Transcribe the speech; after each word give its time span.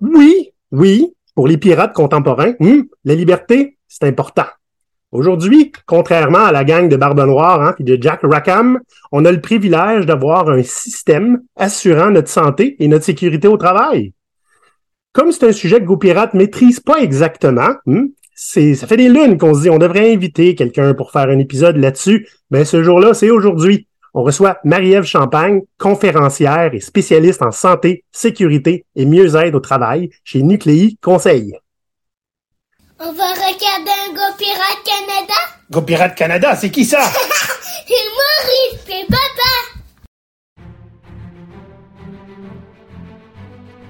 Oui, 0.00 0.52
oui, 0.70 1.12
pour 1.34 1.48
les 1.48 1.56
pirates 1.56 1.94
contemporains, 1.94 2.54
hum, 2.60 2.86
la 3.04 3.14
liberté, 3.14 3.78
c'est 3.88 4.04
important. 4.04 4.46
Aujourd'hui, 5.10 5.72
contrairement 5.86 6.44
à 6.44 6.52
la 6.52 6.64
gang 6.64 6.88
de 6.88 6.96
Barbe 6.96 7.20
Noire 7.20 7.62
hein, 7.62 7.72
puis 7.72 7.84
de 7.84 8.00
Jack 8.00 8.20
Rackham, 8.22 8.78
on 9.10 9.24
a 9.24 9.32
le 9.32 9.40
privilège 9.40 10.04
d'avoir 10.04 10.50
un 10.50 10.62
système 10.62 11.40
assurant 11.56 12.10
notre 12.10 12.28
santé 12.28 12.76
et 12.78 12.88
notre 12.88 13.06
sécurité 13.06 13.48
au 13.48 13.56
travail. 13.56 14.12
Comme 15.14 15.32
c'est 15.32 15.48
un 15.48 15.52
sujet 15.52 15.80
que 15.80 15.86
GoPirate 15.86 16.34
maîtrise 16.34 16.78
pas 16.80 16.98
exactement, 16.98 17.70
hum, 17.86 18.10
c'est 18.40 18.74
ça 18.74 18.86
fait 18.86 18.96
des 18.96 19.08
lunes 19.08 19.36
qu'on 19.36 19.52
se 19.54 19.62
dit 19.62 19.70
on 19.70 19.78
devrait 19.78 20.12
inviter 20.12 20.54
quelqu'un 20.54 20.94
pour 20.94 21.10
faire 21.10 21.28
un 21.28 21.40
épisode 21.40 21.76
là-dessus. 21.76 22.28
Ben 22.52 22.64
ce 22.64 22.84
jour-là, 22.84 23.12
c'est 23.14 23.30
aujourd'hui. 23.30 23.87
On 24.14 24.22
reçoit 24.22 24.58
Marie-Ève 24.64 25.04
Champagne, 25.04 25.60
conférencière 25.78 26.70
et 26.72 26.80
spécialiste 26.80 27.42
en 27.42 27.50
santé, 27.50 28.04
sécurité 28.10 28.86
et 28.96 29.04
mieux-être 29.04 29.54
au 29.54 29.60
travail 29.60 30.10
chez 30.24 30.42
Nucléi 30.42 30.96
Conseil. 31.02 31.54
On 33.00 33.12
va 33.12 33.32
regarder 33.32 33.92
un 34.08 34.12
Go 34.12 34.34
Pirate 34.38 34.82
Canada? 34.84 35.34
Go 35.70 35.82
Pirate 35.82 36.14
Canada, 36.16 36.56
c'est 36.56 36.70
qui 36.70 36.84
ça? 36.84 37.00
c'est 37.86 37.94
Maurice, 37.94 38.80
c'est 38.86 39.06
papa! 39.06 39.78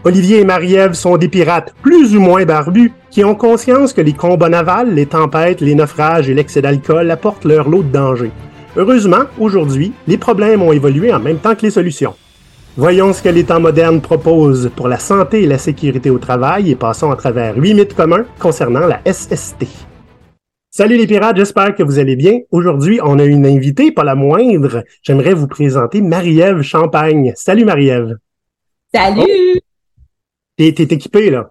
Olivier 0.04 0.40
et 0.40 0.44
Marie-Ève 0.44 0.92
sont 0.92 1.16
des 1.16 1.28
pirates 1.28 1.74
plus 1.82 2.14
ou 2.14 2.20
moins 2.20 2.44
barbus 2.44 2.92
qui 3.10 3.24
ont 3.24 3.34
conscience 3.34 3.92
que 3.92 4.00
les 4.00 4.12
combats 4.12 4.48
navals, 4.48 4.94
les 4.94 5.06
tempêtes, 5.06 5.60
les 5.60 5.74
naufrages 5.74 6.28
et 6.28 6.34
l'excès 6.34 6.62
d'alcool 6.62 7.10
apportent 7.10 7.44
leur 7.44 7.68
lot 7.68 7.82
de 7.82 7.92
dangers. 7.92 8.32
Heureusement, 8.76 9.24
aujourd'hui, 9.38 9.92
les 10.06 10.18
problèmes 10.18 10.62
ont 10.62 10.72
évolué 10.72 11.12
en 11.12 11.18
même 11.18 11.38
temps 11.38 11.54
que 11.54 11.62
les 11.62 11.70
solutions. 11.70 12.14
Voyons 12.76 13.12
ce 13.12 13.22
que 13.22 13.28
les 13.28 13.44
temps 13.44 13.60
modernes 13.60 14.00
proposent 14.00 14.70
pour 14.76 14.88
la 14.88 14.98
santé 14.98 15.42
et 15.42 15.46
la 15.46 15.58
sécurité 15.58 16.10
au 16.10 16.18
travail 16.18 16.70
et 16.70 16.76
passons 16.76 17.10
à 17.10 17.16
travers 17.16 17.56
huit 17.56 17.74
mythes 17.74 17.94
communs 17.94 18.24
concernant 18.38 18.86
la 18.86 19.00
SST. 19.10 19.66
Salut 20.70 20.96
les 20.96 21.06
pirates, 21.06 21.36
j'espère 21.36 21.74
que 21.74 21.82
vous 21.82 21.98
allez 21.98 22.14
bien. 22.14 22.38
Aujourd'hui, 22.52 23.00
on 23.02 23.18
a 23.18 23.24
une 23.24 23.46
invitée, 23.46 23.90
pas 23.90 24.04
la 24.04 24.14
moindre. 24.14 24.84
J'aimerais 25.02 25.34
vous 25.34 25.48
présenter 25.48 26.02
Marie-Ève 26.02 26.62
Champagne. 26.62 27.32
Salut 27.34 27.64
Marie-Ève. 27.64 28.16
Salut! 28.94 29.22
Oh. 29.26 29.60
T'es, 30.56 30.68
équipée, 30.68 31.30
là. 31.30 31.50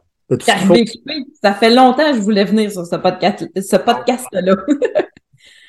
Ça 1.41 1.53
fait 1.53 1.73
longtemps 1.73 2.11
que 2.11 2.17
je 2.17 2.21
voulais 2.21 2.45
venir 2.45 2.71
sur 2.71 2.85
ce 2.85 2.95
podcast-là. 2.95 4.55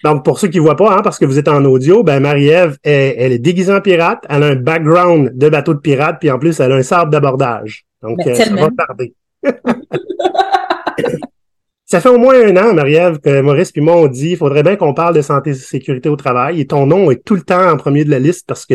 Donc, 0.05 0.25
pour 0.25 0.39
ceux 0.39 0.49
qui 0.49 0.59
ne 0.59 0.63
voient 0.63 0.77
pas, 0.77 0.97
hein, 0.97 1.01
parce 1.03 1.19
que 1.19 1.25
vous 1.25 1.39
êtes 1.39 1.49
en 1.49 1.65
audio, 1.65 2.05
ben 2.05 2.21
Marie-Ève, 2.21 2.77
elle, 2.83 3.33
est 3.33 3.39
déguisée 3.39 3.73
en 3.73 3.81
pirate, 3.81 4.25
elle 4.29 4.43
a 4.43 4.47
un 4.47 4.55
background 4.55 5.33
de 5.35 5.49
bateau 5.49 5.75
de 5.75 5.81
pirate, 5.81 6.19
puis 6.21 6.31
en 6.31 6.39
plus, 6.39 6.61
elle 6.61 6.73
a 6.73 6.77
un 6.77 6.83
sabre 6.83 7.11
d'abordage. 7.11 7.85
Donc, 8.03 8.19
ben, 8.19 8.29
euh, 8.29 8.35
ça 8.35 8.55
va 8.55 8.69
tarder. 8.77 9.15
ça 11.85 12.01
fait 12.01 12.09
au 12.09 12.19
moins 12.19 12.35
un 12.35 12.57
an, 12.57 12.75
Marie-Ève, 12.75 13.19
que 13.19 13.41
Maurice 13.41 13.73
et 13.75 13.81
moi, 13.81 13.97
on 13.97 14.07
dit, 14.07 14.31
il 14.31 14.37
faudrait 14.37 14.63
bien 14.63 14.77
qu'on 14.77 14.95
parle 14.95 15.15
de 15.15 15.23
santé 15.23 15.51
et 15.51 15.55
sécurité 15.55 16.09
au 16.09 16.17
travail. 16.17 16.61
Et 16.61 16.67
ton 16.67 16.87
nom 16.87 17.11
est 17.11 17.25
tout 17.25 17.35
le 17.35 17.43
temps 17.43 17.69
en 17.69 17.77
premier 17.77 18.05
de 18.05 18.11
la 18.11 18.19
liste 18.19 18.47
parce 18.47 18.67
que 18.67 18.75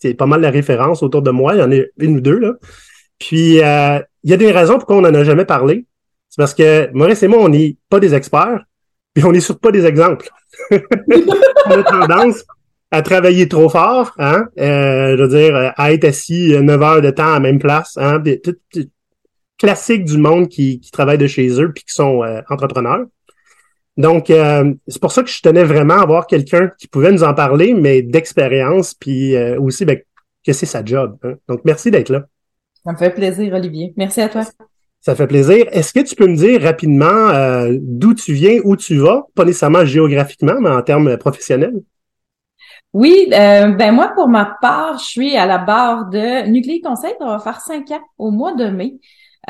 c'est 0.00 0.14
pas 0.14 0.26
mal 0.26 0.40
la 0.42 0.50
référence 0.50 1.02
autour 1.02 1.22
de 1.22 1.30
moi. 1.30 1.54
Il 1.54 1.58
y 1.58 1.62
en 1.62 1.72
a 1.72 1.76
une 1.98 2.18
ou 2.18 2.20
deux, 2.20 2.38
là. 2.38 2.52
Puis, 3.18 3.60
euh, 3.62 3.98
il 4.22 4.30
y 4.30 4.34
a 4.34 4.36
des 4.36 4.52
raisons 4.52 4.74
pourquoi 4.74 4.96
on 4.96 5.00
n'en 5.00 5.14
a 5.14 5.24
jamais 5.24 5.44
parlé. 5.44 5.86
C'est 6.28 6.36
parce 6.38 6.54
que 6.54 6.90
Maurice 6.92 7.22
et 7.22 7.28
moi, 7.28 7.38
on 7.40 7.48
n'est 7.48 7.76
pas 7.88 8.00
des 8.00 8.14
experts, 8.14 8.64
puis 9.14 9.24
on 9.24 9.32
n'est 9.32 9.40
surtout 9.40 9.60
pas 9.60 9.72
des 9.72 9.84
exemples. 9.86 10.28
on 10.70 11.70
a 11.70 11.82
tendance 11.82 12.44
à 12.90 13.00
travailler 13.00 13.48
trop 13.48 13.70
fort, 13.70 14.12
hein, 14.18 14.44
euh, 14.58 15.16
je 15.16 15.22
veux 15.22 15.28
dire, 15.28 15.72
à 15.76 15.92
être 15.92 16.04
assis 16.04 16.54
9 16.60 16.82
heures 16.82 17.02
de 17.02 17.10
temps 17.10 17.30
à 17.30 17.34
la 17.34 17.40
même 17.40 17.58
place, 17.58 17.96
hein, 17.96 18.22
tout, 18.44 18.56
classique 19.56 20.04
du 20.04 20.18
monde 20.18 20.48
qui, 20.48 20.80
qui 20.80 20.90
travaille 20.90 21.18
de 21.18 21.26
chez 21.26 21.48
eux 21.60 21.72
puis 21.72 21.84
qui 21.84 21.94
sont 21.94 22.22
euh, 22.22 22.42
entrepreneurs. 22.50 23.06
Donc, 23.96 24.28
euh, 24.30 24.74
c'est 24.88 25.00
pour 25.00 25.12
ça 25.12 25.22
que 25.22 25.30
je 25.30 25.40
tenais 25.40 25.64
vraiment 25.64 25.94
à 25.94 26.02
avoir 26.02 26.26
quelqu'un 26.26 26.70
qui 26.78 26.88
pouvait 26.88 27.12
nous 27.12 27.24
en 27.24 27.34
parler, 27.34 27.72
mais 27.72 28.02
d'expérience, 28.02 28.94
puis 28.94 29.36
aussi 29.56 29.84
ben, 29.84 29.98
que 30.46 30.52
c'est 30.52 30.66
sa 30.66 30.84
job. 30.84 31.16
Hein. 31.22 31.34
Donc, 31.48 31.60
merci 31.64 31.90
d'être 31.90 32.10
là. 32.10 32.24
Ça 32.84 32.92
me 32.92 32.96
fait 32.96 33.14
plaisir, 33.14 33.54
Olivier. 33.54 33.94
Merci 33.96 34.20
à 34.20 34.28
toi. 34.28 34.44
Ça 35.02 35.16
fait 35.16 35.26
plaisir. 35.26 35.66
Est-ce 35.72 35.92
que 35.92 35.98
tu 35.98 36.14
peux 36.14 36.28
me 36.28 36.36
dire 36.36 36.62
rapidement 36.62 37.06
euh, 37.06 37.76
d'où 37.80 38.14
tu 38.14 38.34
viens, 38.34 38.60
où 38.62 38.76
tu 38.76 38.98
vas, 38.98 39.26
pas 39.34 39.44
nécessairement 39.44 39.84
géographiquement, 39.84 40.60
mais 40.60 40.70
en 40.70 40.80
termes 40.80 41.16
professionnels? 41.16 41.74
Oui, 42.92 43.28
euh, 43.32 43.72
ben 43.72 43.90
moi, 43.90 44.12
pour 44.14 44.28
ma 44.28 44.56
part, 44.60 44.98
je 44.98 45.04
suis 45.04 45.36
à 45.36 45.44
la 45.46 45.58
barre 45.58 46.08
de 46.08 46.46
Nucléi 46.48 46.80
Conseil. 46.80 47.14
On 47.18 47.26
va 47.26 47.40
faire 47.40 47.60
cinq 47.60 47.90
ans 47.90 48.00
au 48.16 48.30
mois 48.30 48.54
de 48.54 48.66
mai. 48.66 49.00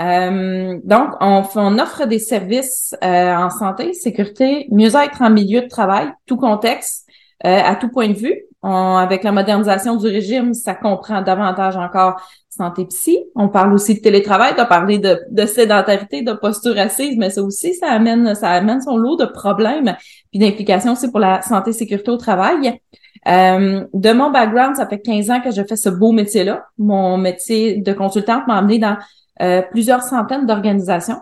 Euh, 0.01 0.79
donc, 0.85 1.11
on, 1.21 1.43
on, 1.57 1.79
offre 1.79 2.07
des 2.07 2.19
services 2.19 2.97
en 3.03 3.51
santé, 3.51 3.93
sécurité, 3.93 4.69
mieux-être 4.71 5.21
en 5.21 5.29
milieu 5.29 5.61
de 5.61 5.69
travail, 5.69 6.11
tout 6.25 6.39
contexte, 6.39 7.07
à 7.45 7.77
tout 7.77 7.91
point 7.91 8.09
de 8.09 8.15
vue. 8.15 8.43
Avec 8.63 9.25
la 9.25 9.33
modernisation 9.33 9.97
du 9.97 10.07
régime, 10.07 10.55
ça 10.55 10.75
comprend 10.75 11.23
davantage 11.23 11.77
encore 11.77 12.21
santé 12.49 12.85
psy. 12.87 13.19
On 13.35 13.49
parle 13.49 13.73
aussi 13.73 13.95
de 13.95 14.01
télétravail. 14.01 14.55
As 14.57 14.67
parlé 14.67 14.99
de, 14.99 15.21
de, 15.31 15.47
sédentarité, 15.47 16.23
de 16.23 16.33
posture 16.33 16.79
assise, 16.79 17.17
mais 17.17 17.31
ça 17.31 17.43
aussi, 17.43 17.75
ça 17.75 17.89
amène, 17.89 18.35
ça 18.35 18.51
amène 18.51 18.81
son 18.81 18.97
lot 18.97 19.17
de 19.17 19.25
problèmes 19.25 19.97
puis 20.31 20.39
d'implications 20.39 20.93
aussi 20.93 21.11
pour 21.11 21.21
la 21.21 21.43
santé 21.43 21.71
et 21.71 21.73
sécurité 21.73 22.11
au 22.11 22.17
travail. 22.17 22.81
Euh, 23.29 23.85
de 23.95 24.13
mon 24.13 24.31
background, 24.31 24.77
ça 24.77 24.87
fait 24.87 25.01
15 25.01 25.31
ans 25.31 25.41
que 25.41 25.51
je 25.51 25.63
fais 25.63 25.77
ce 25.77 25.89
beau 25.89 26.13
métier-là. 26.13 26.65
Mon 26.79 27.17
métier 27.17 27.77
de 27.81 27.93
consultante 27.93 28.47
m'a 28.47 28.59
amené 28.59 28.79
dans 28.79 28.97
euh, 29.41 29.63
plusieurs 29.71 30.03
centaines 30.03 30.47
d'organisations. 30.47 31.21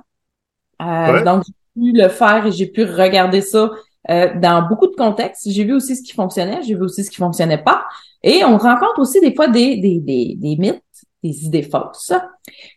Euh, 0.82 1.24
Donc, 1.24 1.44
j'ai 1.46 1.52
pu 1.92 1.96
le 1.96 2.08
faire 2.08 2.46
et 2.46 2.52
j'ai 2.52 2.66
pu 2.66 2.84
regarder 2.84 3.40
ça 3.40 3.70
euh, 4.10 4.34
dans 4.38 4.66
beaucoup 4.68 4.86
de 4.86 4.94
contextes. 4.94 5.48
J'ai 5.50 5.64
vu 5.64 5.74
aussi 5.74 5.96
ce 5.96 6.02
qui 6.02 6.12
fonctionnait, 6.12 6.62
j'ai 6.62 6.74
vu 6.74 6.82
aussi 6.82 7.04
ce 7.04 7.10
qui 7.10 7.16
fonctionnait 7.16 7.62
pas. 7.62 7.84
Et 8.22 8.44
on 8.44 8.58
rencontre 8.58 9.00
aussi 9.00 9.20
des 9.20 9.34
fois 9.34 9.48
des, 9.48 9.76
des, 9.76 9.98
des, 9.98 10.34
des 10.36 10.56
mythes 10.56 10.82
des 11.22 11.44
idées 11.44 11.62
fausses. 11.62 12.12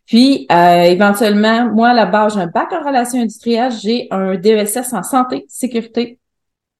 Puis, 0.05 0.47
euh, 0.51 0.83
éventuellement, 0.83 1.71
moi, 1.71 1.89
à 1.89 1.93
la 1.93 2.05
base, 2.05 2.33
j'ai 2.33 2.41
un 2.41 2.47
bac 2.47 2.71
en 2.73 2.85
relations 2.85 3.21
industrielles, 3.21 3.71
j'ai 3.71 4.07
un 4.11 4.35
DESS 4.35 4.93
en 4.93 5.03
santé, 5.03 5.45
sécurité 5.47 6.19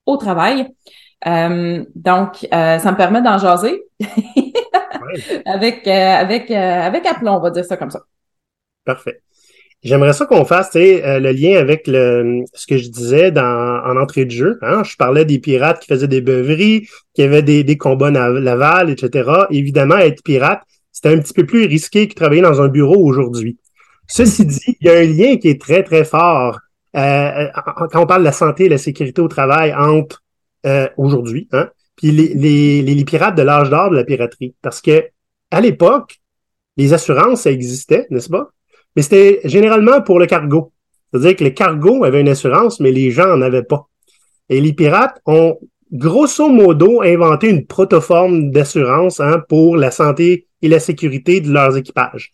au 0.06 0.18
travail. 0.18 0.68
Euh, 1.26 1.86
donc, 1.96 2.46
euh, 2.54 2.80
ça 2.80 2.92
me 2.92 2.98
permet 2.98 3.22
d'en 3.22 3.38
jaser 3.38 3.82
avec, 5.46 5.88
avec, 5.88 6.52
avec 6.52 7.06
aplomb, 7.06 7.38
on 7.38 7.40
va 7.40 7.50
dire 7.50 7.66
ça 7.66 7.78
comme 7.78 7.92
ça. 7.92 8.02
Parfait. 8.84 9.22
J'aimerais 9.84 10.14
ça 10.14 10.26
qu'on 10.26 10.46
fasse 10.46 10.74
le 10.76 11.32
lien 11.32 11.60
avec 11.60 11.88
le, 11.88 12.46
ce 12.54 12.68
que 12.68 12.78
je 12.78 12.90
disais 12.90 13.32
dans, 13.32 13.44
en 13.44 13.98
entrée 13.98 14.24
de 14.24 14.32
jeu. 14.32 14.58
Hein? 14.62 14.84
Je 14.84 14.96
parlais 14.96 15.26
des 15.26 15.40
pirates 15.40 15.82
qui 15.82 15.88
faisaient 15.88 16.08
des 16.08 16.22
beuveries, 16.22 16.88
qui 17.14 17.22
avaient 17.22 17.42
des, 17.42 17.66
des 17.66 17.78
combats 17.78 18.12
navals, 18.12 18.90
etc. 18.90 19.30
Évidemment, 19.50 19.98
être 19.98 20.24
pirate, 20.24 20.62
c'était 20.92 21.10
un 21.10 21.20
petit 21.20 21.34
peu 21.34 21.46
plus 21.46 21.66
risqué 21.66 22.08
que 22.08 22.14
travailler 22.14 22.42
dans 22.42 22.62
un 22.62 22.70
bureau 22.70 23.04
aujourd'hui. 23.04 23.58
Ceci 24.08 24.46
dit, 24.46 24.78
il 24.80 24.88
y 24.88 24.90
a 24.90 25.00
un 25.00 25.06
lien 25.06 25.38
qui 25.38 25.50
est 25.50 25.60
très, 25.60 25.84
très 25.84 26.06
fort 26.06 26.60
euh, 26.96 27.00
euh 27.00 27.48
quand 27.92 28.04
on 28.04 28.06
parle 28.06 28.22
de 28.22 28.26
la 28.26 28.32
santé 28.32 28.66
et 28.66 28.70
la 28.70 28.78
sécurité 28.78 29.22
au 29.22 29.28
travail 29.28 29.74
entre 29.74 30.22
euh, 30.66 30.88
aujourd'hui, 30.98 31.48
hein, 31.52 31.70
puis 31.96 32.12
les, 32.12 32.34
les, 32.36 32.82
les, 32.84 33.06
pirates 33.06 33.36
de 33.36 33.42
l'âge 33.42 33.70
d'or 33.70 33.90
de 33.90 33.96
la 33.96 34.04
piraterie. 34.04 34.56
Parce 34.62 34.82
que 34.82 35.06
à 35.52 35.62
l'époque, 35.62 36.22
les 36.78 36.94
assurances, 36.94 37.42
ça 37.42 37.52
existait, 37.52 38.08
n'est-ce 38.12 38.30
pas? 38.30 38.50
Mais 38.96 39.02
c'était 39.02 39.42
généralement 39.46 40.02
pour 40.02 40.20
le 40.20 40.26
cargo. 40.26 40.72
C'est-à-dire 41.12 41.36
que 41.36 41.44
le 41.44 41.50
cargo 41.52 42.04
avait 42.04 42.22
une 42.22 42.30
assurance, 42.30 42.80
mais 42.80 42.92
les 42.92 43.12
gens 43.12 43.28
n'en 43.28 43.42
avaient 43.42 43.64
pas. 43.64 43.88
Et 44.50 44.60
les 44.62 44.74
pirates 44.74 45.20
ont 45.26 45.58
grosso 45.92 46.50
modo 46.50 47.02
inventé 47.04 47.50
une 47.50 47.66
protoforme 47.66 48.52
d'assurance 48.52 49.20
hein, 49.20 49.44
pour 49.48 49.78
la 49.78 49.92
santé 49.92 50.48
et 50.62 50.68
la 50.68 50.80
sécurité 50.80 51.40
de 51.40 51.52
leurs 51.52 51.78
équipages. 51.78 52.32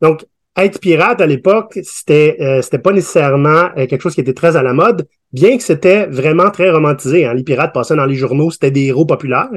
Donc, 0.00 0.24
être 0.56 0.80
pirate 0.80 1.20
à 1.20 1.26
l'époque, 1.26 1.78
c'était 1.82 2.36
euh, 2.40 2.60
c'était 2.60 2.78
pas 2.78 2.92
nécessairement 2.92 3.70
euh, 3.76 3.86
quelque 3.86 4.02
chose 4.02 4.14
qui 4.14 4.20
était 4.20 4.34
très 4.34 4.56
à 4.56 4.62
la 4.62 4.74
mode, 4.74 5.06
bien 5.32 5.56
que 5.56 5.62
c'était 5.62 6.06
vraiment 6.06 6.50
très 6.50 6.70
romantisé. 6.70 7.24
Hein. 7.24 7.34
Les 7.34 7.42
pirates 7.42 7.72
passaient 7.72 7.96
dans 7.96 8.06
les 8.06 8.16
journaux, 8.16 8.50
c'était 8.50 8.70
des 8.70 8.86
héros 8.86 9.06
populaires, 9.06 9.50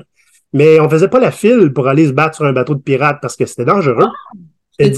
mais 0.54 0.80
on 0.80 0.90
faisait 0.90 1.10
pas 1.10 1.20
la 1.20 1.32
file 1.32 1.74
pour 1.74 1.88
aller 1.88 2.08
se 2.08 2.14
battre 2.14 2.36
sur 2.36 2.46
un 2.46 2.54
bateau 2.54 2.76
de 2.76 2.82
pirates 2.82 3.20
parce 3.22 3.36
que 3.36 3.46
c'était 3.46 3.66
dangereux. 3.66 4.08
C'était 4.80 4.94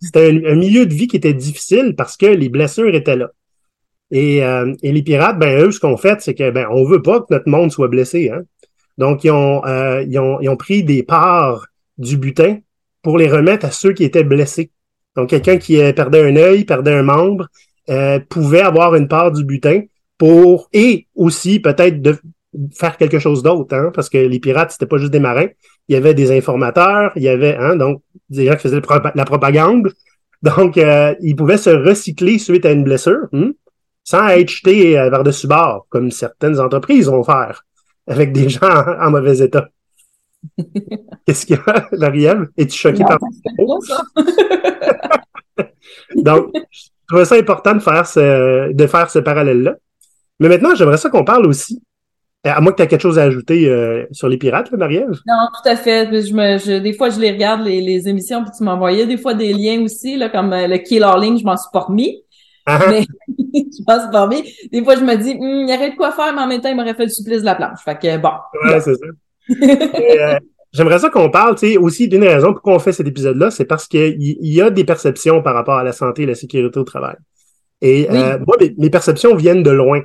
C'était 0.00 0.42
un, 0.46 0.54
milieu 0.54 0.86
de 0.86 0.94
vie 0.94 1.06
qui 1.06 1.16
était 1.16 1.34
difficile 1.34 1.94
parce 1.96 2.16
que 2.16 2.26
les 2.26 2.48
blessures 2.48 2.94
étaient 2.94 3.16
là. 3.16 3.30
Et, 4.10 4.44
euh, 4.44 4.74
et 4.82 4.92
les 4.92 5.02
pirates, 5.02 5.38
ben 5.38 5.62
eux, 5.62 5.70
ce 5.70 5.78
qu'on 5.78 5.96
fait, 5.96 6.20
c'est 6.20 6.34
que 6.34 6.50
ben 6.50 6.66
on 6.70 6.84
veut 6.84 7.02
pas 7.02 7.20
que 7.20 7.26
notre 7.30 7.48
monde 7.48 7.70
soit 7.70 7.88
blessé. 7.88 8.30
Hein? 8.30 8.42
Donc, 8.98 9.24
ils 9.24 9.30
ont, 9.30 9.64
euh, 9.64 10.02
ils, 10.02 10.18
ont, 10.18 10.56
pris 10.56 10.82
des 10.82 11.02
parts 11.02 11.66
du 11.96 12.16
butin 12.16 12.58
pour 13.02 13.18
les 13.18 13.30
remettre 13.30 13.66
à 13.66 13.70
ceux 13.70 13.92
qui 13.92 14.04
étaient 14.04 14.24
blessés. 14.24 14.72
Donc, 15.16 15.30
quelqu'un 15.30 15.58
qui 15.58 15.80
euh, 15.80 15.92
perdait 15.92 16.22
un 16.22 16.36
œil, 16.36 16.64
perdait 16.64 16.92
un 16.92 17.02
membre, 17.02 17.46
pouvait 18.28 18.60
avoir 18.60 18.94
une 18.94 19.08
part 19.08 19.32
du 19.32 19.44
butin 19.44 19.82
pour, 20.18 20.68
et 20.72 21.06
aussi 21.14 21.60
peut-être 21.60 22.02
de 22.02 22.16
faire 22.72 22.96
quelque 22.96 23.18
chose 23.18 23.42
d'autre, 23.42 23.74
hein, 23.74 23.90
parce 23.94 24.08
que 24.08 24.18
les 24.18 24.38
pirates, 24.38 24.72
c'était 24.72 24.86
pas 24.86 24.98
juste 24.98 25.12
des 25.12 25.20
marins. 25.20 25.48
Il 25.90 25.94
y 25.94 25.96
avait 25.96 26.14
des 26.14 26.30
informateurs, 26.30 27.10
il 27.16 27.24
y 27.24 27.28
avait, 27.28 27.56
hein, 27.56 27.74
donc, 27.74 28.00
des 28.28 28.46
gens 28.46 28.54
qui 28.54 28.62
faisaient 28.62 28.80
la 29.16 29.24
propagande. 29.24 29.92
Donc, 30.40 30.78
euh, 30.78 31.16
il 31.20 31.34
pouvait 31.34 31.56
se 31.56 31.70
recycler 31.70 32.38
suite 32.38 32.64
à 32.64 32.70
une 32.70 32.84
blessure, 32.84 33.26
hmm, 33.32 33.50
sans 34.04 34.28
être 34.28 34.48
jeté 34.48 34.96
euh, 34.96 35.10
par-dessus 35.10 35.48
bord, 35.48 35.86
comme 35.88 36.12
certaines 36.12 36.60
entreprises 36.60 37.08
vont 37.08 37.24
faire, 37.24 37.64
avec 38.06 38.32
des 38.32 38.48
gens 38.48 38.70
en, 38.70 39.04
en 39.04 39.10
mauvais 39.10 39.38
état. 39.38 39.68
Qu'est-ce 41.26 41.44
qu'il 41.44 41.56
y 41.56 41.70
a, 41.70 41.88
Lauriel? 41.90 42.50
Es-tu 42.56 42.78
choqué 42.78 43.02
par 43.02 43.18
ça? 43.82 44.02
Donc, 46.14 46.52
je 46.70 46.88
trouvais 47.08 47.24
ça 47.24 47.34
important 47.34 47.74
de 47.74 47.80
faire 47.80 48.06
ce, 48.06 48.72
de 48.72 48.86
faire 48.86 49.10
ce 49.10 49.18
parallèle-là. 49.18 49.74
Mais 50.38 50.48
maintenant, 50.48 50.72
j'aimerais 50.76 50.98
ça 50.98 51.10
qu'on 51.10 51.24
parle 51.24 51.46
aussi, 51.46 51.82
à 52.44 52.60
moins 52.60 52.72
que 52.72 52.76
tu 52.78 52.82
aies 52.82 52.86
quelque 52.86 53.02
chose 53.02 53.18
à 53.18 53.24
ajouter 53.24 53.68
euh, 53.68 54.04
sur 54.12 54.28
les 54.28 54.38
pirates, 54.38 54.72
Marie-Ève. 54.72 55.10
Non, 55.26 55.46
tout 55.62 55.68
à 55.68 55.76
fait. 55.76 56.06
Je 56.06 56.32
me, 56.34 56.58
je, 56.58 56.78
des 56.78 56.92
fois, 56.94 57.10
je 57.10 57.20
les 57.20 57.32
regarde, 57.32 57.62
les, 57.62 57.80
les 57.80 58.08
émissions, 58.08 58.42
puis 58.42 58.52
tu 58.56 58.64
m'envoyais 58.64 59.06
des 59.06 59.18
fois 59.18 59.34
des 59.34 59.52
liens 59.52 59.82
aussi, 59.82 60.16
là, 60.16 60.28
comme 60.30 60.52
euh, 60.52 60.66
le 60.66 60.78
Kill 60.78 61.04
Link, 61.20 61.38
je 61.40 61.44
m'en 61.44 61.56
suis 61.56 61.70
pas 61.72 61.80
remis. 61.80 62.22
Ah. 62.66 62.80
Mais 62.88 63.02
je 63.38 63.82
m'en 63.86 64.00
suis 64.00 64.10
pas 64.10 64.22
remis. 64.24 64.42
Des 64.72 64.82
fois, 64.82 64.96
je 64.96 65.02
me 65.04 65.14
dis, 65.16 65.32
Hum, 65.32 65.66
il 65.66 65.70
y 65.70 65.74
aurait 65.76 65.90
de 65.90 65.96
quoi 65.96 66.12
faire, 66.12 66.32
mais 66.34 66.40
en 66.40 66.46
même 66.46 66.60
temps, 66.60 66.70
il 66.70 66.76
m'aurait 66.76 66.94
fait 66.94 67.04
le 67.04 67.10
supplice 67.10 67.40
de 67.40 67.46
la 67.46 67.54
planche. 67.56 67.80
Fait 67.84 67.98
que 67.98 68.16
bon. 68.16 68.30
Ouais, 68.64 68.80
c'est 68.80 68.94
ça. 68.94 69.06
Euh, 69.50 70.38
J'aimerais 70.72 71.00
ça 71.00 71.10
qu'on 71.10 71.30
parle, 71.30 71.56
tu 71.56 71.66
sais, 71.72 71.76
aussi 71.76 72.06
d'une 72.06 72.22
raison 72.22 72.52
pourquoi 72.52 72.74
on 72.74 72.78
fait 72.78 72.92
cet 72.92 73.06
épisode-là, 73.08 73.50
c'est 73.50 73.64
parce 73.64 73.88
qu'il 73.88 74.14
y, 74.18 74.60
a 74.62 74.70
des 74.70 74.84
perceptions 74.84 75.42
par 75.42 75.54
rapport 75.54 75.74
à 75.74 75.82
la 75.82 75.90
santé 75.90 76.22
et 76.22 76.26
la 76.26 76.36
sécurité 76.36 76.78
au 76.78 76.84
travail. 76.84 77.16
Et 77.82 78.06
Oui. 78.08 78.16
euh, 78.16 78.38
moi, 78.46 78.56
mes, 78.60 78.72
mes 78.78 78.88
perceptions 78.88 79.34
viennent 79.34 79.64
de 79.64 79.70
loin. 79.72 80.02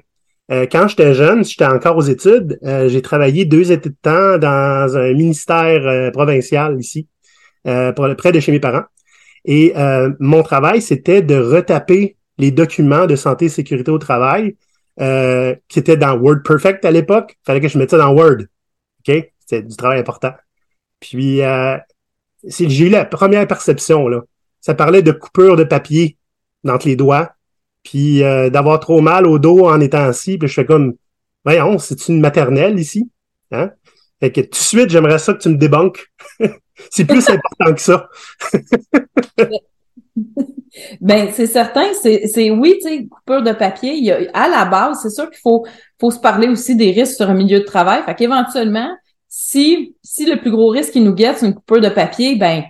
Euh, 0.52 0.68
quand 0.72 0.88
j'étais 0.88 1.14
jeune, 1.16 1.44
j'étais 1.44 1.66
encore 1.66 1.98
aux 1.98 2.02
études, 2.02 2.60
euh, 2.64 2.88
j'ai 2.88 3.02
travaillé 3.02 3.46
deux 3.46 3.72
étés 3.72 3.90
de 3.90 3.96
temps 4.02 4.38
dans 4.38 4.96
un 4.96 5.14
ministère 5.14 5.86
euh, 5.88 6.12
provincial 6.12 6.80
ici, 6.80 7.08
euh, 7.68 7.92
près 7.92 8.32
de 8.32 8.40
chez 8.40 8.52
mes 8.52 8.60
parents. 8.60 8.84
Et 9.46 9.74
euh, 9.76 10.12
mon 10.20 10.44
travail, 10.44 10.82
c'était 10.82 11.22
de 11.22 11.36
retaper 11.36 12.18
les 12.38 12.52
documents 12.52 13.08
de 13.08 13.16
santé 13.16 13.46
et 13.46 13.50
sécurité 13.50 13.90
au 13.92 13.98
travail 13.98 14.56
euh, 15.00 15.56
qui 15.68 15.80
étaient 15.80 15.98
dans 15.98 16.18
WordPerfect 16.18 16.86
à 16.86 16.92
l'époque. 16.92 17.38
fallait 17.46 17.62
que 17.62 17.68
je 17.68 17.78
mette 17.78 17.92
ça 17.92 17.98
dans 17.98 18.14
Word. 18.14 18.38
OK? 19.08 19.32
C'était 19.40 19.64
du 19.64 19.76
travail 19.76 20.00
important. 20.00 20.34
Puis 21.00 21.42
j'ai 22.44 22.86
eu 22.86 22.90
la 22.90 23.06
première 23.06 23.48
perception, 23.48 24.08
là. 24.08 24.22
Ça 24.62 24.74
parlait 24.74 25.04
de 25.04 25.12
coupure 25.12 25.56
de 25.56 25.64
papier 25.64 26.18
entre 26.68 26.88
les 26.88 26.96
doigts, 26.96 27.36
puis 27.86 28.24
euh, 28.24 28.50
d'avoir 28.50 28.82
trop 28.82 29.00
mal 29.00 29.26
au 29.26 29.40
dos 29.40 29.68
en 29.68 29.80
étant 29.80 30.04
assis, 30.04 30.38
puis 30.38 30.50
je 30.50 30.54
fais 30.54 30.66
comme 30.66 30.96
Voyons, 31.46 31.78
c'est 31.78 32.08
une 32.08 32.20
maternelle 32.20 32.80
ici? 32.80 33.10
Hein? 33.52 33.70
Fait 34.20 34.32
que 34.32 34.42
tout 34.42 34.50
de 34.50 34.56
suite, 34.56 34.90
j'aimerais 34.90 35.20
ça 35.20 35.34
que 35.34 35.38
tu 35.38 35.50
me 35.50 35.58
débanques. 35.58 36.08
c'est 36.90 37.06
plus 37.06 37.30
important 37.30 37.74
que 37.74 37.82
ça. 37.82 38.10
Ben, 41.00 41.30
c'est 41.32 41.48
certain, 41.48 41.94
c'est, 41.94 42.50
oui, 42.50 42.78
tu 42.82 42.90
sais, 42.90 43.06
coupure 43.06 43.42
de 43.42 43.54
papier. 43.54 43.94
Il 43.94 44.04
y 44.04 44.12
a, 44.12 44.20
à 44.34 44.50
la 44.50 44.66
base, 44.66 45.00
c'est 45.02 45.10
sûr 45.10 45.30
qu'il 45.30 45.40
faut, 45.40 45.66
faut 46.02 46.12
se 46.12 46.20
parler 46.20 46.50
aussi 46.50 46.76
des 46.76 46.92
risques 46.92 47.16
sur 47.16 47.30
un 47.30 47.34
milieu 47.34 47.60
de 47.60 47.64
travail. 47.64 48.04
Fait 48.04 48.14
qu'éventuellement, 48.14 48.90
si, 49.30 49.96
si 50.04 50.26
le 50.26 50.38
plus 50.38 50.52
gros 50.52 50.68
risque 50.68 50.92
qui 50.92 51.00
nous 51.00 51.14
guette, 51.14 51.38
c'est 51.38 51.46
une 51.46 51.54
coupure 51.54 51.80
de 51.80 51.88
papier, 51.88 52.36
ben, 52.36 52.66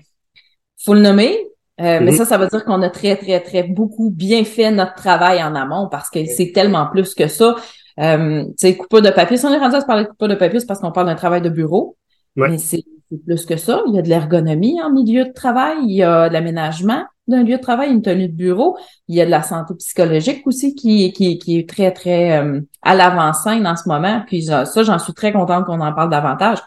faut 0.83 0.93
le 0.93 1.01
nommer. 1.01 1.47
Euh, 1.81 1.99
Mais 2.01 2.11
Mhm. 2.11 2.17
ça, 2.17 2.25
ça 2.25 2.37
veut 2.37 2.47
dire 2.47 2.63
qu'on 2.63 2.81
a 2.81 2.89
très, 2.89 3.17
très, 3.17 3.41
très 3.41 3.63
beaucoup 3.63 4.09
bien 4.09 4.45
fait 4.45 4.71
notre 4.71 4.95
travail 4.95 5.43
en 5.43 5.55
amont 5.55 5.89
parce 5.89 6.09
que 6.09 6.25
c'est 6.25 6.51
tellement 6.53 6.87
plus 6.87 7.13
que 7.13 7.27
ça. 7.27 7.55
Euh, 7.99 8.43
tu 8.45 8.51
sais, 8.57 8.77
coupure 8.77 9.01
de 9.01 9.09
papier, 9.09 9.37
si 9.37 9.45
on 9.45 9.53
est 9.53 9.57
rendu 9.57 9.75
à 9.75 9.81
se 9.81 9.85
parler 9.85 10.03
de 10.03 10.09
coupure 10.09 10.27
de 10.29 10.35
papier, 10.35 10.59
c'est 10.59 10.65
parce 10.65 10.79
qu'on 10.79 10.91
parle 10.91 11.07
d'un 11.07 11.15
travail 11.15 11.41
de 11.41 11.49
bureau. 11.49 11.97
Ouais. 12.37 12.49
Mais 12.49 12.57
c'est 12.57 12.83
plus 13.25 13.45
que 13.45 13.57
ça. 13.57 13.81
Il 13.87 13.95
y 13.95 13.99
a 13.99 14.01
de 14.01 14.09
l'ergonomie 14.09 14.81
en 14.81 14.89
milieu 14.91 15.25
de 15.25 15.31
travail, 15.33 15.77
il 15.83 15.95
y 15.95 16.03
a 16.03 16.27
de 16.29 16.33
l'aménagement 16.33 17.03
d'un 17.27 17.43
lieu 17.43 17.57
de 17.57 17.61
travail, 17.61 17.91
une 17.91 18.01
tenue 18.03 18.27
de 18.27 18.33
bureau, 18.35 18.77
il 19.07 19.15
y 19.15 19.21
a 19.21 19.25
de 19.25 19.31
la 19.31 19.41
santé 19.41 19.73
psychologique 19.75 20.45
aussi 20.45 20.75
qui, 20.75 21.11
qui, 21.11 21.39
qui 21.39 21.57
est 21.59 21.67
très, 21.67 21.91
très 21.91 22.37
euh, 22.37 22.61
à 22.83 22.93
l'avant-scène 22.95 23.65
en 23.65 23.75
ce 23.75 23.89
moment. 23.89 24.21
Puis 24.27 24.43
ça, 24.43 24.65
j'en 24.83 24.99
suis 24.99 25.13
très 25.13 25.33
contente 25.33 25.65
qu'on 25.65 25.81
en 25.81 25.93
parle 25.93 26.09
davantage. 26.09 26.59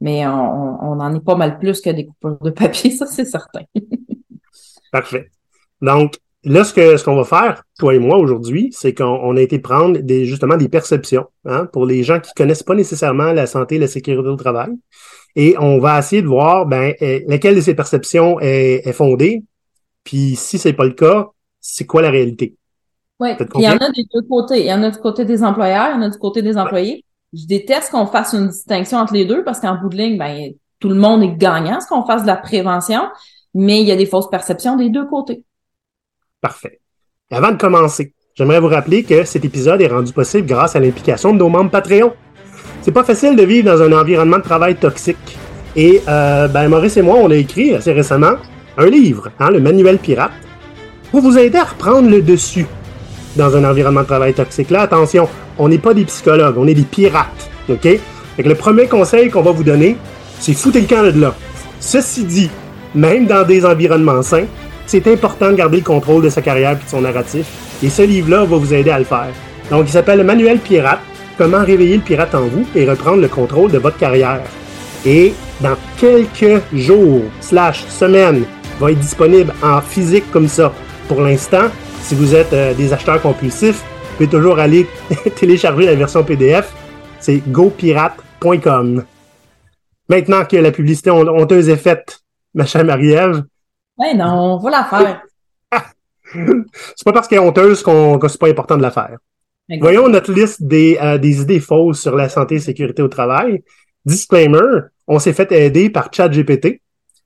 Mais 0.00 0.26
on, 0.26 0.32
on 0.32 0.78
on 0.82 1.00
en 1.00 1.14
est 1.14 1.20
pas 1.24 1.36
mal 1.36 1.58
plus 1.58 1.80
que 1.80 1.90
des 1.90 2.06
coupures 2.06 2.38
de 2.40 2.50
papier, 2.50 2.90
ça 2.96 3.06
c'est 3.06 3.24
certain. 3.24 3.60
Parfait. 4.92 5.30
Donc, 5.80 6.18
là, 6.44 6.62
ce 6.62 6.72
que 6.72 6.96
ce 6.96 7.04
qu'on 7.04 7.16
va 7.16 7.24
faire, 7.24 7.64
toi 7.78 7.94
et 7.94 7.98
moi, 7.98 8.18
aujourd'hui, 8.18 8.68
c'est 8.72 8.94
qu'on 8.94 9.04
on 9.04 9.36
a 9.36 9.40
été 9.40 9.58
prendre 9.58 9.98
des, 9.98 10.26
justement 10.26 10.56
des 10.56 10.68
perceptions 10.68 11.26
hein, 11.44 11.66
pour 11.72 11.86
les 11.86 12.04
gens 12.04 12.20
qui 12.20 12.30
connaissent 12.34 12.62
pas 12.62 12.74
nécessairement 12.74 13.32
la 13.32 13.46
santé 13.46 13.76
et 13.76 13.78
la 13.78 13.88
sécurité 13.88 14.28
au 14.28 14.36
travail. 14.36 14.70
Et 15.34 15.56
on 15.58 15.78
va 15.78 15.98
essayer 15.98 16.22
de 16.22 16.26
voir 16.28 16.66
ben, 16.66 16.92
euh, 17.02 17.20
laquelle 17.26 17.56
de 17.56 17.60
ces 17.60 17.74
perceptions 17.74 18.38
est, 18.38 18.86
est 18.86 18.92
fondée. 18.92 19.42
Puis 20.04 20.36
si 20.36 20.58
c'est 20.58 20.74
pas 20.74 20.84
le 20.84 20.92
cas, 20.92 21.28
c'est 21.58 21.86
quoi 21.86 22.02
la 22.02 22.10
réalité? 22.10 22.54
Oui, 23.18 23.30
il 23.54 23.62
y 23.62 23.68
en 23.68 23.76
a 23.76 23.90
des 23.90 24.04
deux 24.12 24.22
côtés. 24.28 24.60
Il 24.60 24.66
y 24.66 24.72
en 24.74 24.82
a 24.82 24.90
du 24.90 24.98
côté 24.98 25.24
des 25.24 25.42
employeurs, 25.42 25.90
il 25.94 25.94
y 25.94 25.98
en 25.98 26.02
a 26.02 26.10
du 26.10 26.18
côté 26.18 26.42
des 26.42 26.58
employés. 26.58 27.04
Je 27.32 27.46
déteste 27.46 27.90
qu'on 27.92 28.06
fasse 28.06 28.34
une 28.34 28.48
distinction 28.48 28.98
entre 28.98 29.14
les 29.14 29.24
deux 29.24 29.42
parce 29.42 29.60
qu'en 29.60 29.80
bout 29.80 29.88
de 29.88 29.96
ligne, 29.96 30.18
ben, 30.18 30.52
tout 30.80 30.88
le 30.88 30.96
monde 30.96 31.22
est 31.22 31.36
gagnant, 31.36 31.80
ce 31.80 31.86
qu'on 31.86 32.04
fasse 32.04 32.22
de 32.22 32.26
la 32.26 32.36
prévention, 32.36 33.02
mais 33.54 33.80
il 33.80 33.88
y 33.88 33.92
a 33.92 33.96
des 33.96 34.06
fausses 34.06 34.30
perceptions 34.30 34.76
des 34.76 34.90
deux 34.90 35.06
côtés. 35.06 35.42
Parfait. 36.40 36.80
Avant 37.30 37.52
de 37.52 37.56
commencer, 37.56 38.14
j'aimerais 38.34 38.60
vous 38.60 38.68
rappeler 38.68 39.04
que 39.04 39.24
cet 39.24 39.44
épisode 39.44 39.80
est 39.80 39.88
rendu 39.88 40.12
possible 40.12 40.46
grâce 40.46 40.76
à 40.76 40.80
l'implication 40.80 41.32
de 41.32 41.38
nos 41.38 41.48
membres 41.48 41.70
Patreon. 41.70 42.12
C'est 42.82 42.92
pas 42.92 43.04
facile 43.04 43.36
de 43.36 43.42
vivre 43.42 43.72
dans 43.72 43.82
un 43.82 43.92
environnement 43.92 44.38
de 44.38 44.42
travail 44.42 44.76
toxique. 44.76 45.38
Et 45.76 46.02
euh, 46.08 46.48
ben, 46.48 46.68
Maurice 46.68 46.96
et 46.96 47.02
moi, 47.02 47.16
on 47.16 47.30
a 47.30 47.36
écrit 47.36 47.74
assez 47.74 47.92
récemment 47.92 48.34
un 48.76 48.86
livre, 48.86 49.30
hein, 49.38 49.50
le 49.50 49.60
Manuel 49.60 49.98
Pirate, 49.98 50.32
pour 51.10 51.20
vous 51.20 51.38
aider 51.38 51.58
à 51.58 51.64
reprendre 51.64 52.10
le 52.10 52.22
dessus 52.22 52.66
dans 53.36 53.56
un 53.56 53.64
environnement 53.64 54.02
de 54.02 54.06
travail 54.06 54.34
toxique. 54.34 54.70
Là, 54.70 54.82
attention, 54.82 55.28
on 55.58 55.68
n'est 55.68 55.78
pas 55.78 55.94
des 55.94 56.04
psychologues, 56.04 56.56
on 56.58 56.66
est 56.66 56.74
des 56.74 56.82
pirates. 56.82 57.50
OK? 57.68 57.82
Fait 57.82 58.42
que 58.42 58.48
le 58.48 58.54
premier 58.54 58.86
conseil 58.86 59.30
qu'on 59.30 59.42
va 59.42 59.52
vous 59.52 59.64
donner, 59.64 59.96
c'est 60.40 60.54
foutez 60.54 60.80
le 60.80 60.86
camp 60.86 61.02
de 61.02 61.20
là. 61.20 61.34
Ceci 61.80 62.24
dit, 62.24 62.50
même 62.94 63.26
dans 63.26 63.44
des 63.46 63.64
environnements 63.64 64.22
sains, 64.22 64.46
c'est 64.86 65.06
important 65.06 65.50
de 65.50 65.56
garder 65.56 65.78
le 65.78 65.82
contrôle 65.84 66.22
de 66.22 66.28
sa 66.28 66.42
carrière 66.42 66.72
et 66.72 66.84
de 66.84 66.88
son 66.88 67.00
narratif. 67.02 67.46
Et 67.82 67.88
ce 67.88 68.02
livre-là 68.02 68.44
va 68.44 68.56
vous 68.56 68.74
aider 68.74 68.90
à 68.90 68.98
le 68.98 69.04
faire. 69.04 69.28
Donc, 69.70 69.84
il 69.86 69.92
s'appelle 69.92 70.18
le 70.18 70.24
Manuel 70.24 70.58
Pirate. 70.58 71.00
Comment 71.38 71.64
réveiller 71.64 71.96
le 71.96 72.02
pirate 72.02 72.34
en 72.34 72.42
vous 72.42 72.66
et 72.74 72.88
reprendre 72.88 73.22
le 73.22 73.28
contrôle 73.28 73.70
de 73.70 73.78
votre 73.78 73.96
carrière. 73.96 74.42
Et 75.06 75.32
dans 75.60 75.76
quelques 75.96 76.60
jours 76.74 77.22
slash 77.40 77.84
semaines, 77.88 78.44
va 78.78 78.92
être 78.92 78.98
disponible 78.98 79.52
en 79.62 79.80
physique 79.80 80.30
comme 80.30 80.46
ça. 80.48 80.72
Pour 81.08 81.22
l'instant, 81.22 81.68
si 82.02 82.14
vous 82.14 82.34
êtes 82.34 82.52
euh, 82.52 82.74
des 82.74 82.92
acheteurs 82.92 83.20
compulsifs, 83.22 83.76
vous 83.82 84.16
pouvez 84.16 84.28
toujours 84.28 84.58
aller 84.58 84.86
télécharger 85.36 85.86
la 85.86 85.94
version 85.94 86.22
PDF. 86.22 86.70
C'est 87.18 87.40
gopirate.com. 87.50 89.04
Maintenant 90.08 90.44
que 90.44 90.56
la 90.56 90.70
publicité 90.70 91.10
hon- 91.10 91.26
honteuse 91.28 91.68
est 91.68 91.76
faite, 91.76 92.20
ma 92.54 92.66
chère 92.66 92.84
Marie-Ève, 92.84 93.44
Ouais, 93.98 94.14
non, 94.14 94.54
on 94.54 94.58
va 94.58 94.70
la 94.70 94.84
faire. 94.84 95.22
c'est 96.96 97.04
pas 97.04 97.12
parce 97.12 97.28
qu'elle 97.28 97.38
est 97.38 97.46
honteuse 97.46 97.82
qu'on, 97.82 98.18
que 98.18 98.28
c'est 98.28 98.40
pas 98.40 98.48
important 98.48 98.76
de 98.76 98.82
la 98.82 98.90
faire. 98.90 99.18
Voyons 99.80 100.08
notre 100.08 100.32
liste 100.32 100.62
des, 100.62 100.98
euh, 101.00 101.18
des 101.18 101.40
idées 101.40 101.60
fausses 101.60 102.00
sur 102.00 102.16
la 102.16 102.28
santé 102.28 102.56
et 102.56 102.60
sécurité 102.60 103.00
au 103.02 103.08
travail. 103.08 103.62
Disclaimer, 104.04 104.80
on 105.06 105.18
s'est 105.18 105.32
fait 105.32 105.50
aider 105.52 105.88
par 105.88 106.12
ChatGPT 106.12 106.82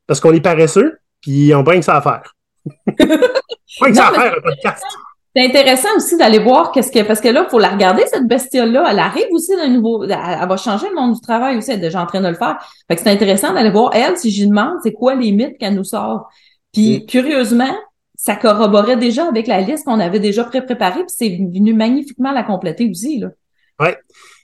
parce 0.07 0.21
qu'on 0.21 0.33
est 0.33 0.41
paresseux, 0.41 0.99
puis 1.21 1.55
on 1.55 1.63
brinque 1.63 1.85
ça 1.85 1.97
à 1.97 2.01
faire. 2.03 2.35
Brinque 3.81 3.95
ça 3.97 4.09
à 4.09 4.13
faire, 4.13 4.35
un 4.39 4.41
podcast. 4.41 4.85
C'est 5.37 5.45
intéressant 5.45 5.89
aussi 5.97 6.17
d'aller 6.17 6.39
voir 6.39 6.73
qu'est-ce 6.73 6.91
que 6.91 7.03
parce 7.03 7.21
que 7.21 7.29
là, 7.29 7.47
faut 7.51 7.59
la 7.59 7.69
regarder 7.69 8.05
cette 8.07 8.27
bestiole-là. 8.27 8.87
Elle 8.91 8.99
arrive 8.99 9.27
aussi 9.33 9.55
d'un 9.55 9.69
nouveau, 9.69 10.03
elle, 10.05 10.13
elle 10.13 10.49
va 10.49 10.57
changer 10.57 10.89
le 10.89 10.95
monde 10.95 11.15
du 11.15 11.21
travail 11.21 11.59
aussi. 11.59 11.71
Elle 11.73 11.79
est 11.79 11.83
déjà 11.83 12.01
en 12.03 12.07
train 12.07 12.23
de 12.23 12.29
le 12.29 12.35
faire. 12.35 12.57
Fait 12.89 12.97
que 12.97 13.03
c'est 13.03 13.11
intéressant 13.11 13.53
d'aller 13.53 13.71
voir 13.71 13.91
elle. 13.95 14.17
Si 14.17 14.31
j'y 14.31 14.47
demande, 14.49 14.79
c'est 14.83 14.93
quoi 14.93 15.15
les 15.15 15.33
mythes 15.33 15.59
qu'elle 15.59 15.75
nous 15.75 15.85
sort. 15.85 16.29
Puis 16.73 17.05
curieusement, 17.05 17.75
ça 18.15 18.35
corroborait 18.35 18.97
déjà 18.97 19.29
avec 19.29 19.47
la 19.47 19.61
liste 19.61 19.85
qu'on 19.85 20.01
avait 20.01 20.21
déjà 20.21 20.43
pré-préparée. 20.45 21.01
Puis 21.01 21.15
c'est 21.19 21.29
venu 21.29 21.75
magnifiquement 21.75 22.33
la 22.33 22.43
compléter 22.43 22.89
aussi 22.91 23.19
là. 23.19 23.29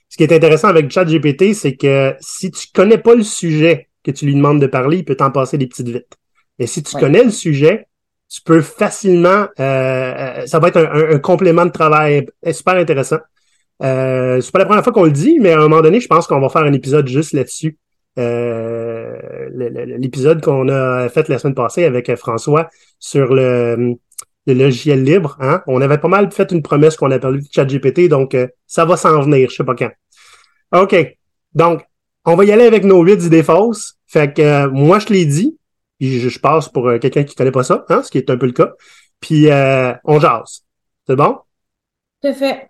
Ce 0.09 0.15
qui 0.17 0.21
est 0.23 0.31
intéressant 0.31 0.67
avec 0.67 0.91
ChatGPT, 0.91 1.55
c'est 1.55 1.75
que 1.75 2.13
si 2.19 2.51
tu 2.51 2.67
connais 2.71 2.99
pas 2.99 3.15
le 3.15 3.23
sujet 3.23 3.89
que 4.03 4.11
tu 4.11 4.25
lui 4.27 4.35
demandes 4.35 4.61
de 4.61 4.67
parler, 4.67 4.97
il 4.97 5.05
peut 5.05 5.15
t'en 5.15 5.31
passer 5.31 5.57
des 5.57 5.65
petites 5.65 5.89
vites. 5.89 6.13
Et 6.59 6.67
si 6.67 6.83
tu 6.83 6.95
Ouais. 6.95 7.01
connais 7.01 7.23
le 7.23 7.31
sujet, 7.31 7.87
tu 8.33 8.41
peux 8.41 8.61
facilement, 8.61 9.47
euh, 9.59 9.59
euh, 9.59 10.45
ça 10.47 10.57
va 10.57 10.69
être 10.69 10.77
un, 10.77 11.19
complément 11.19 11.67
de 11.67 11.71
travail 11.71 12.25
super 12.51 12.73
intéressant. 12.75 13.19
Euh, 13.83 14.41
c'est 14.41 14.51
pas 14.51 14.59
la 14.59 14.65
première 14.65 14.83
fois 14.83 14.91
qu'on 14.91 15.03
le 15.03 15.11
dit, 15.11 15.37
mais 15.39 15.51
à 15.51 15.59
un 15.59 15.61
moment 15.61 15.81
donné, 15.81 15.99
je 15.99 16.07
pense 16.07 16.25
qu'on 16.25 16.39
va 16.39 16.49
faire 16.49 16.63
un 16.63 16.73
épisode 16.73 17.07
juste 17.07 17.33
là-dessus. 17.33 17.77
Euh, 18.17 19.49
l'épisode 19.99 20.43
qu'on 20.43 20.67
a 20.69 21.09
fait 21.09 21.29
la 21.29 21.37
semaine 21.37 21.53
passée 21.53 21.83
avec 21.85 22.09
euh, 22.09 22.15
François 22.15 22.69
sur 22.99 23.35
le, 23.35 23.95
logiciel 24.47 25.03
libre, 25.03 25.37
hein? 25.39 25.61
On 25.67 25.79
avait 25.79 25.99
pas 25.99 26.07
mal 26.07 26.31
fait 26.31 26.51
une 26.51 26.63
promesse 26.63 26.95
qu'on 26.95 27.11
a 27.11 27.19
parlé 27.19 27.39
de 27.39 27.45
ChatGPT, 27.51 28.09
donc 28.09 28.33
euh, 28.33 28.47
ça 28.65 28.85
va 28.85 28.97
s'en 28.97 29.21
venir, 29.21 29.49
je 29.51 29.57
sais 29.57 29.63
pas 29.63 29.75
quand. 29.75 29.91
OK. 30.73 30.95
Donc, 31.53 31.83
on 32.25 32.35
va 32.35 32.45
y 32.45 32.51
aller 32.51 32.65
avec 32.65 32.83
nos 32.83 33.03
huit 33.03 33.23
idées 33.23 33.43
fausses. 33.43 33.95
Fait 34.07 34.33
que 34.33 34.41
euh, 34.41 34.69
moi, 34.71 34.99
je 34.99 35.07
l'ai 35.07 35.25
dit, 35.25 35.57
je, 36.03 36.39
passe 36.39 36.69
pour 36.69 36.87
euh, 36.87 36.99
quelqu'un 36.99 37.23
qui 37.23 37.35
connaît 37.35 37.51
pas 37.51 37.63
ça, 37.63 37.85
hein, 37.89 38.01
ce 38.03 38.11
qui 38.11 38.17
est 38.17 38.29
un 38.29 38.37
peu 38.37 38.45
le 38.45 38.51
cas. 38.51 38.73
Puis 39.19 39.49
euh, 39.49 39.93
on 40.03 40.19
jase. 40.19 40.63
C'est 41.07 41.15
bon? 41.15 41.37
Tout 42.21 42.33
fait. 42.33 42.69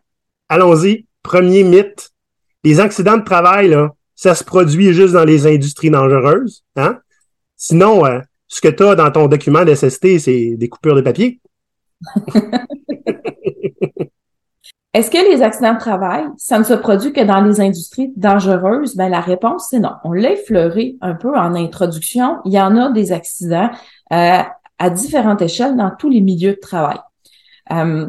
Allons-y. 0.49 1.05
Premier 1.21 1.63
mythe. 1.63 2.11
Les 2.63 2.79
accidents 2.79 3.17
de 3.17 3.23
travail, 3.23 3.69
là, 3.69 3.93
ça 4.15 4.35
se 4.35 4.43
produit 4.43 4.93
juste 4.93 5.13
dans 5.13 5.25
les 5.25 5.47
industries 5.47 5.89
dangereuses. 5.89 6.63
Hein? 6.75 6.99
Sinon, 7.55 8.05
euh, 8.05 8.19
ce 8.47 8.61
que 8.61 8.67
tu 8.67 8.83
as 8.83 8.95
dans 8.95 9.11
ton 9.11 9.27
document 9.27 9.65
d'SST, 9.65 10.19
c'est 10.19 10.55
des 10.55 10.69
coupures 10.69 10.95
de 10.95 11.01
papier. 11.01 11.39
Est-ce 14.93 15.09
que 15.09 15.17
les 15.17 15.41
accidents 15.41 15.73
de 15.73 15.79
travail, 15.79 16.25
ça 16.37 16.59
ne 16.59 16.63
se 16.63 16.73
produit 16.73 17.13
que 17.13 17.21
dans 17.21 17.41
les 17.41 17.59
industries 17.59 18.13
dangereuses? 18.15 18.95
Ben, 18.95 19.09
la 19.09 19.21
réponse, 19.21 19.67
c'est 19.71 19.79
non. 19.79 19.93
On 20.03 20.11
l'a 20.11 20.33
effleuré 20.33 20.97
un 21.01 21.15
peu 21.15 21.35
en 21.35 21.55
introduction. 21.55 22.37
Il 22.45 22.53
y 22.53 22.61
en 22.61 22.77
a 22.77 22.91
des 22.91 23.11
accidents 23.11 23.71
euh, 24.11 24.41
à 24.77 24.89
différentes 24.91 25.41
échelles 25.41 25.75
dans 25.75 25.91
tous 25.97 26.09
les 26.09 26.21
milieux 26.21 26.53
de 26.53 26.59
travail. 26.59 26.99
Euh, 27.71 28.07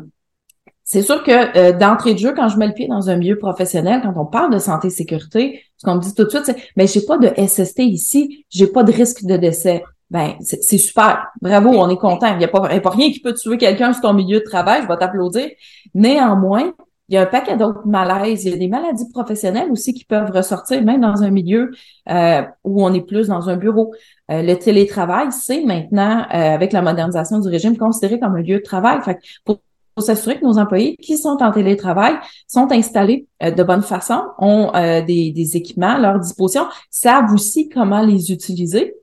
c'est 0.82 1.00
sûr 1.00 1.22
que 1.22 1.56
euh, 1.56 1.72
d'entrée 1.72 2.12
de 2.12 2.18
jeu, 2.18 2.34
quand 2.34 2.48
je 2.48 2.58
mets 2.58 2.66
le 2.66 2.74
pied 2.74 2.86
dans 2.86 3.08
un 3.08 3.16
milieu 3.16 3.38
professionnel, 3.38 4.02
quand 4.02 4.12
on 4.16 4.26
parle 4.26 4.52
de 4.52 4.58
santé 4.58 4.88
et 4.88 4.90
sécurité, 4.90 5.62
ce 5.78 5.86
qu'on 5.86 5.94
me 5.94 6.00
dit 6.00 6.14
tout 6.14 6.24
de 6.24 6.28
suite, 6.28 6.44
c'est 6.44 6.56
mais 6.76 6.86
j'ai 6.86 7.00
pas 7.00 7.16
de 7.16 7.28
SST 7.28 7.78
ici, 7.78 8.44
j'ai 8.50 8.66
pas 8.66 8.84
de 8.84 8.92
risque 8.92 9.24
de 9.24 9.38
décès. 9.38 9.82
Ben, 10.14 10.36
c'est 10.42 10.78
super. 10.78 11.26
Bravo, 11.42 11.70
on 11.70 11.88
est 11.88 11.96
content. 11.96 12.28
Il 12.28 12.38
n'y 12.38 12.44
a, 12.44 12.48
pas, 12.48 12.68
a 12.68 12.80
pas 12.80 12.90
rien 12.90 13.10
qui 13.10 13.18
peut 13.18 13.34
tuer 13.34 13.58
quelqu'un 13.58 13.92
sur 13.92 14.02
ton 14.02 14.12
milieu 14.12 14.38
de 14.38 14.44
travail, 14.44 14.82
je 14.82 14.86
vais 14.86 14.96
t'applaudir. 14.96 15.50
Néanmoins, 15.92 16.72
il 17.08 17.16
y 17.16 17.18
a 17.18 17.22
un 17.22 17.26
paquet 17.26 17.56
d'autres 17.56 17.84
malaises. 17.84 18.44
Il 18.44 18.52
y 18.52 18.54
a 18.54 18.56
des 18.56 18.68
maladies 18.68 19.08
professionnelles 19.10 19.72
aussi 19.72 19.92
qui 19.92 20.04
peuvent 20.04 20.30
ressortir, 20.30 20.80
même 20.84 21.00
dans 21.00 21.24
un 21.24 21.30
milieu 21.30 21.72
euh, 22.10 22.42
où 22.62 22.84
on 22.84 22.94
est 22.94 23.00
plus 23.00 23.26
dans 23.26 23.48
un 23.48 23.56
bureau. 23.56 23.92
Euh, 24.30 24.40
le 24.42 24.54
télétravail, 24.54 25.32
c'est 25.32 25.64
maintenant, 25.64 26.20
euh, 26.32 26.54
avec 26.54 26.72
la 26.72 26.80
modernisation 26.80 27.40
du 27.40 27.48
régime, 27.48 27.76
considéré 27.76 28.20
comme 28.20 28.36
un 28.36 28.42
lieu 28.42 28.58
de 28.58 28.62
travail. 28.62 29.00
Fait 29.02 29.18
pour, 29.44 29.58
s'assurer 29.98 30.38
que 30.38 30.44
nos 30.44 30.58
employés 30.58 30.96
qui 30.96 31.18
sont 31.18 31.38
en 31.40 31.50
télétravail 31.50 32.14
sont 32.46 32.70
installés 32.70 33.26
de 33.40 33.62
bonne 33.62 33.82
façon, 33.82 34.22
ont 34.38 34.72
des, 35.06 35.30
des, 35.30 35.56
équipements 35.56 35.94
à 35.94 35.98
leur 36.00 36.18
disposition, 36.18 36.66
savent 36.90 37.32
aussi 37.32 37.68
comment 37.68 38.02
les 38.02 38.32
utiliser 38.32 38.96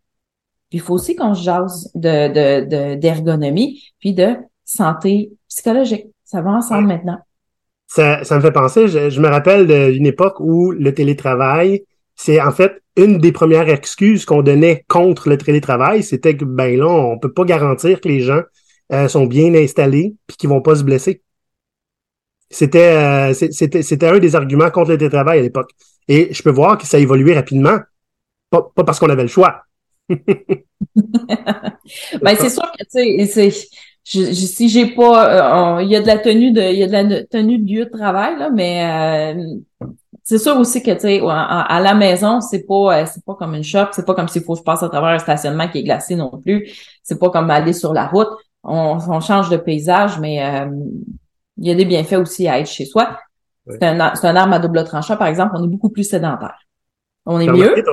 puis 0.71 0.77
il 0.77 0.81
faut 0.81 0.93
aussi 0.93 1.17
qu'on 1.17 1.33
jase 1.33 1.91
de, 1.95 2.95
d'ergonomie, 2.95 3.83
puis 3.99 4.13
de 4.13 4.37
santé 4.63 5.33
psychologique. 5.49 6.05
Ça 6.23 6.41
va 6.41 6.51
ensemble 6.51 6.87
maintenant. 6.87 7.19
Ça, 7.87 8.23
ça 8.23 8.37
me 8.37 8.41
fait 8.41 8.53
penser, 8.53 8.87
je, 8.87 9.19
me 9.19 9.27
rappelle 9.27 9.67
d'une 9.67 10.05
époque 10.05 10.39
où 10.39 10.71
le 10.71 10.93
télétravail, 10.93 11.83
c'est 12.15 12.39
en 12.39 12.51
fait 12.51 12.81
une 12.95 13.17
des 13.17 13.33
premières 13.33 13.67
excuses 13.67 14.23
qu'on 14.23 14.43
donnait 14.43 14.85
contre 14.87 15.27
le 15.27 15.37
télétravail, 15.37 16.03
c'était 16.03 16.37
que 16.37 16.45
ben 16.45 16.77
là, 16.77 16.87
on 16.87 17.19
peut 17.19 17.33
pas 17.33 17.43
garantir 17.43 17.99
que 17.99 18.07
les 18.07 18.21
gens 18.21 18.41
euh, 18.93 19.09
sont 19.09 19.25
bien 19.25 19.53
installés 19.53 20.15
puis 20.25 20.37
qu'ils 20.37 20.49
vont 20.49 20.61
pas 20.61 20.75
se 20.75 20.85
blesser. 20.85 21.21
C'était, 22.49 22.95
euh, 22.95 23.33
c'était, 23.33 23.81
c'était 23.81 24.07
un 24.07 24.19
des 24.19 24.37
arguments 24.37 24.71
contre 24.71 24.91
le 24.91 24.97
télétravail 24.97 25.39
à 25.39 25.41
l'époque. 25.41 25.71
Et 26.07 26.33
je 26.33 26.41
peux 26.43 26.49
voir 26.49 26.77
que 26.77 26.85
ça 26.87 26.95
a 26.95 26.99
évolué 27.01 27.33
rapidement. 27.33 27.77
Pas, 28.49 28.71
pas 28.73 28.85
parce 28.85 28.99
qu'on 29.01 29.09
avait 29.09 29.21
le 29.23 29.27
choix, 29.27 29.63
ben, 32.21 32.35
c'est 32.37 32.49
sûr 32.49 32.71
que, 32.71 32.83
tu 32.83 33.25
sais, 33.27 33.51
si 34.03 34.69
j'ai 34.69 34.87
pas, 34.87 35.77
euh, 35.77 35.83
il 35.83 35.89
y 35.89 35.95
a 35.95 36.01
de 36.01 36.07
la 36.07 36.17
tenue 36.17 36.51
de, 36.51 36.61
il 36.61 36.79
y 36.79 36.83
a 36.83 36.87
de 36.87 36.91
la 36.91 37.23
tenue 37.23 37.59
de 37.59 37.71
lieu 37.71 37.85
de 37.85 37.89
travail, 37.89 38.37
là, 38.37 38.49
mais 38.49 39.35
euh, 39.35 39.87
c'est 40.23 40.39
sûr 40.39 40.57
aussi 40.57 40.81
que, 40.81 40.91
tu 40.91 40.99
sais, 41.01 41.21
à, 41.27 41.79
la 41.81 41.93
maison, 41.93 42.41
c'est 42.41 42.65
pas, 42.65 43.01
euh, 43.01 43.05
c'est 43.05 43.23
pas 43.23 43.35
comme 43.35 43.55
une 43.55 43.63
shop, 43.63 43.87
c'est 43.91 44.05
pas 44.05 44.13
comme 44.13 44.27
s'il 44.27 44.43
faut 44.43 44.53
que 44.53 44.59
je 44.59 44.63
passe 44.63 44.83
à 44.83 44.89
travers 44.89 45.09
un 45.09 45.19
stationnement 45.19 45.67
qui 45.67 45.79
est 45.79 45.83
glacé 45.83 46.15
non 46.15 46.31
plus. 46.43 46.71
C'est 47.03 47.19
pas 47.19 47.29
comme 47.29 47.49
aller 47.49 47.73
sur 47.73 47.93
la 47.93 48.07
route. 48.07 48.29
On, 48.63 49.19
change 49.21 49.49
de 49.49 49.57
paysage, 49.57 50.19
mais 50.19 50.35
il 51.57 51.67
y 51.67 51.71
a 51.71 51.75
des 51.75 51.85
bienfaits 51.85 52.13
aussi 52.13 52.47
à 52.47 52.59
être 52.59 52.69
chez 52.69 52.85
soi. 52.85 53.17
C'est 53.67 53.83
un, 53.83 54.15
c'est 54.15 54.27
un 54.27 54.35
arme 54.35 54.53
à 54.53 54.59
double 54.59 54.83
tranchant, 54.83 55.17
par 55.17 55.27
exemple, 55.27 55.53
on 55.57 55.63
est 55.63 55.67
beaucoup 55.67 55.89
plus 55.89 56.03
sédentaire. 56.03 56.59
On 57.25 57.39
est 57.39 57.47
mieux? 57.47 57.75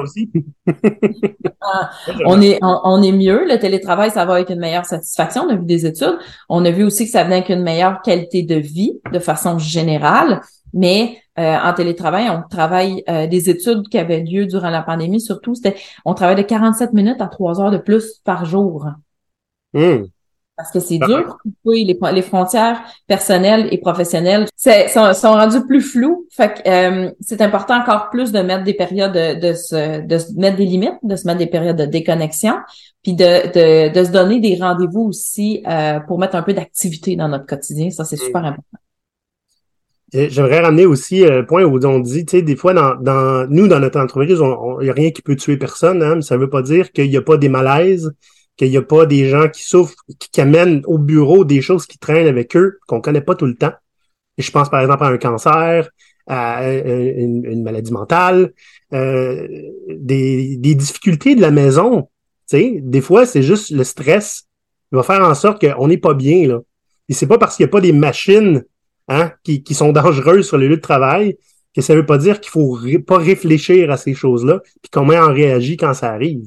Ah, 1.60 1.90
on 2.24 2.40
est 2.40 2.58
on, 2.62 3.02
est 3.02 3.12
mieux. 3.12 3.44
Le 3.44 3.58
télétravail, 3.58 4.10
ça 4.10 4.24
va 4.24 4.34
avec 4.34 4.48
une 4.48 4.60
meilleure 4.60 4.86
satisfaction. 4.86 5.42
On 5.42 5.50
a 5.50 5.56
vu 5.56 5.66
des 5.66 5.84
études. 5.84 6.18
On 6.48 6.64
a 6.64 6.70
vu 6.70 6.84
aussi 6.84 7.04
que 7.04 7.10
ça 7.10 7.24
venait 7.24 7.36
avec 7.36 7.50
une 7.50 7.62
meilleure 7.62 8.00
qualité 8.00 8.42
de 8.42 8.54
vie 8.54 9.00
de 9.12 9.18
façon 9.18 9.58
générale. 9.58 10.40
Mais 10.72 11.18
euh, 11.38 11.56
en 11.56 11.74
télétravail, 11.74 12.30
on 12.30 12.42
travaille 12.48 13.02
euh, 13.08 13.26
des 13.26 13.50
études 13.50 13.88
qui 13.88 13.98
avaient 13.98 14.20
lieu 14.20 14.46
durant 14.46 14.70
la 14.70 14.82
pandémie, 14.82 15.20
surtout, 15.20 15.54
c'était 15.54 15.76
on 16.04 16.14
travaille 16.14 16.36
de 16.36 16.42
47 16.42 16.92
minutes 16.92 17.20
à 17.20 17.26
3 17.26 17.60
heures 17.60 17.70
de 17.70 17.78
plus 17.78 18.20
par 18.24 18.44
jour. 18.44 18.86
Mmh. 19.74 20.04
Parce 20.58 20.72
que 20.72 20.80
c'est 20.80 20.98
dur, 20.98 21.38
oui, 21.64 21.84
les, 21.84 21.96
les 22.12 22.22
frontières 22.22 22.82
personnelles 23.06 23.68
et 23.70 23.78
professionnelles 23.78 24.46
sont, 24.56 25.14
sont 25.14 25.30
rendues 25.30 25.64
plus 25.64 25.80
floues. 25.80 26.26
Fait 26.32 26.52
que 26.52 26.68
euh, 26.68 27.10
c'est 27.20 27.40
important 27.42 27.80
encore 27.80 28.10
plus 28.10 28.32
de 28.32 28.40
mettre 28.40 28.64
des 28.64 28.74
périodes 28.74 29.12
de, 29.12 29.38
de, 29.38 29.52
se, 29.54 30.04
de 30.04 30.18
se 30.18 30.32
mettre 30.34 30.56
des 30.56 30.64
limites, 30.64 30.98
de 31.04 31.14
se 31.14 31.28
mettre 31.28 31.38
des 31.38 31.46
périodes 31.46 31.76
de 31.76 31.86
déconnexion, 31.86 32.54
puis 33.04 33.14
de, 33.14 33.46
de, 33.54 33.94
de 33.96 34.04
se 34.04 34.10
donner 34.10 34.40
des 34.40 34.56
rendez-vous 34.60 35.02
aussi 35.02 35.62
euh, 35.68 36.00
pour 36.00 36.18
mettre 36.18 36.34
un 36.34 36.42
peu 36.42 36.54
d'activité 36.54 37.14
dans 37.14 37.28
notre 37.28 37.46
quotidien. 37.46 37.90
Ça, 37.90 38.04
c'est 38.04 38.16
mm. 38.16 38.26
super 38.26 38.44
important. 38.44 38.78
J'aimerais 40.12 40.60
ramener 40.60 40.86
aussi 40.86 41.24
un 41.24 41.44
point 41.44 41.62
où 41.62 41.78
on 41.86 42.00
dit, 42.00 42.26
tu 42.26 42.38
sais, 42.38 42.42
des 42.42 42.56
fois, 42.56 42.74
dans, 42.74 42.96
dans 42.96 43.46
nous, 43.48 43.68
dans 43.68 43.78
notre 43.78 44.00
entreprise, 44.00 44.40
il 44.40 44.84
n'y 44.84 44.90
a 44.90 44.92
rien 44.92 45.12
qui 45.12 45.22
peut 45.22 45.36
tuer 45.36 45.56
personne, 45.56 46.02
hein, 46.02 46.16
mais 46.16 46.22
ça 46.22 46.34
ne 46.34 46.40
veut 46.40 46.50
pas 46.50 46.62
dire 46.62 46.90
qu'il 46.90 47.10
n'y 47.10 47.16
a 47.16 47.22
pas 47.22 47.36
des 47.36 47.48
malaises, 47.48 48.12
qu'il 48.58 48.70
n'y 48.70 48.76
a 48.76 48.82
pas 48.82 49.06
des 49.06 49.28
gens 49.28 49.48
qui 49.48 49.62
souffrent, 49.62 49.96
qui, 50.18 50.40
amènent 50.40 50.82
au 50.86 50.98
bureau 50.98 51.44
des 51.44 51.62
choses 51.62 51.86
qui 51.86 51.96
traînent 51.98 52.26
avec 52.26 52.56
eux, 52.56 52.78
qu'on 52.86 53.00
connaît 53.00 53.22
pas 53.22 53.34
tout 53.34 53.46
le 53.46 53.54
temps. 53.54 53.72
Et 54.36 54.42
je 54.42 54.50
pense 54.50 54.68
par 54.68 54.80
exemple 54.80 55.04
à 55.04 55.06
un 55.06 55.16
cancer, 55.16 55.88
à 56.26 56.70
une, 56.70 57.62
maladie 57.62 57.92
mentale, 57.92 58.52
euh, 58.92 59.48
des, 59.88 60.56
des, 60.56 60.74
difficultés 60.74 61.34
de 61.34 61.40
la 61.40 61.50
maison. 61.50 62.08
Sais, 62.46 62.80
des 62.82 63.00
fois, 63.00 63.24
c'est 63.24 63.42
juste 63.42 63.70
le 63.70 63.84
stress 63.84 64.46
qui 64.90 64.96
va 64.96 65.02
faire 65.02 65.22
en 65.22 65.34
sorte 65.34 65.64
qu'on 65.64 65.88
n'est 65.88 65.98
pas 65.98 66.14
bien. 66.14 66.48
Là. 66.48 66.60
Et 67.08 67.14
c'est 67.14 67.26
pas 67.26 67.38
parce 67.38 67.56
qu'il 67.56 67.64
n'y 67.64 67.70
a 67.70 67.72
pas 67.72 67.80
des 67.80 67.92
machines 67.92 68.64
hein, 69.08 69.32
qui, 69.44 69.62
qui 69.62 69.74
sont 69.74 69.92
dangereuses 69.92 70.46
sur 70.46 70.58
les 70.58 70.68
lieux 70.68 70.76
de 70.76 70.82
travail 70.82 71.36
que 71.74 71.82
ça 71.82 71.94
veut 71.94 72.06
pas 72.06 72.18
dire 72.18 72.40
qu'il 72.40 72.50
faut 72.50 72.76
pas 73.06 73.18
réfléchir 73.18 73.90
à 73.90 73.96
ces 73.96 74.14
choses-là, 74.14 74.60
puis 74.64 74.90
comment 74.90 75.14
on 75.14 75.32
réagit 75.32 75.76
quand 75.76 75.94
ça 75.94 76.12
arrive. 76.12 76.44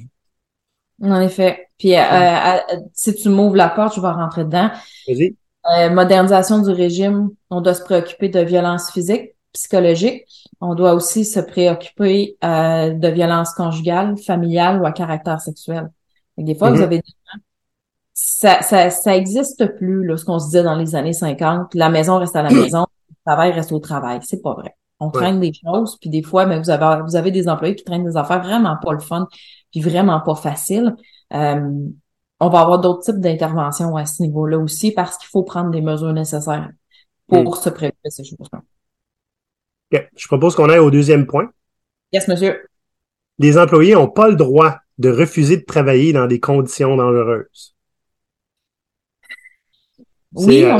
En 1.01 1.19
effet. 1.19 1.67
Puis 1.77 1.95
euh, 1.95 2.01
euh, 2.01 2.57
si 2.93 3.15
tu 3.15 3.29
m'ouvres 3.29 3.55
la 3.55 3.69
porte, 3.69 3.95
je 3.95 4.01
vais 4.01 4.09
rentrer 4.09 4.43
dedans. 4.43 4.69
Vas-y. 5.07 5.35
Euh, 5.77 5.89
modernisation 5.89 6.59
du 6.61 6.71
régime, 6.71 7.29
on 7.49 7.61
doit 7.61 7.73
se 7.73 7.83
préoccuper 7.83 8.29
de 8.29 8.39
violences 8.39 8.91
physiques, 8.91 9.35
psychologiques. 9.53 10.25
On 10.59 10.75
doit 10.75 10.93
aussi 10.93 11.25
se 11.25 11.39
préoccuper 11.39 12.37
de 12.41 13.07
violences 13.07 13.53
conjugales, 13.53 14.15
familiales 14.17 14.81
ou 14.81 14.85
à 14.85 14.91
caractère 14.91 15.41
sexuel. 15.41 15.89
des 16.37 16.55
fois, 16.55 16.71
vous 16.71 16.77
mm-hmm. 16.77 16.83
avez 16.83 17.01
ça, 18.13 18.61
ça, 18.61 18.89
ça 18.89 19.15
existe 19.15 19.65
plus, 19.77 20.05
là, 20.05 20.17
ce 20.17 20.25
qu'on 20.25 20.37
se 20.37 20.45
disait 20.45 20.63
dans 20.63 20.75
les 20.75 20.95
années 20.95 21.13
50. 21.13 21.73
La 21.73 21.89
maison 21.89 22.17
reste 22.17 22.35
à 22.35 22.43
la 22.43 22.51
maison, 22.51 22.85
le 23.09 23.15
travail 23.25 23.51
reste 23.51 23.71
au 23.71 23.79
travail. 23.79 24.19
C'est 24.21 24.41
pas 24.41 24.53
vrai. 24.53 24.75
On 24.99 25.09
traîne 25.09 25.39
des 25.39 25.51
choses, 25.51 25.97
puis 25.99 26.11
des 26.11 26.21
fois, 26.21 26.45
mais 26.45 26.59
vous 26.59 26.69
avez, 26.69 27.01
vous 27.01 27.15
avez 27.15 27.31
des 27.31 27.49
employés 27.49 27.75
qui 27.75 27.83
traînent 27.83 28.05
des 28.05 28.17
affaires 28.17 28.43
vraiment 28.43 28.77
pas 28.83 28.93
le 28.93 28.99
fun 28.99 29.27
puis 29.71 29.81
vraiment 29.81 30.19
pas 30.21 30.35
facile. 30.35 30.95
Euh, 31.33 31.69
on 32.39 32.49
va 32.49 32.61
avoir 32.61 32.79
d'autres 32.79 33.03
types 33.03 33.19
d'interventions 33.19 33.95
à 33.95 34.05
ce 34.05 34.21
niveau-là 34.23 34.57
aussi 34.57 34.91
parce 34.91 35.17
qu'il 35.17 35.29
faut 35.29 35.43
prendre 35.43 35.69
des 35.71 35.81
mesures 35.81 36.13
nécessaires 36.13 36.69
pour 37.27 37.55
hmm. 37.55 37.61
se 37.61 37.69
prévenir 37.69 37.93
ces 38.05 38.23
choses-là. 38.23 38.61
Je 40.15 40.27
propose 40.27 40.55
qu'on 40.55 40.69
aille 40.69 40.79
au 40.79 40.91
deuxième 40.91 41.27
point. 41.27 41.51
Yes, 42.11 42.27
monsieur. 42.27 42.65
Les 43.39 43.57
employés 43.57 43.93
n'ont 43.93 44.09
pas 44.09 44.29
le 44.29 44.35
droit 44.35 44.77
de 44.97 45.09
refuser 45.09 45.57
de 45.57 45.63
travailler 45.63 46.13
dans 46.13 46.27
des 46.27 46.39
conditions 46.39 46.95
dangereuses. 46.95 47.75
Oui, 50.33 50.63
euh, 50.63 50.77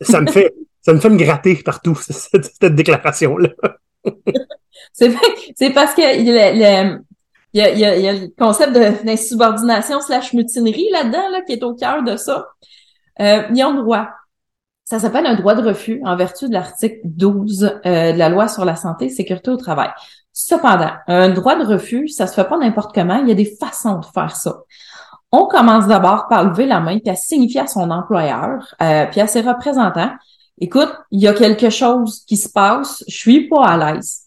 ça 0.00 0.20
me 0.20 0.30
fait 0.30 0.54
ça 0.82 0.92
me 0.92 1.00
fait 1.00 1.08
me 1.08 1.16
gratter 1.16 1.56
partout 1.56 1.94
cette, 2.00 2.64
déclaration-là. 2.74 3.48
c'est 4.92 5.70
parce 5.72 5.94
que 5.94 6.02
le, 6.02 7.00
il 7.54 7.60
y 7.60 7.62
a, 7.62 7.70
y, 7.70 7.84
a, 7.84 7.96
y 7.96 8.08
a, 8.08 8.12
le 8.12 8.28
concept 8.36 8.72
d'insubordination 8.72 10.00
slash 10.00 10.32
mutinerie 10.32 10.88
là-dedans, 10.92 11.28
là, 11.30 11.40
qui 11.42 11.52
est 11.52 11.62
au 11.62 11.74
cœur 11.74 12.02
de 12.02 12.16
ça. 12.16 12.48
Euh, 13.20 13.42
ils 13.54 13.64
ont 13.64 13.74
droit. 13.74 14.08
Ça 14.84 14.98
s'appelle 14.98 15.24
un 15.24 15.36
droit 15.36 15.54
de 15.54 15.66
refus 15.66 16.02
en 16.04 16.16
vertu 16.16 16.48
de 16.48 16.52
l'article 16.52 16.98
12 17.04 17.80
euh, 17.86 18.12
de 18.12 18.18
la 18.18 18.28
loi 18.28 18.48
sur 18.48 18.64
la 18.64 18.74
santé 18.74 19.06
et 19.06 19.08
sécurité 19.08 19.50
au 19.50 19.56
travail. 19.56 19.88
Cependant, 20.32 20.90
un 21.06 21.28
droit 21.28 21.54
de 21.54 21.64
refus, 21.64 22.08
ça 22.08 22.26
se 22.26 22.34
fait 22.34 22.44
pas 22.44 22.58
n'importe 22.58 22.92
comment. 22.92 23.20
Il 23.22 23.28
y 23.28 23.32
a 23.32 23.36
des 23.36 23.56
façons 23.60 24.00
de 24.00 24.06
faire 24.06 24.34
ça. 24.34 24.56
On 25.30 25.46
commence 25.46 25.86
d'abord 25.86 26.26
par 26.26 26.44
lever 26.44 26.66
la 26.66 26.80
main 26.80 26.98
puis 26.98 27.10
à 27.10 27.14
signifier 27.14 27.60
à 27.60 27.66
son 27.68 27.90
employeur 27.90 28.74
euh, 28.82 29.06
puis 29.06 29.20
à 29.20 29.28
ses 29.28 29.42
représentants, 29.42 30.12
écoute, 30.60 30.92
il 31.12 31.20
y 31.20 31.28
a 31.28 31.34
quelque 31.34 31.70
chose 31.70 32.24
qui 32.26 32.36
se 32.36 32.48
passe, 32.48 33.04
je 33.06 33.16
suis 33.16 33.48
pas 33.48 33.64
à 33.64 33.94
l'aise 33.94 34.23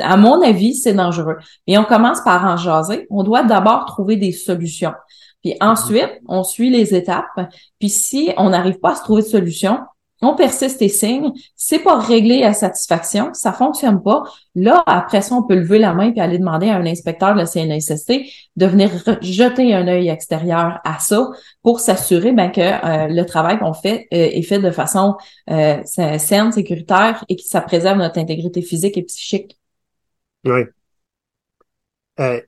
À 0.00 0.16
mon 0.16 0.42
avis, 0.42 0.74
c'est 0.74 0.94
dangereux. 0.94 1.36
Et 1.66 1.78
on 1.78 1.84
commence 1.84 2.20
par 2.22 2.44
en 2.44 2.56
jaser. 2.56 3.06
On 3.10 3.22
doit 3.22 3.42
d'abord 3.42 3.84
trouver 3.86 4.16
des 4.16 4.32
solutions. 4.32 4.92
Puis 5.42 5.54
ensuite, 5.60 6.20
on 6.26 6.42
suit 6.42 6.70
les 6.70 6.94
étapes. 6.94 7.24
Puis 7.78 7.90
si 7.90 8.30
on 8.36 8.50
n'arrive 8.50 8.78
pas 8.78 8.92
à 8.92 8.94
se 8.96 9.02
trouver 9.02 9.22
de 9.22 9.28
solution, 9.28 9.78
on 10.20 10.34
persiste 10.34 10.82
et 10.82 10.88
signe. 10.88 11.32
C'est 11.54 11.78
pas 11.78 11.98
réglé 11.98 12.42
à 12.42 12.52
satisfaction, 12.52 13.30
ça 13.32 13.52
fonctionne 13.52 14.02
pas. 14.02 14.24
Là, 14.54 14.82
après 14.86 15.22
ça, 15.22 15.34
on 15.34 15.44
peut 15.44 15.54
lever 15.54 15.78
la 15.78 15.94
main 15.94 16.10
puis 16.10 16.20
aller 16.20 16.38
demander 16.38 16.68
à 16.70 16.76
un 16.76 16.86
inspecteur 16.86 17.34
de 17.34 17.38
la 17.38 17.46
CNSST 17.46 18.22
de 18.56 18.66
venir 18.66 18.90
jeter 19.20 19.74
un 19.74 19.86
œil 19.86 20.08
extérieur 20.08 20.80
à 20.84 20.98
ça 20.98 21.30
pour 21.62 21.80
s'assurer 21.80 22.32
ben, 22.32 22.50
que 22.50 22.60
euh, 22.60 23.06
le 23.08 23.24
travail 23.24 23.58
qu'on 23.58 23.74
fait 23.74 24.08
euh, 24.12 24.16
est 24.32 24.42
fait 24.42 24.58
de 24.58 24.70
façon 24.70 25.14
euh, 25.50 25.80
saine, 25.84 26.52
sécuritaire 26.52 27.24
et 27.28 27.36
que 27.36 27.42
ça 27.44 27.60
préserve 27.60 27.98
notre 27.98 28.18
intégrité 28.18 28.62
physique 28.62 28.96
et 28.98 29.02
psychique. 29.02 29.57
Oui. 30.44 30.62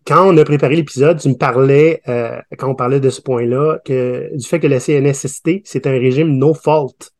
quand 0.06 0.26
on 0.26 0.36
a 0.36 0.44
préparé 0.44 0.76
l'épisode, 0.76 1.20
tu 1.20 1.28
me 1.28 1.34
parlais, 1.34 2.02
quand 2.58 2.68
on 2.68 2.74
parlait 2.74 3.00
de 3.00 3.10
ce 3.10 3.20
point-là, 3.20 3.78
que 3.84 4.36
du 4.36 4.46
fait 4.46 4.60
que 4.60 4.66
la 4.66 4.80
CNSST, 4.80 5.62
c'est 5.64 5.86
un 5.86 5.92
régime 5.92 6.36
no 6.36 6.54
fault. 6.54 7.12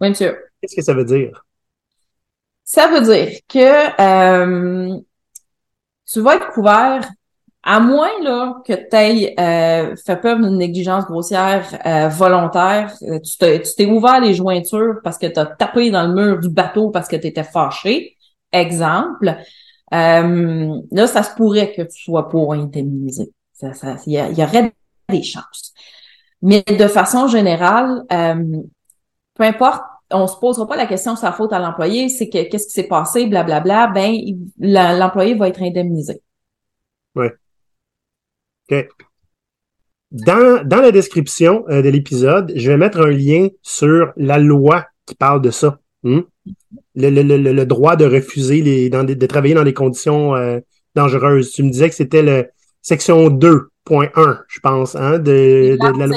Oui, 0.00 0.10
monsieur. 0.10 0.36
Qu'est-ce 0.60 0.76
que 0.76 0.82
ça 0.82 0.94
veut 0.94 1.04
dire? 1.04 1.44
Ça 2.64 2.88
veut 2.88 3.00
dire 3.00 3.38
que 3.48 4.00
euh, 4.00 4.98
tu 6.06 6.20
vas 6.20 6.36
être 6.36 6.50
couvert 6.50 7.08
à 7.62 7.80
moins 7.80 8.22
là 8.22 8.62
que 8.64 8.72
tu 8.72 8.96
aies 8.96 9.34
euh, 9.38 9.96
fait 9.96 10.16
peur 10.16 10.36
d'une 10.36 10.56
négligence 10.56 11.04
grossière 11.06 11.66
euh, 11.84 12.08
volontaire, 12.08 12.94
euh, 13.02 13.18
tu 13.20 13.36
t'es 13.38 13.86
ouvert 13.86 14.20
les 14.20 14.34
jointures 14.34 15.00
parce 15.02 15.18
que 15.18 15.26
tu 15.26 15.38
as 15.38 15.46
tapé 15.46 15.90
dans 15.90 16.06
le 16.06 16.14
mur 16.14 16.38
du 16.40 16.48
bateau 16.48 16.90
parce 16.90 17.08
que 17.08 17.16
tu 17.16 17.26
étais 17.26 17.42
fâché, 17.42 18.16
exemple, 18.52 19.36
là, 19.90 21.06
ça 21.06 21.22
se 21.22 21.34
pourrait 21.34 21.72
que 21.72 21.82
tu 21.82 22.02
sois 22.02 22.28
pour 22.28 22.52
indemniser. 22.52 23.32
Il 23.62 23.74
ça, 23.74 23.96
y, 24.06 24.14
y, 24.14 24.42
aurait 24.42 24.72
des 25.08 25.22
chances. 25.22 25.72
Mais 26.42 26.62
de 26.62 26.86
façon 26.86 27.26
générale, 27.26 28.04
peu 28.08 29.44
importe, 29.44 29.82
on 30.10 30.26
se 30.26 30.36
posera 30.38 30.66
pas 30.66 30.76
la 30.76 30.86
question 30.86 31.14
de 31.14 31.18
sa 31.18 31.32
faute 31.32 31.52
à 31.52 31.58
l'employé, 31.58 32.08
c'est 32.08 32.28
que 32.28 32.48
qu'est-ce 32.48 32.66
qui 32.66 32.72
s'est 32.72 32.88
passé, 32.88 33.26
blablabla, 33.26 33.88
ben 33.88 34.16
l'employé 34.58 35.34
va 35.34 35.48
être 35.48 35.62
indemnisé. 35.62 36.22
Oui. 37.14 37.26
OK. 38.70 38.88
Dans, 40.10 40.66
dans 40.66 40.80
la 40.80 40.90
description 40.90 41.64
euh, 41.68 41.82
de 41.82 41.88
l'épisode, 41.90 42.52
je 42.56 42.70
vais 42.70 42.78
mettre 42.78 43.00
un 43.00 43.10
lien 43.10 43.48
sur 43.62 44.12
la 44.16 44.38
loi 44.38 44.86
qui 45.04 45.14
parle 45.14 45.42
de 45.42 45.50
ça. 45.50 45.78
Hmm? 46.02 46.20
Le, 47.00 47.10
le, 47.10 47.22
le, 47.22 47.52
le, 47.52 47.66
droit 47.66 47.94
de 47.96 48.04
refuser 48.04 48.60
les, 48.60 48.90
dans 48.90 49.04
de 49.04 49.26
travailler 49.26 49.54
dans 49.54 49.64
des 49.64 49.72
conditions 49.72 50.34
euh, 50.34 50.58
dangereuses. 50.96 51.52
Tu 51.52 51.62
me 51.62 51.70
disais 51.70 51.88
que 51.88 51.94
c'était 51.94 52.22
le 52.22 52.48
section 52.82 53.28
2.1, 53.28 54.40
je 54.48 54.60
pense, 54.60 54.96
hein, 54.96 55.18
de, 55.18 55.78
de, 55.80 55.98
la 55.98 56.06
loi 56.06 56.16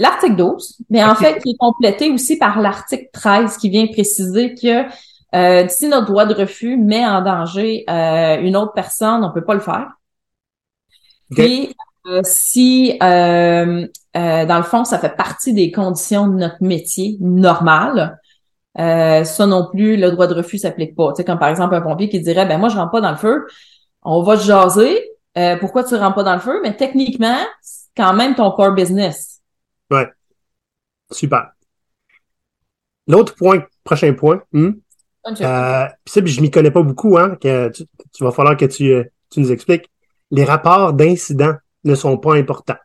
l'article 0.00 0.36
12, 0.36 0.78
mais 0.88 1.04
en 1.04 1.14
fait, 1.14 1.40
qui 1.42 1.50
est 1.50 1.58
complété 1.58 2.10
aussi 2.10 2.38
par 2.38 2.60
l'article 2.60 3.08
13 3.12 3.58
qui 3.58 3.68
vient 3.68 3.86
préciser 3.86 4.54
que 4.54 4.86
euh, 5.34 5.66
si 5.68 5.88
notre 5.88 6.06
droit 6.06 6.26
de 6.26 6.34
refus 6.34 6.76
met 6.76 7.06
en 7.06 7.22
danger 7.22 7.84
euh, 7.88 8.40
une 8.40 8.56
autre 8.56 8.72
personne, 8.72 9.22
on 9.22 9.30
peut 9.30 9.44
pas 9.44 9.54
le 9.54 9.60
faire. 9.60 9.92
Et 11.36 11.72
euh, 12.06 12.22
si, 12.24 12.96
dans 12.98 13.88
le 14.14 14.62
fond, 14.62 14.84
ça 14.84 14.98
fait 14.98 15.14
partie 15.14 15.52
des 15.52 15.70
conditions 15.70 16.26
de 16.26 16.34
notre 16.34 16.62
métier 16.62 17.18
normal, 17.20 18.18
ça 18.76 19.46
non 19.46 19.68
plus, 19.70 19.96
le 19.96 20.10
droit 20.10 20.26
de 20.26 20.34
refus 20.34 20.58
s'applique 20.58 20.94
pas. 20.94 21.12
Tu 21.12 21.16
sais, 21.16 21.24
comme 21.24 21.38
par 21.38 21.48
exemple 21.48 21.74
un 21.74 21.80
pompier 21.80 22.08
qui 22.08 22.20
dirait, 22.20 22.46
ben 22.46 22.58
moi, 22.58 22.68
je 22.68 22.76
rentre 22.76 22.92
pas 22.92 23.00
dans 23.00 23.10
le 23.10 23.16
feu, 23.16 23.46
on 24.02 24.22
va 24.22 24.36
te 24.36 24.42
jaser. 24.42 25.10
pourquoi 25.60 25.84
tu 25.84 25.94
rentres 25.94 26.14
pas 26.14 26.22
dans 26.22 26.34
le 26.34 26.40
feu? 26.40 26.60
Mais 26.62 26.76
techniquement, 26.76 27.38
c'est 27.62 27.88
quand 27.96 28.14
même 28.14 28.34
ton 28.34 28.50
core 28.52 28.72
business. 28.72 29.40
Ouais. 29.90 30.08
Super. 31.10 31.50
L'autre 33.06 33.34
point, 33.34 33.64
prochain 33.82 34.12
point. 34.12 34.42
Hmm? 34.52 34.70
Euh, 35.26 35.32
ça, 36.06 36.24
je 36.24 36.40
m'y 36.40 36.50
connais 36.50 36.70
pas 36.70 36.82
beaucoup, 36.82 37.18
hein, 37.18 37.36
que 37.40 37.70
tu, 37.70 38.24
vas 38.24 38.30
falloir 38.30 38.56
que 38.56 38.64
tu, 38.64 38.92
euh, 38.92 39.04
tu 39.30 39.40
nous 39.40 39.52
expliques. 39.52 39.90
Les 40.30 40.44
rapports 40.44 40.92
d'incidents 40.92 41.54
ne 41.84 41.94
sont 41.94 42.16
pas 42.18 42.36
importants. 42.36 42.78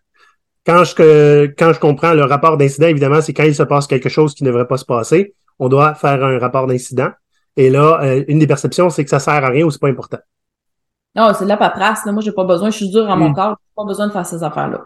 Quand 0.65 0.84
je, 0.84 1.45
quand 1.58 1.74
je 1.74 1.80
comprends 1.80 2.13
le 2.13 2.24
rapport 2.24 2.58
d'incident, 2.58 2.88
évidemment, 2.88 3.21
c'est 3.21 3.34
quand 3.34 3.43
il 3.43 3.56
se 3.56 3.63
passe 3.63 3.88
quelque 3.88 4.10
chose 4.10 4.34
qui 4.34 4.43
ne 4.43 4.50
devrait 4.50 4.67
pas 4.67 4.78
se 4.78 4.86
passer. 4.86 5.36
On 5.60 5.70
doit 5.70 5.96
faire 5.96 6.24
un 6.24 6.38
rapport 6.39 6.68
d'incident. 6.68 7.10
Et 7.58 7.70
là, 7.70 8.00
euh, 8.04 8.24
une 8.28 8.39
des 8.39 8.48
perceptions, 8.48 8.89
c'est 8.89 9.04
que 9.04 9.10
ça 9.10 9.20
sert 9.20 9.34
à 9.34 9.50
rien 9.50 9.65
ou 9.65 9.72
c'est 9.72 9.80
pas 9.80 9.88
important. 9.88 10.18
Non, 11.15 11.32
c'est 11.34 11.46
de 11.46 11.50
la 11.50 11.58
paperasse. 11.58 12.06
Là. 12.06 12.12
Moi, 12.12 12.22
j'ai 12.22 12.34
pas 12.34 12.44
besoin. 12.44 12.70
Je 12.70 12.78
suis 12.78 12.89
dur 12.89 13.10
à 13.10 13.15
mon 13.15 13.30
hmm. 13.30 13.36
corps. 13.36 13.56
J'ai 13.62 13.74
pas 13.76 13.86
besoin 13.86 14.08
de 14.08 14.12
faire 14.12 14.26
ces 14.26 14.44
affaires-là. 14.44 14.82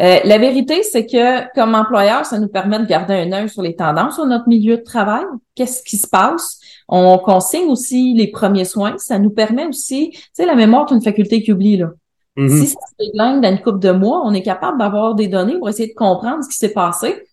Euh, 0.00 0.20
la 0.24 0.38
vérité, 0.38 0.82
c'est 0.82 1.04
que 1.04 1.52
comme 1.54 1.74
employeur, 1.74 2.24
ça 2.24 2.38
nous 2.38 2.48
permet 2.48 2.78
de 2.78 2.86
garder 2.86 3.14
un 3.14 3.32
œil 3.32 3.48
sur 3.48 3.60
les 3.60 3.74
tendances 3.74 4.14
sur 4.14 4.24
notre 4.24 4.48
milieu 4.48 4.78
de 4.78 4.82
travail. 4.82 5.24
Qu'est-ce 5.54 5.82
qui 5.82 5.96
se 5.96 6.08
passe? 6.08 6.60
On 6.88 7.18
consigne 7.18 7.68
aussi 7.68 8.14
les 8.14 8.28
premiers 8.28 8.64
soins. 8.64 8.94
Ça 8.98 9.18
nous 9.18 9.30
permet 9.30 9.66
aussi, 9.66 10.10
tu 10.12 10.20
sais, 10.32 10.46
la 10.46 10.54
mémoire 10.54 10.86
est 10.90 10.94
une 10.94 11.02
faculté 11.02 11.42
qui 11.42 11.52
oublie, 11.52 11.76
là. 11.76 11.90
Mm-hmm. 12.36 12.60
Si 12.60 12.66
ça 12.66 12.80
se 12.88 13.04
déglingue 13.04 13.42
dans 13.42 13.50
une 13.50 13.60
couple 13.60 13.78
de 13.78 13.92
mois, 13.92 14.22
on 14.24 14.32
est 14.32 14.42
capable 14.42 14.78
d'avoir 14.78 15.14
des 15.14 15.28
données 15.28 15.58
pour 15.58 15.68
essayer 15.68 15.88
de 15.88 15.94
comprendre 15.94 16.42
ce 16.42 16.48
qui 16.48 16.56
s'est 16.56 16.72
passé. 16.72 17.24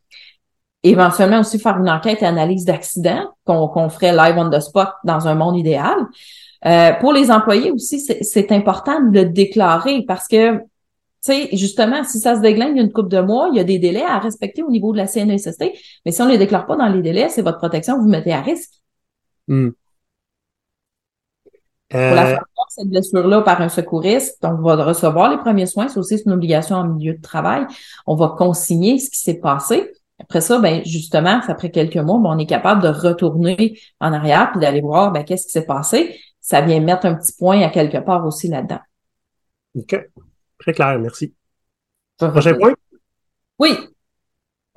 Éventuellement 0.84 1.40
aussi 1.42 1.60
faire 1.60 1.78
une 1.78 1.90
enquête 1.90 2.24
et 2.24 2.26
analyse 2.26 2.66
d'accident 2.66 3.30
qu'on 3.46 3.90
ferait 3.90 4.16
live 4.16 4.36
on 4.38 4.50
the 4.50 4.60
spot 4.60 4.90
dans 5.04 5.28
un 5.28 5.36
monde 5.36 5.58
idéal. 5.58 5.98
Euh, 6.66 6.94
pour 6.94 7.14
les 7.14 7.32
employés 7.32 7.72
aussi, 7.72 8.00
c'est 8.00 8.52
important 8.52 9.02
de 9.02 9.20
le 9.20 9.26
déclarer 9.26 10.04
parce 10.08 10.28
que 10.28 10.60
tu 11.24 11.34
sais, 11.34 11.50
justement, 11.56 12.04
si 12.04 12.20
ça 12.20 12.36
se 12.36 12.42
déglingue 12.42 12.78
une 12.78 12.92
coupe 12.92 13.10
de 13.10 13.20
mois, 13.22 13.50
il 13.52 13.58
y 13.58 13.60
a 13.60 13.64
des 13.64 13.78
délais 13.78 14.04
à 14.04 14.18
respecter 14.18 14.64
au 14.64 14.72
niveau 14.72 14.92
de 14.92 14.98
la 14.98 15.06
CNESST, 15.06 15.64
mais 16.04 16.12
si 16.12 16.20
on 16.20 16.26
ne 16.26 16.32
les 16.32 16.40
déclare 16.40 16.66
pas 16.66 16.76
dans 16.76 16.88
les 16.88 17.04
délais, 17.04 17.30
c'est 17.30 17.44
votre 17.44 17.60
protection, 17.60 18.00
vous, 18.00 18.08
mettez 18.08 18.34
à 18.34 18.42
risque. 18.42 18.72
Hmm. 19.48 19.70
Pour 21.90 22.00
la 22.00 22.26
euh, 22.26 22.30
faire 22.30 22.44
cette 22.70 22.88
blessure-là 22.88 23.42
par 23.42 23.62
un 23.62 23.70
secouriste, 23.70 24.42
donc 24.42 24.60
on 24.60 24.64
va 24.64 24.84
recevoir 24.84 25.30
les 25.30 25.38
premiers 25.38 25.68
soins, 25.68 25.90
c'est 25.90 26.00
aussi 26.00 26.18
une 26.26 26.32
obligation 26.32 26.78
en 26.78 26.88
milieu 26.88 27.14
de 27.14 27.22
travail. 27.22 27.68
On 28.08 28.16
va 28.16 28.34
consigner 28.36 28.98
ce 28.98 29.12
qui 29.12 29.20
s'est 29.20 29.40
passé. 29.40 29.92
Après 30.22 30.42
ça, 30.42 30.60
ben 30.60 30.84
justement, 30.86 31.42
après 31.48 31.72
quelques 31.72 31.98
mois, 31.98 32.20
ben, 32.20 32.30
on 32.30 32.38
est 32.38 32.46
capable 32.46 32.82
de 32.82 32.88
retourner 32.88 33.80
en 34.00 34.14
arrière 34.14 34.52
puis 34.52 34.62
d'aller 34.62 34.82
voir 34.82 35.12
ben, 35.12 35.24
qu'est-ce 35.24 35.46
qui 35.46 35.52
s'est 35.52 35.66
passé. 35.66 36.20
Ça 36.40 36.62
vient 36.62 36.80
mettre 36.80 37.06
un 37.06 37.16
petit 37.16 37.34
point 37.38 37.62
à 37.62 37.70
quelque 37.70 37.98
part 37.98 38.26
aussi 38.26 38.48
là-dedans. 38.48 38.80
OK. 39.76 40.10
Très 40.60 40.74
clair, 40.74 41.00
merci. 41.00 41.34
Prochain 42.18 42.54
point? 42.56 42.74
Oui. 43.60 43.78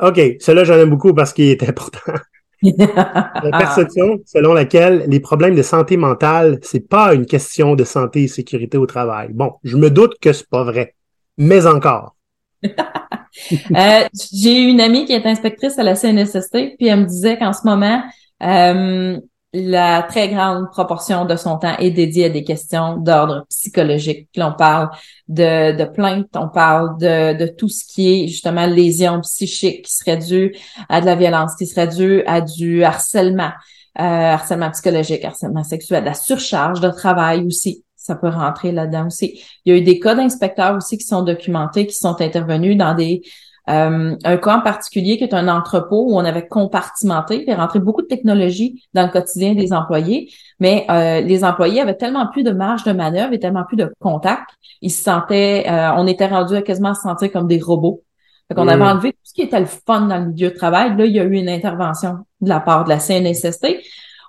OK. 0.00 0.20
Celui-là, 0.40 0.64
j'en 0.64 0.74
aime 0.74 0.90
beaucoup 0.90 1.14
parce 1.14 1.33
qu'il 1.33 1.50
est 1.50 1.62
important. 1.68 2.12
la 2.62 3.50
perception 3.50 4.20
selon 4.24 4.54
laquelle 4.54 5.04
les 5.09 5.20
problèmes 5.20 5.54
de 5.54 5.62
santé 5.62 5.96
mentale, 5.96 6.59
c'est 6.62 6.88
pas 6.88 7.12
une 7.12 7.26
question 7.26 7.74
de 7.74 7.85
santé 7.85 8.22
et 8.24 8.28
sécurité 8.28 8.78
au 8.78 8.87
travail. 8.87 9.28
Bon, 9.33 9.54
je 9.64 9.76
me 9.76 9.90
doute 9.90 10.18
que 10.20 10.33
c'est 10.33 10.48
pas 10.48 10.64
vrai, 10.64 10.94
mais 11.37 11.66
encore. 11.66 12.16
euh, 13.52 14.04
J'ai 14.32 14.62
une 14.62 14.80
amie 14.80 15.04
qui 15.04 15.12
est 15.12 15.26
inspectrice 15.26 15.78
à 15.78 15.82
la 15.82 15.94
CNSST, 15.94 16.76
puis 16.78 16.88
elle 16.88 17.00
me 17.00 17.06
disait 17.06 17.38
qu'en 17.38 17.52
ce 17.52 17.66
moment, 17.66 18.02
euh, 18.42 19.18
la 19.54 20.02
très 20.02 20.28
grande 20.28 20.68
proportion 20.72 21.24
de 21.26 21.36
son 21.36 21.58
temps 21.58 21.76
est 21.78 21.92
dédiée 21.92 22.24
à 22.24 22.28
des 22.28 22.42
questions 22.42 22.96
d'ordre 22.96 23.46
psychologique. 23.48 24.28
Là, 24.34 24.48
on 24.52 24.56
parle 24.56 24.90
de, 25.28 25.84
plaintes, 25.84 26.26
on 26.34 26.48
parle 26.48 26.98
de, 26.98 27.38
de 27.38 27.46
tout 27.46 27.68
ce 27.68 27.84
qui 27.84 28.24
est 28.24 28.26
justement 28.26 28.66
lésions 28.66 29.20
psychiques 29.20 29.84
qui 29.84 29.92
seraient 29.94 30.16
dues 30.16 30.56
à 30.88 31.00
de 31.00 31.06
la 31.06 31.14
violence, 31.14 31.54
qui 31.54 31.66
seraient 31.66 31.86
dues 31.86 32.24
à 32.26 32.40
du 32.40 32.82
harcèlement, 32.82 33.52
euh, 34.00 34.02
harcèlement 34.02 34.72
psychologique, 34.72 35.24
harcèlement 35.24 35.62
sexuel, 35.62 36.02
la 36.02 36.14
surcharge 36.14 36.80
de 36.80 36.90
travail 36.90 37.46
aussi. 37.46 37.83
Ça 38.04 38.16
peut 38.16 38.28
rentrer 38.28 38.70
là-dedans 38.70 39.06
aussi. 39.06 39.40
Il 39.64 39.72
y 39.72 39.74
a 39.74 39.78
eu 39.78 39.82
des 39.82 39.98
cas 39.98 40.14
d'inspecteurs 40.14 40.76
aussi 40.76 40.98
qui 40.98 41.06
sont 41.06 41.22
documentés, 41.22 41.86
qui 41.86 41.94
sont 41.94 42.20
intervenus 42.20 42.76
dans 42.76 42.92
des 42.92 43.22
euh, 43.70 44.14
un 44.22 44.36
cas 44.36 44.58
en 44.58 44.60
particulier 44.60 45.16
qui 45.16 45.24
est 45.24 45.32
un 45.32 45.48
entrepôt 45.48 46.04
où 46.10 46.16
on 46.18 46.24
avait 46.24 46.46
compartimenté 46.46 47.48
et 47.48 47.54
rentré 47.54 47.78
beaucoup 47.78 48.02
de 48.02 48.06
technologie 48.06 48.84
dans 48.92 49.04
le 49.06 49.08
quotidien 49.10 49.54
des 49.54 49.72
employés, 49.72 50.30
mais 50.60 50.84
euh, 50.90 51.22
les 51.22 51.44
employés 51.44 51.80
avaient 51.80 51.96
tellement 51.96 52.26
plus 52.26 52.42
de 52.42 52.50
marge 52.50 52.84
de 52.84 52.92
manœuvre 52.92 53.32
et 53.32 53.38
tellement 53.38 53.64
plus 53.64 53.78
de 53.78 53.90
contact, 54.00 54.50
ils 54.82 54.90
se 54.90 55.02
sentaient, 55.02 55.64
euh, 55.66 55.92
on 55.96 56.06
était 56.06 56.26
rendu 56.26 56.56
à 56.56 56.60
quasiment 56.60 56.92
se 56.92 57.00
sentir 57.00 57.32
comme 57.32 57.46
des 57.46 57.58
robots. 57.58 58.02
Fait 58.48 58.54
qu'on 58.54 58.68
avait 58.68 58.84
enlevé 58.84 59.12
tout 59.12 59.18
ce 59.22 59.32
qui 59.32 59.40
était 59.40 59.60
le 59.60 59.64
fun 59.64 60.02
dans 60.02 60.18
le 60.18 60.26
milieu 60.26 60.50
de 60.50 60.54
travail. 60.54 60.94
Là, 60.98 61.06
il 61.06 61.12
y 61.12 61.18
a 61.18 61.24
eu 61.24 61.32
une 61.32 61.48
intervention 61.48 62.18
de 62.42 62.48
la 62.50 62.60
part 62.60 62.84
de 62.84 62.90
la 62.90 62.98
CNSST. 62.98 63.78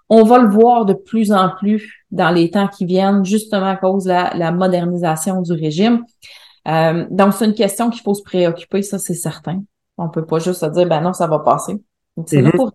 On 0.09 0.23
va 0.23 0.39
le 0.39 0.49
voir 0.49 0.85
de 0.85 0.93
plus 0.93 1.31
en 1.31 1.49
plus 1.49 2.05
dans 2.11 2.29
les 2.29 2.51
temps 2.51 2.67
qui 2.67 2.85
viennent, 2.85 3.25
justement 3.25 3.69
à 3.69 3.75
cause 3.75 4.05
de 4.05 4.37
la 4.37 4.51
modernisation 4.51 5.41
du 5.41 5.51
régime. 5.53 6.03
Euh, 6.67 7.05
donc, 7.09 7.33
c'est 7.33 7.45
une 7.45 7.53
question 7.53 7.89
qu'il 7.89 8.01
faut 8.01 8.13
se 8.13 8.23
préoccuper, 8.23 8.81
ça, 8.81 8.99
c'est 8.99 9.15
certain. 9.15 9.63
On 9.97 10.09
peut 10.09 10.25
pas 10.25 10.39
juste 10.39 10.61
se 10.61 10.65
dire, 10.67 10.87
ben 10.87 11.01
non, 11.01 11.13
ça 11.13 11.27
va 11.27 11.39
passer. 11.39 11.81
C'est 12.25 12.41
là 12.41 12.49
mhm. 12.49 12.55
pour... 12.55 12.71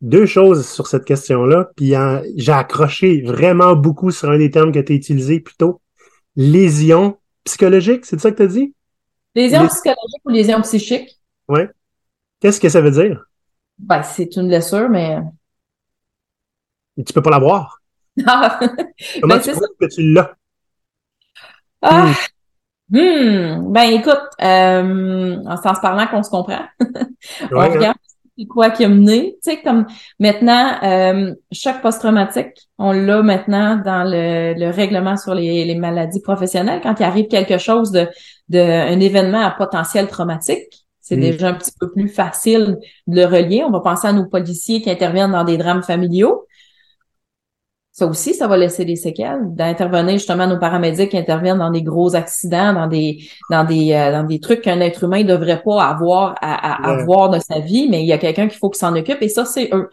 deux 0.00 0.26
choses 0.26 0.68
sur 0.68 0.86
cette 0.86 1.04
question-là, 1.04 1.70
puis 1.76 1.94
j'ai 2.36 2.52
accroché 2.52 3.22
vraiment 3.22 3.74
beaucoup 3.74 4.10
sur 4.10 4.30
un 4.30 4.38
des 4.38 4.50
termes 4.50 4.72
que 4.72 4.80
tu 4.80 4.92
as 4.92 4.96
utilisé 4.96 5.40
plus 5.40 5.56
tôt. 5.56 5.80
Lésion 6.36 7.18
psychologique, 7.44 8.04
c'est 8.04 8.20
ça 8.20 8.30
que 8.30 8.36
tu 8.36 8.42
as 8.42 8.46
dit? 8.46 8.74
Lésion 9.34 9.66
psychologique 9.66 10.22
ou 10.24 10.30
lésion 10.30 10.60
psychique? 10.62 11.18
Oui. 11.48 11.60
Qu'est-ce 12.40 12.60
que 12.60 12.68
ça 12.68 12.80
veut 12.80 12.90
dire? 12.90 13.24
Ben, 13.78 14.02
c'est 14.02 14.36
une 14.36 14.48
blessure, 14.48 14.88
mais. 14.88 15.18
Et 16.96 17.04
tu 17.04 17.12
peux 17.12 17.22
pas 17.22 17.30
l'avoir. 17.30 17.80
Ah! 18.26 18.58
Comment 19.20 19.34
ben, 19.34 19.40
tu 19.40 19.52
crois 19.52 19.68
que 19.80 19.86
tu 19.86 20.12
l'as? 20.12 20.32
Ah! 21.82 22.12
Hmm. 22.88 23.72
Ben 23.72 23.90
écoute, 23.90 24.20
euh, 24.42 25.42
en 25.44 25.56
se 25.56 25.80
parlant 25.80 26.06
qu'on 26.06 26.22
se 26.22 26.30
comprend, 26.30 26.62
on 26.80 27.60
hein. 27.60 27.68
regarde 27.68 27.96
c'est 28.38 28.46
quoi 28.46 28.70
qui 28.70 28.84
a 28.84 28.88
mené. 28.88 29.36
Tu 29.42 29.50
sais, 29.50 29.62
comme 29.62 29.86
maintenant, 30.20 30.78
euh, 30.82 31.34
choc 31.52 31.80
post-traumatique, 31.80 32.68
on 32.78 32.92
l'a 32.92 33.22
maintenant 33.22 33.76
dans 33.76 34.04
le, 34.04 34.54
le 34.58 34.70
règlement 34.70 35.16
sur 35.16 35.34
les, 35.34 35.64
les, 35.64 35.74
maladies 35.74 36.20
professionnelles. 36.20 36.80
Quand 36.82 37.00
il 37.00 37.04
arrive 37.04 37.28
quelque 37.28 37.58
chose 37.58 37.90
de, 37.92 38.06
de 38.50 38.58
un 38.58 39.00
événement 39.00 39.40
à 39.40 39.50
potentiel 39.52 40.06
traumatique, 40.08 40.86
c'est 41.00 41.16
mm. 41.16 41.20
déjà 41.20 41.48
un 41.48 41.54
petit 41.54 41.72
peu 41.78 41.90
plus 41.90 42.08
facile 42.08 42.78
de 43.06 43.16
le 43.16 43.24
relier. 43.24 43.64
On 43.64 43.70
va 43.70 43.80
penser 43.80 44.08
à 44.08 44.12
nos 44.12 44.26
policiers 44.26 44.82
qui 44.82 44.90
interviennent 44.90 45.32
dans 45.32 45.44
des 45.44 45.56
drames 45.56 45.82
familiaux 45.82 46.46
ça 47.96 48.06
aussi, 48.06 48.34
ça 48.34 48.46
va 48.46 48.58
laisser 48.58 48.84
des 48.84 48.94
séquelles. 48.94 49.40
D'intervenir 49.54 50.18
justement 50.18 50.46
nos 50.46 50.58
paramédics 50.58 51.12
qui 51.12 51.16
interviennent 51.16 51.56
dans 51.56 51.70
des 51.70 51.82
gros 51.82 52.14
accidents, 52.14 52.74
dans 52.74 52.88
des 52.88 53.20
dans 53.50 53.64
des 53.64 53.94
euh, 53.94 54.12
dans 54.12 54.24
des 54.24 54.38
trucs 54.38 54.60
qu'un 54.60 54.80
être 54.80 55.04
humain 55.04 55.22
ne 55.22 55.28
devrait 55.28 55.62
pas 55.62 55.82
avoir 55.82 56.34
à, 56.42 56.90
avoir 56.90 57.30
de 57.30 57.38
sa 57.38 57.58
vie, 57.58 57.88
mais 57.88 58.02
il 58.02 58.06
y 58.06 58.12
a 58.12 58.18
quelqu'un 58.18 58.48
qu'il 58.48 58.58
faut 58.58 58.68
qu'il 58.68 58.80
s'en 58.80 58.94
occupe 58.94 59.22
et 59.22 59.30
ça, 59.30 59.46
c'est 59.46 59.70
eux. 59.72 59.88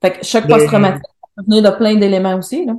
Fait 0.00 0.12
que 0.12 0.24
chaque 0.24 0.48
post-traumatique 0.48 1.02
peut 1.36 1.42
venir 1.46 1.70
de 1.70 1.76
plein 1.76 1.94
d'éléments 1.96 2.38
aussi. 2.38 2.64
Là. 2.64 2.72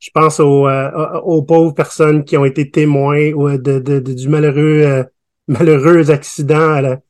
Je 0.00 0.10
pense 0.12 0.40
aux, 0.40 0.66
euh, 0.66 1.20
aux 1.20 1.42
pauvres 1.42 1.72
personnes 1.72 2.24
qui 2.24 2.36
ont 2.36 2.44
été 2.44 2.68
témoins 2.68 3.30
de, 3.30 3.78
de, 3.78 4.00
du 4.00 4.28
malheureux 4.28 4.82
euh, 4.82 5.04
malheureux 5.46 6.10
accident 6.10 6.72
à 6.72 6.80
la, 6.80 7.00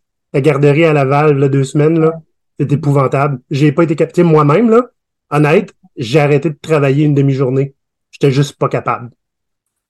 garderie 0.42 0.84
à 0.84 0.92
Laval 0.92 1.38
là, 1.38 1.48
deux 1.48 1.64
semaines. 1.64 1.98
là. 1.98 2.12
C'est 2.60 2.70
épouvantable. 2.70 3.40
J'ai 3.50 3.72
pas 3.72 3.84
été 3.84 3.96
capté 3.96 4.22
moi-même, 4.22 4.68
là. 4.68 4.82
Honnête, 5.30 5.74
j'ai 5.96 6.20
arrêté 6.20 6.50
de 6.50 6.58
travailler 6.60 7.04
une 7.04 7.14
demi-journée. 7.14 7.74
J'étais 8.10 8.30
juste 8.30 8.56
pas 8.56 8.68
capable. 8.68 9.10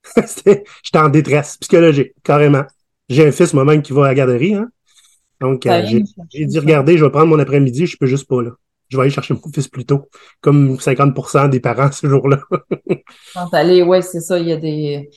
J'étais 0.17 0.99
en 0.99 1.09
détresse 1.09 1.57
psychologique, 1.59 2.13
carrément. 2.23 2.65
J'ai 3.09 3.27
un 3.27 3.33
fils 3.33 3.53
moi-même 3.55 3.83
qui 3.83 3.93
va 3.93 4.05
à 4.05 4.09
la 4.09 4.15
garderie, 4.15 4.55
hein. 4.55 4.69
Donc, 5.41 5.67
euh, 5.67 5.85
j'ai 6.31 6.47
dit, 6.47 6.59
regardez, 6.59 6.97
je 6.97 7.05
vais 7.05 7.11
prendre 7.11 7.27
mon 7.27 7.39
après-midi, 7.39 7.87
je 7.87 7.99
peux 7.99 8.07
juste 8.07 8.27
pas 8.27 8.43
là. 8.43 8.53
Je 8.89 8.97
vais 8.97 9.03
aller 9.03 9.11
chercher 9.11 9.35
mon 9.35 9.53
fils 9.53 9.69
plus 9.69 9.85
tôt, 9.85 10.09
comme 10.41 10.77
50% 10.77 11.51
des 11.51 11.61
parents 11.61 11.91
ce 11.93 12.07
jour-là. 12.07 12.41
aller, 13.53 13.83
ouais, 13.83 14.01
c'est 14.01 14.21
ça. 14.21 14.39
Il 14.39 14.49
y 14.49 14.53
a 14.53 14.57
des, 14.57 15.11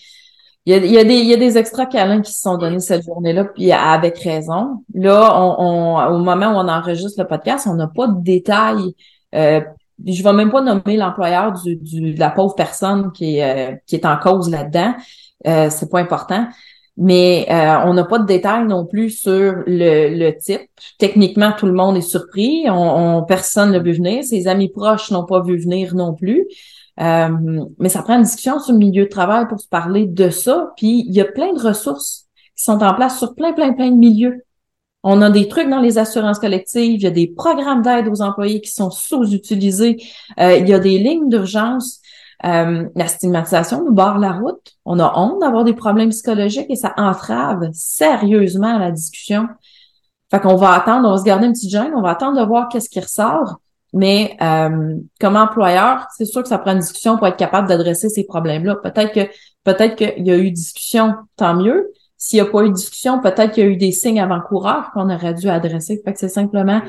il 0.65 0.73
y 0.73 0.75
a, 0.75 0.78
il 0.78 0.91
y 0.91 0.97
a 0.97 1.04
des, 1.04 1.13
il 1.13 1.28
y 1.28 1.34
a 1.34 1.38
des 1.38 1.58
extra 1.58 1.86
câlins 1.86 2.21
qui 2.21 2.34
se 2.34 2.41
sont 2.41 2.58
donnés 2.58 2.80
cette 2.80 3.06
journée-là, 3.06 3.45
puis 3.45 3.71
avec 3.71 4.17
raison. 4.19 4.84
Là, 4.93 5.32
on, 5.41 5.56
on, 5.60 6.15
au 6.15 6.19
moment 6.19 6.47
où 6.47 6.56
on 6.56 6.67
enregistre 6.67 7.21
le 7.21 7.28
podcast, 7.28 7.65
on 7.67 7.75
n'a 7.75 7.88
pas 7.88 8.08
de 8.08 8.21
détails 8.21 8.93
euh, 9.36 9.62
je 10.05 10.23
vais 10.23 10.33
même 10.33 10.51
pas 10.51 10.62
nommer 10.62 10.97
l'employeur 10.97 11.53
du, 11.53 11.75
du, 11.75 12.13
de 12.13 12.19
la 12.19 12.29
pauvre 12.29 12.55
personne 12.55 13.12
qui 13.12 13.38
est, 13.38 13.71
euh, 13.71 13.75
qui 13.85 13.95
est 13.95 14.05
en 14.05 14.17
cause 14.17 14.49
là-dedans. 14.49 14.93
Euh, 15.47 15.69
c'est 15.69 15.89
pas 15.89 15.99
important. 15.99 16.47
Mais 17.01 17.47
euh, 17.49 17.77
on 17.85 17.93
n'a 17.93 18.03
pas 18.03 18.19
de 18.19 18.25
détails 18.25 18.67
non 18.67 18.85
plus 18.85 19.09
sur 19.09 19.63
le, 19.65 20.09
le, 20.13 20.38
type. 20.38 20.69
Techniquement, 20.97 21.53
tout 21.57 21.65
le 21.65 21.71
monde 21.71 21.95
est 21.95 22.01
surpris. 22.01 22.65
On, 22.69 23.23
personne 23.23 23.71
ne 23.71 23.79
vu 23.79 23.93
venir. 23.93 24.23
Ses 24.25 24.47
amis 24.47 24.67
proches 24.69 25.09
n'ont 25.09 25.25
pas 25.25 25.41
vu 25.41 25.57
venir 25.57 25.95
non 25.95 26.13
plus. 26.13 26.45
Euh, 26.99 27.29
mais 27.77 27.88
ça 27.88 28.01
prend 28.01 28.17
une 28.17 28.23
discussion 28.23 28.59
sur 28.59 28.73
le 28.73 28.79
milieu 28.79 29.05
de 29.05 29.09
travail 29.09 29.47
pour 29.47 29.62
se 29.62 29.69
parler 29.69 30.07
de 30.07 30.29
ça. 30.29 30.73
Puis 30.75 31.05
il 31.07 31.13
y 31.13 31.21
a 31.21 31.25
plein 31.25 31.53
de 31.53 31.59
ressources 31.62 32.25
qui 32.57 32.65
sont 32.65 32.83
en 32.83 32.93
place 32.93 33.17
sur 33.17 33.33
plein, 33.33 33.53
plein, 33.53 33.71
plein 33.71 33.91
de 33.91 33.97
milieux. 33.97 34.43
On 35.03 35.21
a 35.21 35.29
des 35.29 35.47
trucs 35.47 35.69
dans 35.69 35.79
les 35.79 35.97
assurances 35.97 36.39
collectives, 36.39 36.95
il 36.95 37.03
y 37.03 37.07
a 37.07 37.12
des 37.12 37.27
programmes 37.27 37.81
d'aide 37.81 38.07
aux 38.09 38.21
employés 38.21 38.59
qui 38.59 38.71
sont 38.71 38.91
sous-utilisés, 38.91 39.97
euh, 40.39 40.57
il 40.57 40.67
y 40.67 40.73
a 40.73 40.79
des 40.79 40.97
lignes 40.97 41.29
d'urgence. 41.29 42.01
Euh, 42.45 42.88
la 42.95 43.07
stigmatisation 43.07 43.83
nous 43.83 43.93
barre 43.93 44.17
la 44.17 44.31
route. 44.31 44.75
On 44.85 44.99
a 44.99 45.13
honte 45.17 45.41
d'avoir 45.41 45.65
des 45.65 45.73
problèmes 45.73 46.09
psychologiques 46.09 46.69
et 46.69 46.75
ça 46.75 46.93
entrave 46.97 47.69
sérieusement 47.73 48.77
la 48.77 48.91
discussion. 48.91 49.47
Fait 50.31 50.39
qu'on 50.39 50.55
va 50.55 50.73
attendre, 50.73 51.07
on 51.07 51.12
va 51.12 51.17
se 51.17 51.23
garder 51.23 51.47
une 51.47 51.53
petite 51.53 51.71
gêne, 51.71 51.91
on 51.95 52.01
va 52.01 52.12
attendre 52.12 52.39
de 52.39 52.45
voir 52.45 52.69
qu'est-ce 52.69 52.89
qui 52.89 52.99
ressort. 52.99 53.59
Mais 53.93 54.38
euh, 54.41 54.95
comme 55.19 55.35
employeur, 55.35 56.05
c'est 56.15 56.25
sûr 56.25 56.43
que 56.43 56.49
ça 56.49 56.59
prend 56.59 56.73
une 56.73 56.79
discussion 56.79 57.17
pour 57.17 57.27
être 57.27 57.38
capable 57.38 57.67
d'adresser 57.67 58.09
ces 58.09 58.25
problèmes-là. 58.25 58.75
Peut-être 58.75 59.12
que 59.12 59.31
peut-être 59.63 59.95
qu'il 59.95 60.25
y 60.25 60.31
a 60.31 60.38
eu 60.38 60.51
discussion, 60.51 61.15
tant 61.35 61.55
mieux. 61.55 61.91
S'il 62.19 62.38
n'y 62.38 62.47
a 62.47 62.51
pas 62.51 62.63
eu 62.63 62.69
de 62.69 62.73
discussion, 62.73 63.19
peut-être 63.21 63.53
qu'il 63.53 63.63
y 63.63 63.67
a 63.67 63.69
eu 63.69 63.77
des 63.77 63.91
signes 63.91 64.19
avant-coureurs 64.19 64.91
qu'on 64.93 65.10
aurait 65.10 65.34
dû 65.34 65.49
adresser. 65.49 65.99
Fait 66.05 66.13
que 66.13 66.19
c'est 66.19 66.29
simplement 66.29 66.82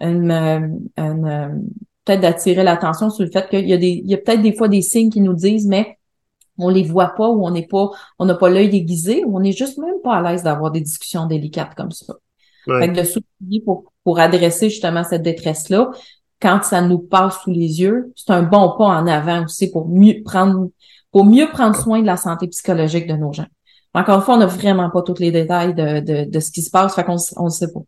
une, 0.00 0.30
euh, 0.30 0.68
une 0.96 1.62
peut-être 2.06 2.20
d'attirer 2.20 2.62
l'attention 2.62 3.10
sur 3.10 3.24
le 3.24 3.30
fait 3.30 3.48
qu'il 3.50 3.68
y 3.68 3.72
a 3.72 3.76
des, 3.76 4.00
il 4.04 4.08
y 4.08 4.14
a 4.14 4.18
peut-être 4.18 4.42
des 4.42 4.54
fois 4.54 4.68
des 4.68 4.80
signes 4.80 5.10
qui 5.10 5.20
nous 5.20 5.34
disent, 5.34 5.66
mais 5.66 5.98
on 6.56 6.68
les 6.68 6.84
voit 6.84 7.14
pas 7.14 7.28
ou 7.28 7.44
on 7.44 7.50
n'est 7.50 7.66
pas, 7.66 7.90
on 8.18 8.24
n'a 8.24 8.36
pas 8.36 8.48
l'œil 8.48 8.70
déguisé 8.70 9.24
ou 9.24 9.36
on 9.36 9.40
n'est 9.40 9.52
juste 9.52 9.76
même 9.78 10.00
pas 10.02 10.14
à 10.14 10.22
l'aise 10.22 10.44
d'avoir 10.44 10.70
des 10.70 10.80
discussions 10.80 11.26
délicates 11.26 11.74
comme 11.74 11.90
ça. 11.90 12.14
Fait 12.66 12.92
que 12.92 13.00
de 13.00 13.60
pour, 13.64 13.92
pour 14.02 14.18
adresser 14.18 14.70
justement 14.70 15.04
cette 15.04 15.22
détresse-là, 15.22 15.90
quand 16.40 16.62
ça 16.62 16.80
nous 16.80 16.98
passe 16.98 17.40
sous 17.42 17.50
les 17.50 17.80
yeux, 17.80 18.12
c'est 18.16 18.32
un 18.32 18.42
bon 18.42 18.74
pas 18.76 18.86
en 18.86 19.06
avant 19.06 19.44
aussi 19.44 19.70
pour 19.70 19.88
mieux 19.88 20.22
prendre, 20.24 20.70
pour 21.12 21.24
mieux 21.24 21.48
prendre 21.48 21.76
soin 21.76 22.00
de 22.00 22.06
la 22.06 22.16
santé 22.16 22.48
psychologique 22.48 23.06
de 23.06 23.14
nos 23.14 23.32
gens. 23.32 23.46
Encore 23.96 24.16
une 24.16 24.22
fois, 24.22 24.34
on 24.34 24.38
n'a 24.38 24.46
vraiment 24.46 24.90
pas 24.90 25.00
tous 25.00 25.18
les 25.20 25.30
détails 25.30 25.74
de, 25.74 26.00
de, 26.00 26.30
de 26.30 26.40
ce 26.40 26.50
qui 26.50 26.60
se 26.60 26.70
passe, 26.70 26.94
fait 26.94 27.02
qu'on 27.02 27.16
on 27.36 27.44
ne 27.46 27.50
sait 27.50 27.72
pas. 27.72 27.80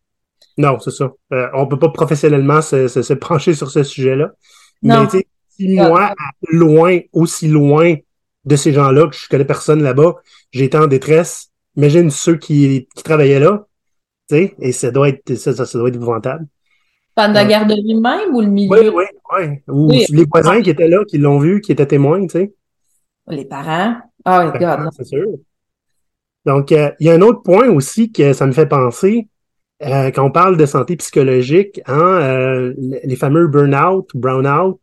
Non, 0.56 0.78
c'est 0.80 0.90
ça. 0.90 1.12
Euh, 1.34 1.48
on 1.52 1.66
peut 1.66 1.78
pas 1.78 1.90
professionnellement 1.90 2.62
se, 2.62 2.88
se, 2.88 3.12
pencher 3.12 3.52
sur 3.52 3.70
ce 3.70 3.82
sujet-là. 3.82 4.30
Mais 4.82 4.96
si 5.50 5.74
moi, 5.76 6.14
loin, 6.50 6.98
aussi 7.12 7.46
loin 7.46 7.94
de 8.46 8.56
ces 8.56 8.72
gens-là, 8.72 9.08
que 9.08 9.16
je 9.16 9.28
connais 9.28 9.44
personne 9.44 9.82
là-bas, 9.82 10.14
j'ai 10.50 10.64
été 10.64 10.78
en 10.78 10.86
détresse, 10.86 11.50
imagine 11.76 12.10
ceux 12.10 12.36
qui, 12.36 12.88
qui 12.96 13.02
travaillaient 13.02 13.40
là, 13.40 13.66
tu 14.30 14.36
sais, 14.36 14.54
et 14.60 14.72
ça 14.72 14.90
doit 14.90 15.10
être 15.10 15.34
ça, 15.34 15.52
ça, 15.52 15.78
doit 15.78 15.90
être 15.90 15.96
épouvantable. 15.96 16.46
Pendant 17.14 17.34
la 17.34 17.44
garderie 17.44 17.94
même 17.94 18.34
ou 18.34 18.40
le 18.40 18.46
milieu? 18.46 18.94
Oui, 18.94 18.94
oui, 18.94 19.04
oui. 19.36 19.58
Ou 19.68 19.90
les 19.90 20.24
voisins 20.24 20.62
qui 20.62 20.70
étaient 20.70 20.88
là, 20.88 21.04
qui 21.06 21.18
l'ont 21.18 21.38
vu, 21.38 21.60
qui 21.60 21.72
étaient 21.72 21.86
témoins, 21.86 22.22
tu 22.22 22.30
sais. 22.30 22.54
Les 23.26 23.44
parents. 23.44 23.96
Oh, 24.24 24.58
God. 24.58 24.88
C'est 24.96 25.04
sûr. 25.04 25.26
Donc, 26.48 26.72
euh, 26.72 26.90
il 26.98 27.06
y 27.06 27.11
a 27.11 27.12
un 27.12 27.20
autre 27.20 27.42
point 27.42 27.68
aussi 27.68 28.11
que 28.11 28.32
ça 28.32 28.46
me 28.46 28.52
fait 28.52 28.64
penser, 28.64 29.28
euh, 29.82 30.11
quand 30.11 30.24
on 30.24 30.30
parle 30.30 30.56
de 30.56 30.64
santé 30.64 30.96
psychologique, 30.96 31.82
hein, 31.84 32.00
euh, 32.22 32.74
les 32.78 33.16
fameux 33.16 33.48
burn-out, 33.48 34.08
brown-out, 34.14 34.80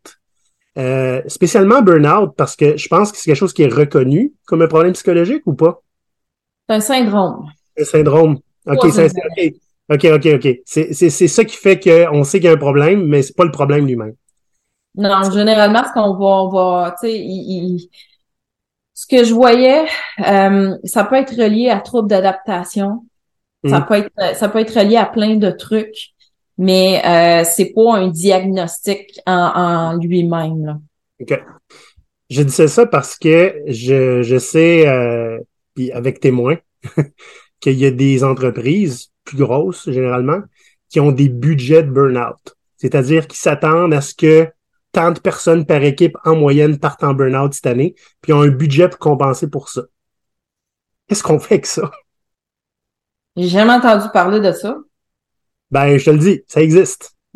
spécialement 1.26 1.82
burn-out, 1.82 2.34
parce 2.36 2.54
que 2.54 2.76
je 2.76 2.86
pense 2.86 3.10
que 3.10 3.18
c'est 3.18 3.24
quelque 3.24 3.40
chose 3.40 3.52
qui 3.52 3.64
est 3.64 3.74
reconnu 3.74 4.32
comme 4.46 4.62
un 4.62 4.68
problème 4.68 4.92
psychologique 4.92 5.42
ou 5.46 5.54
pas? 5.54 5.82
C'est 6.68 6.76
un 6.76 6.80
syndrome. 6.80 7.46
Un 7.76 7.84
syndrome. 7.84 8.38
OK, 8.68 8.88
c'est, 8.92 9.10
OK, 9.88 10.04
OK, 10.04 10.26
OK. 10.34 10.60
C'est, 10.64 10.92
c'est, 10.92 11.10
c'est 11.10 11.28
ça 11.28 11.44
qui 11.44 11.56
fait 11.56 11.80
qu'on 11.80 12.22
sait 12.22 12.38
qu'il 12.38 12.46
y 12.46 12.50
a 12.50 12.54
un 12.54 12.58
problème, 12.58 13.08
mais 13.08 13.22
c'est 13.22 13.34
pas 13.34 13.44
le 13.44 13.50
problème 13.50 13.88
lui-même. 13.88 14.14
Non, 14.94 15.28
généralement, 15.32 15.82
ce 15.84 15.92
qu'on 15.92 16.14
va, 16.14 16.24
on 16.24 16.48
va, 16.48 16.96
tu 17.00 17.08
sais, 17.08 17.18
il, 17.18 17.88
ce 18.96 19.06
que 19.06 19.24
je 19.24 19.34
voyais, 19.34 19.84
euh, 20.26 20.74
ça 20.84 21.04
peut 21.04 21.16
être 21.16 21.36
relié 21.36 21.68
à 21.68 21.80
troubles 21.80 22.08
d'adaptation. 22.08 23.04
Ça 23.66 23.80
mm. 23.80 23.86
peut 23.86 23.94
être, 23.94 24.36
ça 24.36 24.48
peut 24.48 24.58
être 24.58 24.74
relié 24.74 24.96
à 24.96 25.04
plein 25.04 25.36
de 25.36 25.50
trucs, 25.50 26.14
mais 26.56 27.02
euh, 27.04 27.44
c'est 27.44 27.74
pas 27.74 27.96
un 27.96 28.08
diagnostic 28.08 29.20
en, 29.26 29.98
lui-même. 29.98 30.80
Ok. 31.20 31.38
Je 32.30 32.42
disais 32.42 32.68
ça 32.68 32.86
parce 32.86 33.18
que 33.18 33.62
je, 33.66 34.22
je 34.22 34.38
sais, 34.38 34.88
euh, 34.88 35.40
puis 35.74 35.92
avec 35.92 36.18
témoins, 36.18 36.56
qu'il 37.60 37.78
y 37.78 37.84
a 37.84 37.90
des 37.90 38.24
entreprises 38.24 39.10
plus 39.24 39.36
grosses 39.36 39.90
généralement 39.90 40.40
qui 40.88 41.00
ont 41.00 41.12
des 41.12 41.28
budgets 41.28 41.82
de 41.82 41.90
burn-out. 41.90 42.56
C'est-à-dire 42.78 43.26
qu'ils 43.26 43.38
s'attendent 43.38 43.92
à 43.92 44.00
ce 44.00 44.14
que 44.14 44.48
tant 44.96 45.12
de 45.12 45.20
personnes 45.20 45.66
par 45.66 45.82
équipe 45.82 46.16
en 46.24 46.34
moyenne 46.34 46.78
partent 46.78 47.04
en 47.04 47.12
burn-out 47.12 47.52
cette 47.52 47.66
année, 47.66 47.94
puis 48.22 48.32
ont 48.32 48.40
un 48.40 48.48
budget 48.48 48.88
pour 48.88 48.98
compenser 48.98 49.50
pour 49.50 49.68
ça. 49.68 49.82
Qu'est-ce 51.06 51.22
qu'on 51.22 51.38
fait 51.38 51.56
avec 51.56 51.66
ça? 51.66 51.90
J'ai 53.36 53.48
jamais 53.48 53.74
entendu 53.74 54.06
parler 54.14 54.40
de 54.40 54.52
ça. 54.52 54.78
Ben, 55.70 55.98
je 55.98 56.04
te 56.06 56.10
le 56.10 56.16
dis, 56.16 56.40
ça 56.46 56.62
existe. 56.62 57.14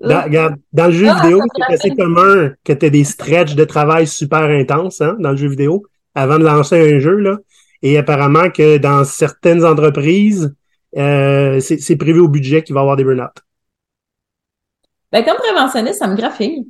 dans, 0.00 0.24
regarde, 0.24 0.56
dans 0.72 0.86
le 0.86 0.92
jeu 0.92 1.06
ah, 1.08 1.22
vidéo, 1.22 1.40
c'est 1.54 1.74
assez 1.74 1.90
commun 1.94 2.52
que 2.64 2.72
tu 2.72 2.86
aies 2.86 2.90
des 2.90 3.04
stretches 3.04 3.54
de 3.54 3.64
travail 3.64 4.08
super 4.08 4.42
intenses 4.42 5.00
hein, 5.00 5.16
dans 5.20 5.30
le 5.30 5.36
jeu 5.36 5.46
vidéo 5.46 5.84
avant 6.16 6.40
de 6.40 6.44
lancer 6.44 6.96
un 6.96 6.98
jeu. 6.98 7.18
Là. 7.18 7.38
Et 7.82 7.96
apparemment 7.98 8.50
que 8.50 8.78
dans 8.78 9.04
certaines 9.04 9.64
entreprises, 9.64 10.52
euh, 10.96 11.60
c'est 11.60 11.96
prévu 11.96 12.18
au 12.18 12.28
budget 12.28 12.64
qu'il 12.64 12.74
va 12.74 12.80
y 12.80 12.82
avoir 12.82 12.96
des 12.96 13.04
burn-out. 13.04 13.46
Ben, 15.16 15.24
comme 15.24 15.38
préventionniste, 15.38 15.98
ça 15.98 16.08
me 16.08 16.14
graffigne. 16.14 16.64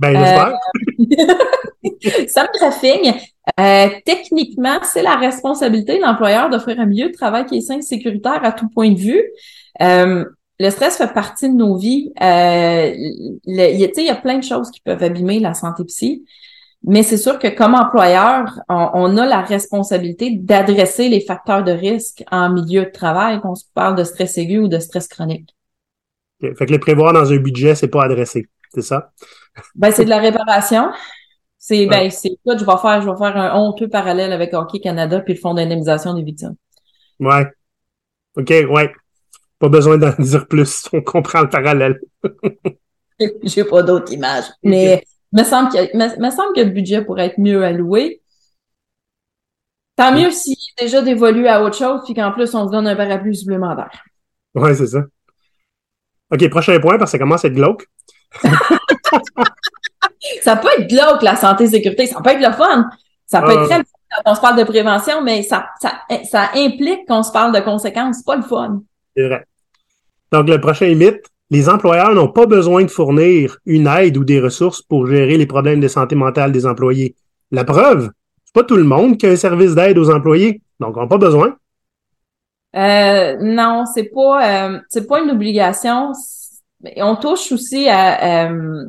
Ben, 0.00 0.18
j'espère. 0.18 0.58
ça 2.28 2.42
me 2.42 2.58
graffigne. 2.58 3.14
Euh, 3.60 3.88
techniquement, 4.04 4.78
c'est 4.82 5.02
la 5.02 5.14
responsabilité 5.14 5.98
de 5.98 6.02
l'employeur 6.02 6.50
d'offrir 6.50 6.80
un 6.80 6.86
milieu 6.86 7.10
de 7.10 7.12
travail 7.12 7.46
qui 7.46 7.58
est 7.58 7.60
sain 7.60 7.78
et 7.78 7.82
sécuritaire 7.82 8.44
à 8.44 8.50
tout 8.50 8.68
point 8.68 8.90
de 8.90 8.98
vue. 8.98 9.22
Euh, 9.80 10.24
le 10.58 10.70
stress 10.70 10.96
fait 10.96 11.12
partie 11.12 11.48
de 11.48 11.54
nos 11.54 11.76
vies. 11.76 12.12
Euh, 12.20 12.92
il 13.44 14.04
y 14.04 14.10
a 14.10 14.14
plein 14.16 14.38
de 14.38 14.44
choses 14.44 14.72
qui 14.72 14.80
peuvent 14.80 15.02
abîmer 15.02 15.38
la 15.38 15.54
santé 15.54 15.84
psy. 15.84 16.24
Mais 16.82 17.04
c'est 17.04 17.18
sûr 17.18 17.38
que 17.38 17.46
comme 17.46 17.76
employeur, 17.76 18.58
on, 18.68 19.16
a 19.16 19.26
la 19.26 19.42
responsabilité 19.42 20.30
d'adresser 20.30 21.08
les 21.08 21.20
facteurs 21.20 21.62
de 21.62 21.70
risque 21.70 22.24
en 22.32 22.50
milieu 22.50 22.86
de 22.86 22.90
travail, 22.90 23.40
qu'on 23.40 23.54
se 23.54 23.66
parle 23.72 23.94
de 23.94 24.02
stress 24.02 24.36
aigu 24.38 24.58
ou 24.58 24.66
de 24.66 24.80
stress 24.80 25.06
chronique. 25.06 25.54
Fait 26.42 26.66
que 26.66 26.72
les 26.72 26.78
prévoir 26.78 27.12
dans 27.12 27.32
un 27.32 27.36
budget, 27.36 27.74
c'est 27.74 27.88
pas 27.88 28.04
adressé, 28.04 28.48
c'est 28.74 28.82
ça? 28.82 29.12
Ben, 29.74 29.92
c'est 29.92 30.04
de 30.04 30.10
la 30.10 30.18
réparation. 30.18 30.90
C'est, 31.56 31.86
ben, 31.86 32.10
c'est 32.10 32.36
quoi, 32.44 32.56
je 32.56 32.64
vais 32.64 32.78
faire, 32.82 33.02
je 33.02 33.08
vais 33.08 33.16
faire 33.16 33.36
un 33.36 33.54
honteux 33.54 33.88
parallèle 33.88 34.32
avec 34.32 34.52
Hockey 34.52 34.80
Canada 34.80 35.20
puis 35.20 35.34
le 35.34 35.38
Fonds 35.38 35.54
d'indemnisation 35.54 36.14
des 36.14 36.24
victimes. 36.24 36.56
Ouais. 37.20 37.46
OK, 38.36 38.50
ouais. 38.50 38.92
Pas 39.60 39.68
besoin 39.68 39.96
d'en 39.96 40.12
dire 40.18 40.48
plus. 40.48 40.88
On 40.92 41.02
comprend 41.02 41.42
le 41.42 41.48
parallèle. 41.48 42.00
J'ai 43.44 43.62
pas 43.62 43.84
d'autres 43.84 44.12
images. 44.12 44.46
Mais, 44.64 45.04
me 45.32 45.44
semble 45.44 45.70
que, 45.70 45.96
me, 45.96 46.30
semble 46.30 46.54
que 46.54 46.62
le 46.62 46.70
budget 46.70 47.04
pourrait 47.04 47.26
être 47.26 47.38
mieux 47.38 47.64
alloué. 47.64 48.20
Tant 49.94 50.12
mieux 50.12 50.30
s'il 50.30 50.54
est 50.54 50.82
déjà 50.82 51.00
dévolu 51.00 51.46
à 51.46 51.62
autre 51.62 51.76
chose, 51.76 52.00
puis 52.04 52.14
qu'en 52.14 52.32
plus, 52.32 52.52
on 52.54 52.66
se 52.66 52.72
donne 52.72 52.88
un 52.88 52.96
parapluie 52.96 53.36
supplémentaire. 53.36 54.02
Ouais, 54.54 54.74
c'est 54.74 54.88
ça. 54.88 55.04
OK, 56.32 56.48
prochain 56.48 56.80
point, 56.80 56.98
parce 56.98 57.10
que 57.10 57.18
ça 57.18 57.22
commence 57.22 57.44
à 57.44 57.48
être 57.48 57.54
glauque. 57.54 57.86
ça 60.42 60.56
peut 60.56 60.68
être 60.78 60.88
glauque, 60.88 61.22
la 61.22 61.36
santé 61.36 61.64
et 61.64 61.68
sécurité. 61.68 62.06
Ça 62.06 62.20
peut 62.22 62.30
être 62.30 62.46
le 62.46 62.52
fun. 62.52 62.88
Ça 63.26 63.42
peut 63.42 63.52
être 63.52 63.62
ah. 63.64 63.66
très 63.66 63.84
quand 64.24 64.32
on 64.32 64.34
se 64.34 64.40
parle 64.40 64.58
de 64.58 64.64
prévention, 64.64 65.22
mais 65.22 65.42
ça, 65.42 65.66
ça, 65.80 65.92
ça 66.24 66.50
implique 66.54 67.06
qu'on 67.08 67.22
se 67.22 67.32
parle 67.32 67.54
de 67.54 67.60
conséquences. 67.60 68.16
C'est 68.18 68.26
pas 68.26 68.36
le 68.36 68.42
fun. 68.42 68.82
C'est 69.16 69.26
vrai. 69.26 69.46
Donc, 70.32 70.48
le 70.48 70.60
prochain 70.60 70.94
mythe, 70.94 71.26
les 71.50 71.68
employeurs 71.68 72.14
n'ont 72.14 72.28
pas 72.28 72.46
besoin 72.46 72.82
de 72.82 72.90
fournir 72.90 73.58
une 73.66 73.86
aide 73.86 74.16
ou 74.16 74.24
des 74.24 74.40
ressources 74.40 74.82
pour 74.82 75.06
gérer 75.06 75.36
les 75.36 75.46
problèmes 75.46 75.80
de 75.80 75.88
santé 75.88 76.14
mentale 76.14 76.52
des 76.52 76.66
employés. 76.66 77.14
La 77.50 77.64
preuve, 77.64 78.10
c'est 78.44 78.54
pas 78.54 78.64
tout 78.64 78.76
le 78.76 78.84
monde 78.84 79.18
qui 79.18 79.26
a 79.26 79.30
un 79.30 79.36
service 79.36 79.74
d'aide 79.74 79.98
aux 79.98 80.10
employés, 80.10 80.62
donc 80.80 80.96
on 80.96 81.02
n'a 81.02 81.06
pas 81.06 81.18
besoin. 81.18 81.54
Euh, 82.74 83.36
non, 83.40 83.84
c'est 83.92 84.10
pas 84.14 84.68
euh, 84.70 84.80
c'est 84.88 85.06
pas 85.06 85.20
une 85.20 85.30
obligation. 85.30 86.12
On 86.96 87.16
touche 87.16 87.52
aussi 87.52 87.88
à 87.88 88.46
euh, 88.46 88.84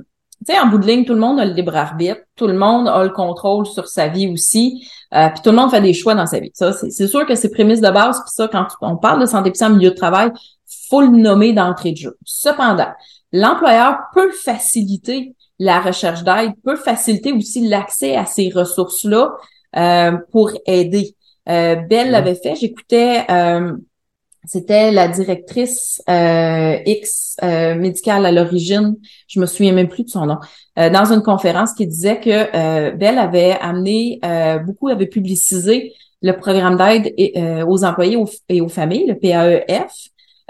tu 0.45 0.53
sais, 0.53 0.59
en 0.59 0.67
bout 0.67 0.77
de 0.77 0.85
ligne, 0.85 1.05
tout 1.05 1.13
le 1.13 1.19
monde 1.19 1.39
a 1.39 1.45
le 1.45 1.53
libre 1.53 1.75
arbitre, 1.75 2.21
tout 2.35 2.47
le 2.47 2.53
monde 2.53 2.87
a 2.89 3.03
le 3.03 3.11
contrôle 3.11 3.65
sur 3.65 3.87
sa 3.87 4.07
vie 4.07 4.27
aussi, 4.27 4.85
euh, 5.13 5.29
puis 5.29 5.41
tout 5.41 5.51
le 5.51 5.55
monde 5.55 5.69
fait 5.69 5.79
des 5.79 5.93
choix 5.93 6.15
dans 6.15 6.25
sa 6.25 6.39
vie. 6.39 6.51
Ça, 6.53 6.73
c'est 6.73 7.07
sûr 7.07 7.25
que 7.25 7.35
c'est 7.35 7.49
prémisse 7.49 7.79
de 7.79 7.89
base, 7.89 8.17
puis 8.17 8.31
ça, 8.33 8.49
quand 8.49 8.67
on 8.81 8.97
parle 8.97 9.21
de 9.21 9.25
santé 9.25 9.51
psy 9.51 9.63
en 9.63 9.69
milieu 9.69 9.91
de 9.91 9.95
travail, 9.95 10.31
faut 10.89 11.01
le 11.01 11.07
nommer 11.07 11.53
d'entrée 11.53 11.91
de 11.91 11.97
jeu. 11.97 12.17
Cependant, 12.25 12.91
l'employeur 13.31 13.99
peut 14.13 14.31
faciliter 14.31 15.33
la 15.59 15.79
recherche 15.79 16.23
d'aide, 16.23 16.51
peut 16.63 16.75
faciliter 16.75 17.31
aussi 17.31 17.67
l'accès 17.67 18.15
à 18.15 18.25
ces 18.25 18.49
ressources-là 18.49 19.31
euh, 19.77 20.17
pour 20.31 20.51
aider. 20.65 21.15
Euh, 21.49 21.75
Belle 21.75 22.11
l'avait 22.11 22.35
fait, 22.35 22.55
j'écoutais, 22.55 23.25
euh, 23.29 23.75
c'était 24.45 24.91
la 24.91 25.07
directrice 25.07 26.01
euh, 26.09 26.77
X 26.85 27.37
euh, 27.43 27.75
médicale 27.75 28.25
à 28.25 28.31
l'origine, 28.31 28.95
je 29.27 29.39
me 29.39 29.45
souviens 29.45 29.73
même 29.73 29.89
plus 29.89 30.03
de 30.03 30.09
son 30.09 30.25
nom, 30.25 30.37
dans 30.75 31.13
une 31.13 31.21
conférence 31.21 31.73
qui 31.73 31.85
disait 31.85 32.19
que 32.19 32.95
Belle 32.95 33.19
avait 33.19 33.57
amené, 33.61 34.19
beaucoup 34.65 34.87
avait 34.87 35.07
publicisé 35.07 35.93
le 36.21 36.31
programme 36.33 36.77
d'aide 36.77 37.13
aux 37.67 37.83
employés 37.83 38.17
et 38.49 38.61
aux 38.61 38.69
familles, 38.69 39.05
le 39.07 39.15
PAEF, 39.15 39.91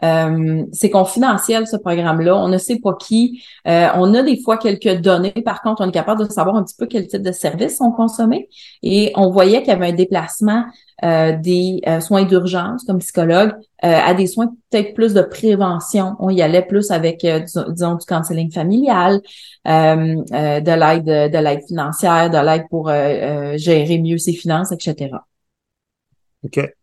euh, 0.04 0.66
c'est 0.72 0.90
confidentiel 0.90 1.68
ce 1.68 1.78
programme-là. 1.78 2.36
On 2.36 2.48
ne 2.48 2.58
sait 2.58 2.80
pas 2.80 2.94
qui. 3.00 3.44
Euh, 3.68 3.88
on 3.96 4.14
a 4.14 4.24
des 4.24 4.42
fois 4.42 4.58
quelques 4.58 5.02
données. 5.02 5.32
Par 5.32 5.62
contre, 5.62 5.84
on 5.84 5.90
est 5.90 5.94
capable 5.94 6.26
de 6.26 6.32
savoir 6.32 6.56
un 6.56 6.64
petit 6.64 6.76
peu 6.78 6.88
quel 6.88 7.08
type 7.08 7.22
de 7.22 7.32
services 7.32 7.78
sont 7.78 7.92
consommés. 7.92 8.50
Et 8.82 9.12
on 9.16 9.30
voyait 9.30 9.60
qu'il 9.60 9.70
y 9.70 9.76
avait 9.76 9.90
un 9.90 9.94
déplacement 9.94 10.66
euh, 11.04 11.38
des 11.38 11.82
soins 12.02 12.24
d'urgence 12.24 12.84
comme 12.86 13.00
psychologue 13.00 13.54
à 13.82 14.14
des 14.14 14.28
soins 14.28 14.48
peut-être 14.72 14.94
plus 14.94 15.14
de 15.14 15.22
prévention. 15.22 16.16
On 16.20 16.30
y 16.30 16.42
allait 16.42 16.62
plus 16.62 16.90
avec, 16.92 17.26
disons, 17.26 17.96
du 17.96 18.06
counseling 18.06 18.52
familial, 18.52 19.20
de 19.66 20.80
l'aide, 20.80 21.32
de 21.32 21.38
l'aide 21.38 21.66
financière, 21.68 22.30
de 22.30 22.38
l'aide 22.38 22.64
pour 22.70 22.88
gérer 23.58 24.00
mieux 24.00 24.18
ses 24.18 24.34
finances, 24.34 24.72
etc. 24.72 25.18
OK. 26.46 26.74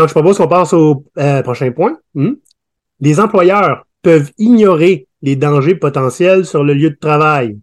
Donc, 0.00 0.08
je 0.08 0.14
propose 0.14 0.38
qu'on 0.38 0.48
passe 0.48 0.72
au 0.72 1.04
euh, 1.18 1.42
prochain 1.42 1.72
point. 1.72 1.98
Hmm? 2.14 2.32
Les 3.00 3.20
employeurs 3.20 3.86
peuvent 4.00 4.30
ignorer 4.38 5.08
les 5.20 5.36
dangers 5.36 5.74
potentiels 5.74 6.46
sur 6.46 6.64
le 6.64 6.72
lieu 6.72 6.88
de 6.88 6.96
travail. 6.98 7.58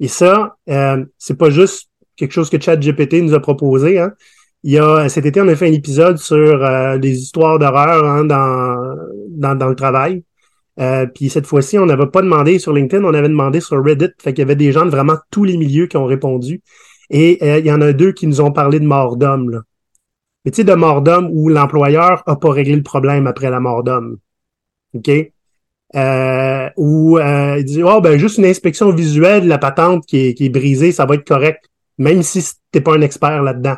Et 0.00 0.08
ça, 0.08 0.56
euh, 0.70 1.04
c'est 1.18 1.36
pas 1.36 1.50
juste 1.50 1.90
quelque 2.16 2.32
chose 2.32 2.48
que 2.48 2.58
ChatGPT 2.58 3.20
nous 3.20 3.34
a 3.34 3.40
proposé. 3.40 3.98
Hein. 3.98 4.12
Il 4.62 4.72
y 4.72 4.78
a 4.78 5.10
cet 5.10 5.26
été, 5.26 5.38
on 5.42 5.48
a 5.48 5.54
fait 5.54 5.68
un 5.68 5.72
épisode 5.74 6.16
sur 6.16 6.64
euh, 6.64 6.96
des 6.96 7.10
histoires 7.10 7.58
d'horreur 7.58 8.06
hein, 8.06 8.24
dans, 8.24 9.54
dans, 9.54 9.68
le 9.68 9.74
travail. 9.74 10.24
Euh, 10.80 11.04
puis 11.04 11.28
cette 11.28 11.46
fois-ci, 11.46 11.78
on 11.78 11.84
n'avait 11.84 12.06
pas 12.06 12.22
demandé 12.22 12.58
sur 12.58 12.72
LinkedIn, 12.72 13.04
on 13.04 13.12
avait 13.12 13.28
demandé 13.28 13.60
sur 13.60 13.84
Reddit. 13.84 14.12
Fait 14.18 14.32
qu'il 14.32 14.38
y 14.38 14.46
avait 14.46 14.56
des 14.56 14.72
gens 14.72 14.86
de 14.86 14.90
vraiment 14.90 15.18
tous 15.30 15.44
les 15.44 15.58
milieux 15.58 15.88
qui 15.88 15.98
ont 15.98 16.06
répondu. 16.06 16.62
Et 17.10 17.58
il 17.58 17.66
y 17.66 17.70
en 17.70 17.82
a 17.82 17.92
deux 17.92 18.12
qui 18.12 18.26
nous 18.26 18.40
ont 18.40 18.50
parlé 18.50 18.80
de 18.80 18.86
mort 18.86 19.18
d'homme. 19.18 19.62
Mais 20.46 20.52
tu 20.52 20.58
sais, 20.58 20.64
de 20.64 20.74
mort 20.74 21.02
d'homme 21.02 21.28
où 21.32 21.48
l'employeur 21.48 22.22
a 22.26 22.36
pas 22.36 22.52
réglé 22.52 22.76
le 22.76 22.84
problème 22.84 23.26
après 23.26 23.50
la 23.50 23.58
mort 23.58 23.82
d'homme. 23.82 24.18
OK? 24.94 25.10
Euh, 25.96 26.70
ou 26.76 27.18
euh, 27.18 27.56
il 27.58 27.64
dit 27.64 27.82
Oh 27.82 28.00
ben 28.00 28.16
juste 28.16 28.38
une 28.38 28.44
inspection 28.44 28.90
visuelle 28.92 29.42
de 29.42 29.48
la 29.48 29.58
patente 29.58 30.06
qui 30.06 30.36
est, 30.38 30.48
brisée, 30.48 30.92
ça 30.92 31.04
va 31.04 31.16
être 31.16 31.26
correct, 31.26 31.64
même 31.98 32.22
si 32.22 32.44
t'es 32.70 32.80
pas 32.80 32.94
un 32.94 33.00
expert 33.00 33.42
là-dedans. 33.42 33.76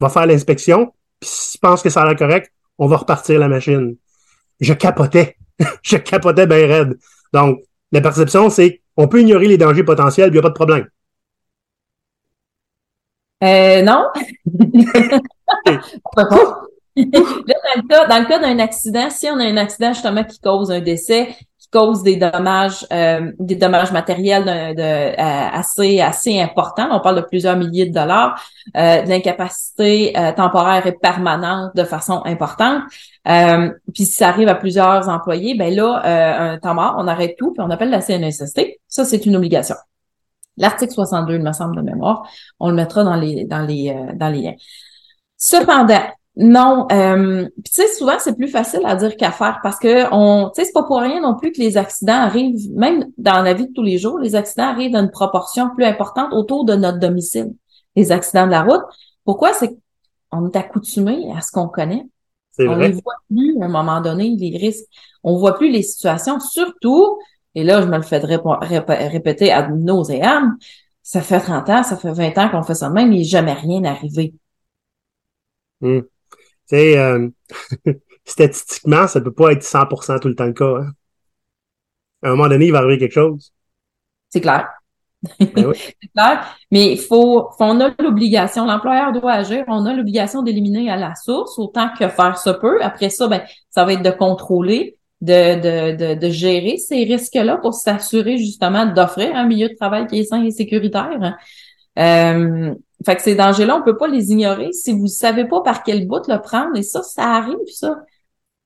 Va 0.00 0.08
faire 0.08 0.24
l'inspection, 0.24 0.86
puis 1.20 1.28
si 1.30 1.58
tu 1.58 1.82
que 1.82 1.90
ça 1.90 2.02
a 2.02 2.06
l'air 2.06 2.16
correct, 2.16 2.50
on 2.78 2.86
va 2.86 2.96
repartir 2.96 3.38
la 3.38 3.48
machine. 3.48 3.96
Je 4.58 4.72
capotais. 4.72 5.36
je 5.82 5.98
capotais 5.98 6.46
bien 6.46 6.66
raide. 6.66 6.98
Donc, 7.34 7.60
la 7.92 8.00
perception, 8.00 8.48
c'est 8.48 8.80
on 8.96 9.06
peut 9.06 9.20
ignorer 9.20 9.48
les 9.48 9.58
dangers 9.58 9.84
potentiels, 9.84 10.30
il 10.30 10.32
n'y 10.32 10.38
a 10.38 10.42
pas 10.42 10.48
de 10.48 10.54
problème. 10.54 10.88
Euh, 13.42 13.82
non? 13.82 14.04
dans 16.96 18.18
le 18.18 18.28
cas, 18.28 18.38
d'un 18.38 18.58
accident, 18.58 19.10
si 19.10 19.28
on 19.28 19.38
a 19.38 19.44
un 19.44 19.56
accident 19.56 19.92
justement 19.92 20.24
qui 20.24 20.38
cause 20.40 20.70
un 20.70 20.80
décès, 20.80 21.28
qui 21.58 21.68
cause 21.70 22.02
des 22.02 22.16
dommages, 22.16 22.86
euh, 22.92 23.32
des 23.38 23.54
dommages 23.54 23.92
matériels 23.92 24.44
de, 24.44 24.80
euh, 24.80 25.48
assez 25.52 26.00
assez 26.00 26.40
importants, 26.40 26.88
on 26.90 27.00
parle 27.00 27.16
de 27.16 27.22
plusieurs 27.22 27.56
milliers 27.56 27.86
de 27.86 27.94
dollars, 27.94 28.42
euh, 28.76 29.02
de 29.02 29.08
l'incapacité 29.08 30.12
temporaire 30.36 30.86
et 30.86 30.92
permanente 30.92 31.74
de 31.74 31.84
façon 31.84 32.22
importante. 32.24 32.82
puis 33.24 34.04
si 34.04 34.12
ça 34.12 34.28
arrive 34.28 34.48
à 34.48 34.54
plusieurs 34.54 35.08
employés, 35.08 35.54
ben 35.54 35.74
là, 35.74 36.02
un 36.04 36.58
temps 36.58 36.74
mort, 36.74 36.96
on 36.98 37.06
arrête 37.06 37.36
tout, 37.38 37.52
puis 37.52 37.62
on 37.62 37.70
appelle 37.70 37.90
la 37.90 38.00
CNSST. 38.00 38.80
Ça, 38.88 39.04
c'est 39.04 39.24
une 39.26 39.36
obligation. 39.36 39.76
L'article 40.56 40.92
62, 40.92 41.34
il 41.34 41.42
me 41.42 41.52
semble 41.52 41.76
de 41.76 41.82
mémoire, 41.82 42.28
on 42.58 42.68
le 42.68 42.74
mettra 42.74 43.04
dans 43.04 43.16
les 43.16 43.44
dans 43.44 43.62
les 43.62 43.94
dans 44.14 44.28
les 44.28 44.42
liens. 44.42 44.54
Cependant, 45.36 46.02
non, 46.36 46.86
euh, 46.92 47.46
tu 47.64 47.72
sais, 47.72 47.88
souvent 47.88 48.14
c'est 48.18 48.36
plus 48.36 48.48
facile 48.48 48.80
à 48.84 48.94
dire 48.94 49.16
qu'à 49.16 49.32
faire 49.32 49.58
parce 49.62 49.78
que 49.78 50.12
on, 50.12 50.50
tu 50.50 50.60
sais, 50.60 50.66
c'est 50.66 50.72
pas 50.72 50.84
pour 50.84 51.00
rien 51.00 51.20
non 51.20 51.34
plus 51.34 51.52
que 51.52 51.60
les 51.60 51.76
accidents 51.76 52.22
arrivent, 52.22 52.70
même 52.74 53.06
dans 53.18 53.42
la 53.42 53.52
vie 53.52 53.66
de 53.66 53.72
tous 53.72 53.82
les 53.82 53.98
jours, 53.98 54.18
les 54.18 54.36
accidents 54.36 54.68
arrivent 54.68 54.92
dans 54.92 55.02
une 55.02 55.10
proportion 55.10 55.70
plus 55.74 55.84
importante 55.84 56.32
autour 56.32 56.64
de 56.64 56.74
notre 56.74 56.98
domicile. 56.98 57.52
Les 57.96 58.12
accidents 58.12 58.46
de 58.46 58.52
la 58.52 58.62
route. 58.62 58.82
Pourquoi? 59.24 59.52
C'est 59.52 59.76
qu'on 60.30 60.48
est 60.48 60.56
accoutumé 60.56 61.30
à 61.36 61.40
ce 61.40 61.50
qu'on 61.50 61.68
connaît. 61.68 62.06
On 62.58 62.76
ne 62.76 62.88
voit 62.92 63.14
plus 63.28 63.60
à 63.60 63.64
un 63.64 63.68
moment 63.68 64.00
donné 64.00 64.36
les 64.36 64.56
risques. 64.56 64.86
On 65.24 65.36
voit 65.36 65.56
plus 65.56 65.70
les 65.70 65.82
situations, 65.82 66.38
surtout, 66.40 67.18
et 67.54 67.64
là 67.64 67.82
je 67.82 67.86
me 67.86 67.96
le 67.96 68.02
fais 68.02 68.18
répéter 68.18 69.52
à 69.52 69.68
nauséam, 69.68 70.56
ça 71.02 71.20
fait 71.22 71.40
30 71.40 71.68
ans, 71.70 71.82
ça 71.82 71.96
fait 71.96 72.12
20 72.12 72.38
ans 72.38 72.50
qu'on 72.50 72.62
fait 72.62 72.74
ça 72.74 72.90
même, 72.90 73.12
il 73.12 73.18
n'est 73.18 73.24
jamais 73.24 73.54
rien 73.54 73.84
arrivé. 73.84 74.34
Hmm. 75.80 76.00
Tu 76.00 76.76
sais, 76.76 76.98
euh, 76.98 77.28
statistiquement, 78.24 79.06
ça 79.06 79.20
peut 79.20 79.32
pas 79.32 79.52
être 79.52 79.62
100% 79.62 80.20
tout 80.20 80.28
le 80.28 80.34
temps 80.34 80.46
le 80.46 80.52
cas. 80.52 80.76
Hein. 80.78 80.92
À 82.22 82.28
un 82.28 82.30
moment 82.32 82.48
donné, 82.48 82.66
il 82.66 82.72
va 82.72 82.78
arriver 82.78 82.98
quelque 82.98 83.12
chose. 83.12 83.52
C'est 84.28 84.40
clair. 84.40 84.68
Ben 85.38 85.72
c'est 85.74 86.08
clair. 86.14 86.56
Mais 86.70 86.92
il 86.92 86.98
faut, 86.98 87.50
on 87.58 87.80
a 87.80 87.90
l'obligation, 87.98 88.66
l'employeur 88.66 89.12
doit 89.12 89.32
agir, 89.32 89.64
on 89.68 89.84
a 89.86 89.94
l'obligation 89.94 90.42
d'éliminer 90.42 90.90
à 90.90 90.96
la 90.96 91.14
source 91.14 91.58
autant 91.58 91.90
que 91.98 92.08
faire 92.08 92.38
se 92.38 92.50
peut. 92.50 92.82
Après 92.82 93.10
ça, 93.10 93.28
ben, 93.28 93.42
ça 93.70 93.84
va 93.84 93.94
être 93.94 94.02
de 94.02 94.10
contrôler. 94.10 94.98
De, 95.20 95.94
de, 95.96 96.14
de, 96.14 96.30
gérer 96.30 96.78
ces 96.78 97.04
risques-là 97.04 97.58
pour 97.58 97.74
s'assurer 97.74 98.38
justement 98.38 98.86
d'offrir 98.86 99.34
un 99.36 99.46
milieu 99.46 99.68
de 99.68 99.74
travail 99.74 100.06
qui 100.06 100.20
est 100.20 100.24
sain 100.24 100.42
et 100.42 100.50
sécuritaire. 100.50 101.36
Euh, 101.98 102.74
fait 103.04 103.16
que 103.16 103.22
ces 103.22 103.34
dangers-là, 103.34 103.76
on 103.76 103.82
peut 103.82 103.96
pas 103.96 104.08
les 104.08 104.30
ignorer 104.30 104.72
si 104.72 104.92
vous 104.92 105.06
savez 105.06 105.46
pas 105.46 105.62
par 105.62 105.82
quel 105.82 106.06
bout 106.06 106.26
le 106.28 106.40
prendre. 106.40 106.76
Et 106.76 106.82
ça, 106.82 107.02
ça 107.02 107.34
arrive, 107.34 107.56
ça. 107.66 108.02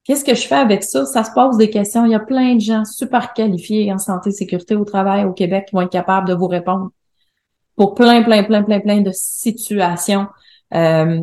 Qu'est-ce 0.04 0.24
que 0.24 0.34
je 0.34 0.46
fais 0.46 0.56
avec 0.56 0.84
ça? 0.84 1.06
Ça 1.06 1.24
se 1.24 1.30
pose 1.32 1.56
des 1.56 1.70
questions. 1.70 2.04
Il 2.04 2.12
y 2.12 2.14
a 2.14 2.20
plein 2.20 2.56
de 2.56 2.60
gens 2.60 2.84
super 2.84 3.32
qualifiés 3.32 3.92
en 3.92 3.98
santé 3.98 4.30
et 4.30 4.32
sécurité 4.32 4.76
au 4.76 4.84
travail 4.84 5.24
au 5.24 5.32
Québec 5.32 5.66
qui 5.68 5.74
vont 5.74 5.82
être 5.82 5.90
capables 5.90 6.28
de 6.28 6.34
vous 6.34 6.46
répondre 6.46 6.90
pour 7.74 7.94
plein, 7.94 8.22
plein, 8.22 8.44
plein, 8.44 8.62
plein, 8.62 8.80
plein 8.80 9.00
de 9.00 9.10
situations 9.12 10.26
euh, 10.74 11.20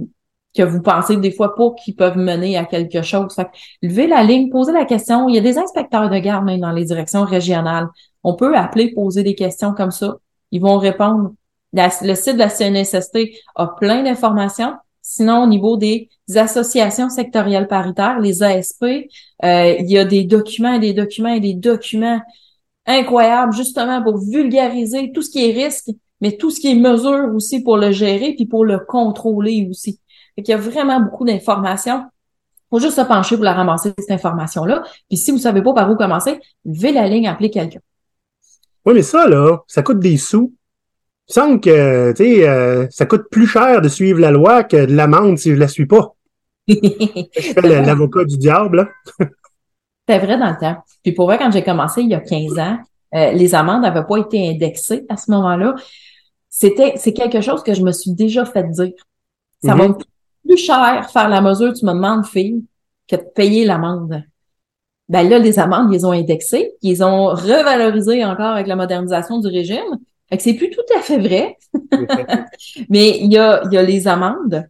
que 0.56 0.64
vous 0.64 0.82
pensez 0.82 1.18
des 1.18 1.32
fois 1.32 1.56
pas 1.56 1.72
qui 1.84 1.94
peuvent 1.94 2.18
mener 2.18 2.58
à 2.58 2.66
quelque 2.66 3.02
chose. 3.02 3.34
Fait 3.34 3.48
levez 3.82 4.08
la 4.08 4.24
ligne, 4.24 4.50
posez 4.50 4.74
la 4.74 4.86
question. 4.86 5.30
Il 5.30 5.36
y 5.36 5.38
a 5.38 5.42
des 5.42 5.58
inspecteurs 5.58 6.10
de 6.10 6.18
garde 6.18 6.46
même 6.46 6.60
dans 6.60 6.72
les 6.72 6.86
directions 6.86 7.24
régionales. 7.24 7.88
On 8.24 8.36
peut 8.36 8.56
appeler, 8.56 8.94
poser 8.94 9.24
des 9.24 9.36
questions 9.36 9.74
comme 9.74 9.92
ça. 9.92 10.18
Ils 10.52 10.62
vont 10.62 10.78
répondre. 10.78 11.32
le 11.74 12.16
site 12.16 12.34
de 12.34 12.40
la 12.40 12.50
CNSST 12.50 13.18
a 13.56 13.68
plein 13.68 14.04
d'informations. 14.04 14.74
Sinon, 15.02 15.44
au 15.44 15.48
niveau 15.48 15.78
des 15.78 16.10
associations 16.36 17.10
sectorielles 17.10 17.68
paritaires, 17.68 18.20
les 18.20 18.44
ASP, 18.44 18.84
euh, 18.84 19.76
il 19.80 19.90
y 19.90 19.98
a 19.98 20.06
des 20.06 20.26
documents 20.26 20.74
et 20.74 20.80
des 20.80 20.94
documents 20.94 21.34
et 21.34 21.40
des 21.40 21.56
documents 21.56 22.22
incroyables 22.86 23.54
justement 23.54 24.04
pour 24.04 24.18
vulgariser 24.18 25.12
tout 25.12 25.22
ce 25.22 25.32
qui 25.32 25.50
est 25.50 25.54
risque, 25.54 25.90
mais 26.20 26.38
tout 26.38 26.52
ce 26.52 26.60
qui 26.60 26.72
est 26.72 26.76
mesure 26.76 27.34
aussi 27.34 27.64
pour 27.64 27.78
le 27.78 27.92
gérer 27.92 28.34
puis 28.36 28.46
pour 28.46 28.64
le 28.64 28.80
contrôler 28.80 29.68
aussi. 29.70 30.00
Il 30.38 30.48
y 30.48 30.54
a 30.54 30.58
vraiment 30.58 31.00
beaucoup 31.00 31.26
d'informations. 31.26 32.06
Faut 32.70 32.80
juste 32.80 32.96
se 32.96 33.02
pencher 33.02 33.36
pour 33.36 33.44
la 33.44 33.54
ramasser, 33.54 33.94
cette 33.98 34.12
information-là. 34.12 34.84
Puis 35.10 35.18
si 35.18 35.32
vous 35.32 35.38
savez 35.38 35.62
pas 35.62 35.74
par 35.74 35.92
où 35.92 35.96
commencer, 35.96 36.40
levez 36.66 36.94
la 36.94 37.08
ligne, 37.08 37.28
appelez 37.28 37.50
quelqu'un. 37.50 37.82
Oui, 38.86 38.94
mais 38.94 39.02
ça, 39.04 39.28
là, 39.28 39.60
ça 39.68 39.84
coûte 39.84 40.00
des 40.00 40.18
sous. 40.18 40.54
Il 41.30 41.34
semble 41.34 41.60
que, 41.60 42.12
tu 42.14 42.24
sais, 42.24 42.48
euh, 42.48 42.88
ça 42.90 43.06
coûte 43.06 43.30
plus 43.30 43.46
cher 43.46 43.82
de 43.82 43.90
suivre 43.90 44.20
la 44.20 44.32
loi 44.32 44.64
que 44.64 44.86
de 44.86 44.94
l'amende 44.94 45.38
si 45.38 45.52
je 45.52 45.56
la 45.56 45.68
suis 45.68 45.86
pas. 45.86 46.16
je 46.68 46.76
fais 47.54 47.82
l'avocat 47.82 48.24
du 48.24 48.38
diable. 48.38 48.90
C'était 49.20 50.26
vrai 50.26 50.38
dans 50.38 50.50
le 50.50 50.58
temps. 50.58 50.78
Puis 51.04 51.12
pour 51.12 51.26
vrai, 51.26 51.38
quand 51.38 51.52
j'ai 51.52 51.64
commencé 51.64 52.02
il 52.02 52.10
y 52.10 52.16
a 52.16 52.22
15 52.22 52.58
ans, 52.58 52.80
euh, 53.14 53.32
les 53.32 53.54
amendes 53.54 53.82
n'avaient 53.82 54.06
pas 54.08 54.18
été 54.18 54.50
indexées 54.50 55.06
à 55.10 55.18
ce 55.18 55.30
moment-là. 55.32 55.76
C'était, 56.50 56.94
c'est 56.96 57.14
quelque 57.14 57.42
chose 57.42 57.64
que 57.64 57.74
je 57.74 57.82
me 57.82 57.92
suis 57.92 58.12
déjà 58.12 58.46
fait 58.46 58.64
dire. 58.64 58.94
Ça 59.64 59.76
va 59.76 59.90
mm-hmm 59.90 60.04
plus 60.46 60.58
cher 60.58 61.10
faire 61.12 61.30
la 61.30 61.42
mesure, 61.42 61.74
tu 61.74 61.86
me 61.86 61.94
demandes, 61.94 62.26
fille, 62.26 62.64
que 63.08 63.16
de 63.16 63.26
payer 63.36 63.66
l'amende. 63.66 64.24
Ben 65.10 65.28
là, 65.28 65.40
les 65.40 65.60
amendes, 65.60 65.94
ils 65.94 66.06
ont 66.06 66.12
indexé, 66.12 66.74
ils 66.82 67.04
ont 67.04 67.28
revalorisé 67.28 68.24
encore 68.24 68.54
avec 68.54 68.68
la 68.68 68.76
modernisation 68.76 69.40
du 69.40 69.48
régime. 69.48 70.00
Fait 70.30 70.38
que 70.38 70.44
c'est 70.44 70.54
plus 70.54 70.70
tout 70.70 70.80
à 70.98 71.02
fait 71.02 71.18
vrai. 71.18 71.58
Mais 72.90 73.18
il 73.20 73.32
y 73.32 73.38
a, 73.38 73.62
il 73.66 73.74
y 73.74 73.78
a 73.78 73.84
les 73.84 74.08
amendes 74.08 74.66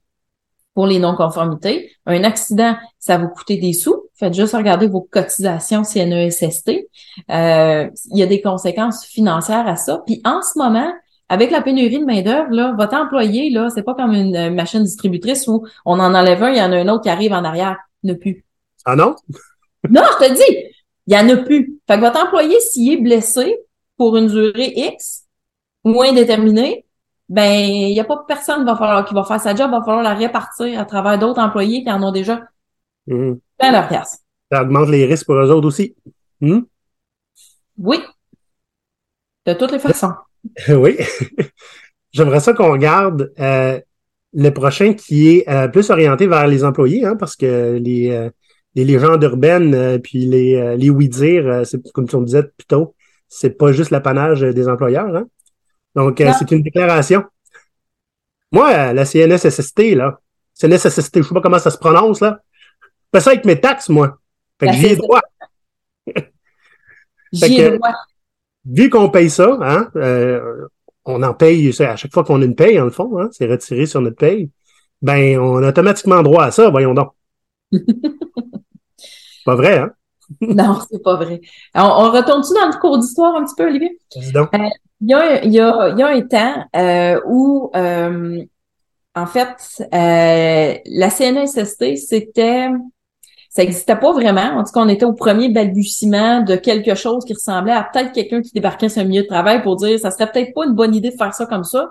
pour 0.73 0.87
les 0.87 0.99
non-conformités. 0.99 1.91
Un 2.05 2.23
accident, 2.23 2.75
ça 2.97 3.17
va 3.17 3.27
coûter 3.27 3.57
des 3.57 3.73
sous. 3.73 4.09
Faites 4.15 4.33
juste 4.33 4.55
regarder 4.55 4.87
vos 4.87 5.01
cotisations 5.01 5.83
CNESST. 5.83 6.71
Euh, 7.29 7.89
il 8.11 8.17
y 8.17 8.23
a 8.23 8.25
des 8.25 8.41
conséquences 8.41 9.05
financières 9.05 9.67
à 9.67 9.75
ça. 9.75 10.01
Puis 10.05 10.21
en 10.23 10.41
ce 10.41 10.57
moment, 10.57 10.91
avec 11.31 11.49
la 11.49 11.61
pénurie 11.61 11.99
de 11.99 12.03
main-d'œuvre, 12.03 12.51
là, 12.51 12.75
votre 12.77 12.93
employé, 12.93 13.49
là, 13.51 13.69
c'est 13.69 13.83
pas 13.83 13.95
comme 13.95 14.11
une 14.11 14.35
euh, 14.35 14.51
machine 14.51 14.83
distributrice 14.83 15.47
où 15.47 15.65
on 15.85 15.97
en 15.97 16.13
enlève 16.13 16.43
un, 16.43 16.51
il 16.51 16.57
y 16.57 16.61
en 16.61 16.73
a 16.73 16.75
un 16.75 16.87
autre 16.89 17.03
qui 17.03 17.09
arrive 17.09 17.31
en 17.31 17.45
arrière. 17.45 17.77
A 18.05 18.15
plus. 18.15 18.43
Ah 18.83 18.97
non? 18.97 19.15
non, 19.89 20.01
je 20.19 20.25
te 20.25 20.33
dis, 20.33 20.73
il 21.07 21.13
y 21.13 21.17
en 21.17 21.29
a 21.29 21.37
plus. 21.37 21.79
Fait 21.87 21.95
que 21.95 22.01
votre 22.01 22.21
employé, 22.21 22.59
s'il 22.59 22.91
est 22.91 22.97
blessé 22.97 23.59
pour 23.95 24.17
une 24.17 24.27
durée 24.27 24.73
X 24.75 25.23
ou 25.85 26.01
indéterminée, 26.01 26.85
ben, 27.29 27.49
il 27.49 27.93
n'y 27.93 27.99
a 28.01 28.03
pas 28.03 28.25
personne 28.27 28.65
va 28.65 28.75
falloir, 28.75 29.05
qui 29.05 29.13
va 29.13 29.23
faire 29.23 29.39
sa 29.39 29.55
job, 29.55 29.69
il 29.69 29.77
va 29.77 29.85
falloir 29.85 30.03
la 30.03 30.13
répartir 30.13 30.77
à 30.77 30.83
travers 30.83 31.17
d'autres 31.17 31.39
employés 31.39 31.81
qui 31.81 31.91
en 31.91 32.03
ont 32.03 32.11
déjà 32.11 32.41
mmh. 33.07 33.35
plein 33.57 33.71
leur 33.71 33.87
place. 33.87 34.19
Ça 34.51 34.63
augmente 34.63 34.89
les 34.89 35.05
risques 35.05 35.27
pour 35.27 35.35
eux 35.35 35.49
autres 35.49 35.67
aussi. 35.67 35.95
Mmh? 36.41 36.59
Oui. 37.77 37.99
De 39.45 39.53
toutes 39.53 39.71
les 39.71 39.79
façons. 39.79 40.11
oui. 40.69 40.97
J'aimerais 42.11 42.39
ça 42.39 42.53
qu'on 42.53 42.71
regarde 42.71 43.31
euh, 43.39 43.79
le 44.33 44.49
prochain 44.49 44.93
qui 44.93 45.29
est 45.29 45.49
euh, 45.49 45.67
plus 45.67 45.89
orienté 45.89 46.27
vers 46.27 46.47
les 46.47 46.63
employés, 46.63 47.05
hein, 47.05 47.15
parce 47.15 47.35
que 47.35 47.79
les, 47.81 48.11
euh, 48.11 48.29
les 48.75 48.85
légendes 48.85 49.23
urbaines 49.23 49.99
puis 50.01 50.25
les, 50.25 50.75
les 50.77 50.89
oui-dire, 50.89 51.61
c'est 51.65 51.81
comme 51.91 52.07
tu 52.07 52.17
disais 52.23 52.43
plus 52.43 52.65
tôt, 52.67 52.95
c'est 53.27 53.57
pas 53.57 53.71
juste 53.71 53.91
l'apanage 53.91 54.41
des 54.41 54.67
employeurs. 54.67 55.15
Hein? 55.15 55.27
Donc, 55.95 56.21
c'est 56.39 56.51
une 56.51 56.63
déclaration. 56.63 57.25
Moi, 58.51 58.93
la 58.93 59.05
CNSST, 59.05 59.95
là, 59.95 60.19
CNSST, 60.53 61.17
je 61.17 61.21
sais 61.23 61.33
pas 61.33 61.41
comment 61.41 61.59
ça 61.59 61.71
se 61.71 61.77
prononce, 61.77 62.19
là. 62.21 62.41
Je 62.81 63.19
fais 63.19 63.23
ça 63.23 63.31
avec 63.31 63.45
mes 63.45 63.59
taxes, 63.59 63.89
moi. 63.89 64.19
Fait 64.59 64.67
que 64.67 64.73
j'ai 64.73 64.95
droit. 64.95 65.21
J'ai 67.33 67.71
droit 67.77 67.93
vu 68.65 68.89
qu'on 68.89 69.09
paye 69.09 69.29
ça, 69.29 69.57
hein, 69.61 69.89
euh, 69.95 70.67
on 71.05 71.23
en 71.23 71.33
paye 71.33 71.69
à 71.79 71.95
chaque 71.95 72.13
fois 72.13 72.23
qu'on 72.23 72.41
a 72.41 72.45
une 72.45 72.55
paye, 72.55 72.79
en 72.79 72.85
le 72.85 72.91
fond, 72.91 73.19
hein, 73.19 73.29
c'est 73.31 73.47
retiré 73.47 73.85
sur 73.85 74.01
notre 74.01 74.17
paye, 74.17 74.49
ben 75.01 75.39
on 75.39 75.63
a 75.63 75.69
automatiquement 75.69 76.21
droit 76.21 76.45
à 76.45 76.51
ça, 76.51 76.69
voyons 76.69 76.93
donc. 76.93 77.11
pas 79.45 79.55
vrai, 79.55 79.79
hein? 79.79 79.91
non, 80.41 80.79
c'est 80.89 81.03
pas 81.03 81.15
vrai. 81.15 81.41
On, 81.75 82.11
retourne-tu 82.11 82.53
dans 82.53 82.67
le 82.67 82.79
cours 82.79 82.99
d'histoire 82.99 83.35
un 83.35 83.43
petit 83.43 83.55
peu, 83.55 83.67
Olivier? 83.67 83.97
Euh, 84.15 84.69
il 85.01 85.09
y, 85.09 85.13
a, 85.13 85.45
y, 85.45 85.59
a, 85.59 85.89
y 85.89 86.01
a 86.01 86.07
un 86.07 86.21
temps 86.21 86.65
euh, 86.75 87.19
où, 87.25 87.71
euh, 87.75 88.43
en 89.15 89.25
fait, 89.25 89.83
la 89.91 91.09
CNSST, 91.09 91.97
c'était 91.97 92.69
ça 93.51 93.63
n'existait 93.63 93.97
pas 93.97 94.13
vraiment. 94.13 94.59
En 94.59 94.63
tout 94.63 94.71
cas, 94.71 94.79
on 94.79 94.87
était 94.87 95.03
au 95.03 95.11
premier 95.11 95.49
balbutiement 95.49 96.39
de 96.39 96.55
quelque 96.55 96.95
chose 96.95 97.25
qui 97.25 97.33
ressemblait 97.33 97.73
à 97.73 97.83
peut-être 97.83 98.13
quelqu'un 98.13 98.41
qui 98.41 98.51
débarquait 98.53 98.87
sur 98.87 99.01
un 99.01 99.05
milieu 99.05 99.23
de 99.23 99.27
travail 99.27 99.61
pour 99.61 99.75
dire 99.75 99.99
ça 99.99 100.09
serait 100.09 100.31
peut-être 100.31 100.53
pas 100.53 100.65
une 100.65 100.73
bonne 100.73 100.95
idée 100.95 101.11
de 101.11 101.17
faire 101.17 101.33
ça 101.33 101.45
comme 101.45 101.65
ça. 101.65 101.89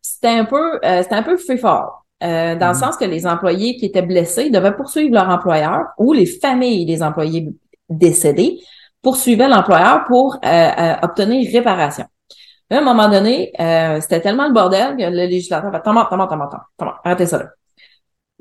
C'était 0.00 0.28
un 0.28 0.44
peu, 0.44 0.78
euh, 0.84 1.02
c'était 1.02 1.16
un 1.16 1.24
peu 1.24 1.36
fait 1.36 1.56
fort. 1.56 2.06
Euh, 2.22 2.54
dans 2.54 2.68
le 2.68 2.74
mm-hmm. 2.74 2.78
sens 2.78 2.96
que 2.96 3.04
les 3.04 3.26
employés 3.26 3.76
qui 3.76 3.86
étaient 3.86 4.02
blessés 4.02 4.50
devaient 4.50 4.76
poursuivre 4.76 5.12
leur 5.12 5.28
employeur 5.28 5.86
ou 5.98 6.12
les 6.12 6.26
familles 6.26 6.86
des 6.86 7.02
employés 7.02 7.48
décédés 7.88 8.60
poursuivaient 9.02 9.48
l'employeur 9.48 10.04
pour 10.04 10.38
euh, 10.44 10.94
obtenir 11.02 11.50
réparation. 11.52 12.04
à 12.70 12.78
un 12.78 12.80
moment 12.80 13.08
donné, 13.08 13.50
c'était 14.00 14.20
tellement 14.20 14.46
le 14.46 14.52
bordel 14.52 14.96
que 14.96 15.02
le 15.02 15.26
législateur 15.26 15.72
va 15.72 15.78
attends, 15.78 15.96
attends, 15.96 16.20
attends, 16.20 16.42
attends, 16.78 16.92
arrêtez 17.02 17.26
ça 17.26 17.38
là. 17.38 17.46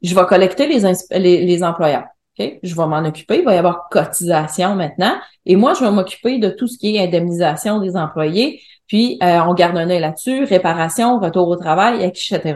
Je 0.03 0.13
vais 0.13 0.25
collecter 0.27 0.67
les, 0.67 0.93
les, 1.19 1.45
les 1.45 1.63
employeurs. 1.63 2.03
Je 2.37 2.75
vais 2.75 2.87
m'en 2.87 3.05
occuper. 3.05 3.39
Il 3.39 3.45
va 3.45 3.55
y 3.55 3.57
avoir 3.57 3.89
cotisation 3.89 4.75
maintenant. 4.75 5.15
Et 5.45 5.55
moi, 5.55 5.73
je 5.73 5.83
vais 5.83 5.91
m'occuper 5.91 6.39
de 6.39 6.49
tout 6.49 6.67
ce 6.67 6.77
qui 6.77 6.95
est 6.95 7.03
indemnisation 7.03 7.79
des 7.79 7.95
employés. 7.95 8.61
Puis, 8.87 9.17
euh, 9.23 9.41
on 9.47 9.53
garde 9.53 9.77
un 9.77 9.89
œil 9.89 9.99
là-dessus, 9.99 10.43
réparation, 10.43 11.19
retour 11.19 11.47
au 11.47 11.55
travail, 11.55 12.03
etc. 12.03 12.55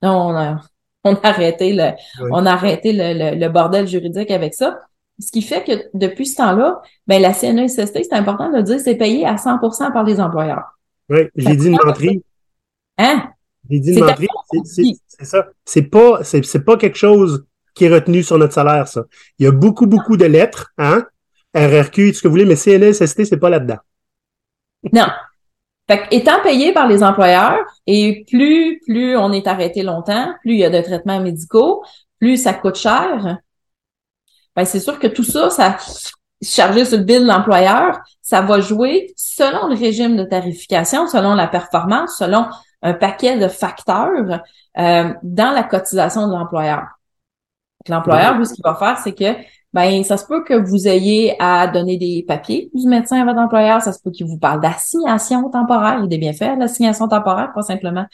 On 0.00 0.34
a, 0.34 0.60
on 1.04 1.14
a 1.14 1.26
arrêté 1.26 1.72
le, 1.72 1.90
on 2.30 2.46
a 2.46 2.52
arrêté 2.52 2.92
le, 2.92 3.38
le, 3.38 3.48
bordel 3.48 3.86
juridique 3.86 4.30
avec 4.30 4.54
ça. 4.54 4.80
Ce 5.18 5.30
qui 5.30 5.42
fait 5.42 5.62
que 5.62 5.72
depuis 5.94 6.26
ce 6.26 6.36
temps-là, 6.36 6.80
ben 7.06 7.20
la 7.20 7.34
CNESST, 7.34 7.98
c'est 8.02 8.12
important 8.12 8.50
de 8.50 8.56
le 8.56 8.62
dire, 8.62 8.80
c'est 8.80 8.96
payé 8.96 9.26
à 9.26 9.36
100% 9.36 9.92
par 9.92 10.04
les 10.04 10.20
employeurs. 10.20 10.78
Oui, 11.10 11.20
j'ai 11.36 11.56
dit 11.56 11.66
une 11.68 11.78
menterie. 11.84 12.24
Hein? 12.98 13.28
J'ai 13.68 13.80
dit 13.80 13.92
une 13.92 14.04
menterie. 14.04 14.28
C'est 15.06 15.24
ça. 15.24 15.48
C'est 15.64 15.82
pas, 15.82 16.24
c'est 16.24 16.64
pas 16.64 16.76
quelque 16.76 16.96
chose 16.96 17.44
qui 17.74 17.84
est 17.84 17.88
retenu 17.88 18.22
sur 18.22 18.38
notre 18.38 18.54
salaire, 18.54 18.88
ça. 18.88 19.02
Il 19.38 19.44
y 19.44 19.48
a 19.48 19.52
beaucoup, 19.52 19.86
beaucoup 19.86 20.16
de 20.16 20.24
lettres, 20.24 20.72
hein? 20.78 21.04
RRQ, 21.54 22.10
tout 22.10 22.16
ce 22.16 22.22
que 22.22 22.28
vous 22.28 22.32
voulez, 22.32 22.44
mais 22.44 22.56
CNSST, 22.56 23.24
c'est 23.24 23.36
pas 23.36 23.50
là-dedans. 23.50 23.78
Non. 24.92 25.06
Fait 25.90 26.06
étant 26.10 26.40
payé 26.42 26.72
par 26.72 26.86
les 26.86 27.02
employeurs, 27.02 27.64
et 27.86 28.24
plus, 28.30 28.80
plus 28.86 29.16
on 29.16 29.32
est 29.32 29.46
arrêté 29.46 29.82
longtemps, 29.82 30.32
plus 30.42 30.52
il 30.52 30.58
y 30.58 30.64
a 30.64 30.70
de 30.70 30.80
traitements 30.80 31.20
médicaux, 31.20 31.84
plus 32.18 32.36
ça 32.36 32.54
coûte 32.54 32.76
cher, 32.76 33.38
ben 34.54 34.64
c'est 34.64 34.80
sûr 34.80 34.98
que 34.98 35.08
tout 35.08 35.24
ça, 35.24 35.50
ça 35.50 35.76
chargé 36.42 36.84
sur 36.84 36.98
le 36.98 37.04
bill 37.04 37.22
de 37.22 37.26
l'employeur, 37.26 38.00
ça 38.20 38.42
va 38.42 38.60
jouer 38.60 39.12
selon 39.16 39.68
le 39.68 39.76
régime 39.76 40.16
de 40.16 40.24
tarification, 40.24 41.06
selon 41.06 41.34
la 41.34 41.46
performance, 41.46 42.16
selon 42.18 42.46
un 42.82 42.94
paquet 42.94 43.38
de 43.38 43.48
facteurs 43.48 44.42
euh, 44.78 45.14
dans 45.22 45.52
la 45.52 45.62
cotisation 45.62 46.26
de 46.26 46.32
l'employeur. 46.32 46.86
L'employeur, 47.88 48.36
lui, 48.38 48.46
ce 48.46 48.54
qu'il 48.54 48.62
va 48.64 48.74
faire, 48.74 48.98
c'est 48.98 49.12
que 49.14 49.34
ben 49.72 50.04
ça 50.04 50.18
se 50.18 50.26
peut 50.26 50.44
que 50.44 50.52
vous 50.54 50.86
ayez 50.86 51.34
à 51.40 51.66
donner 51.66 51.96
des 51.96 52.24
papiers 52.28 52.70
du 52.74 52.86
médecin 52.88 53.22
à 53.22 53.24
votre 53.24 53.38
employeur, 53.40 53.80
ça 53.80 53.92
se 53.92 54.00
peut 54.02 54.10
qu'il 54.10 54.26
vous 54.26 54.38
parle 54.38 54.60
d'assignation 54.60 55.48
temporaire, 55.50 56.02
il 56.04 56.12
est 56.12 56.18
bien 56.18 56.34
fait 56.34 56.56
l'assignation 56.56 57.08
temporaire, 57.08 57.52
pas 57.54 57.62
simplement 57.62 58.04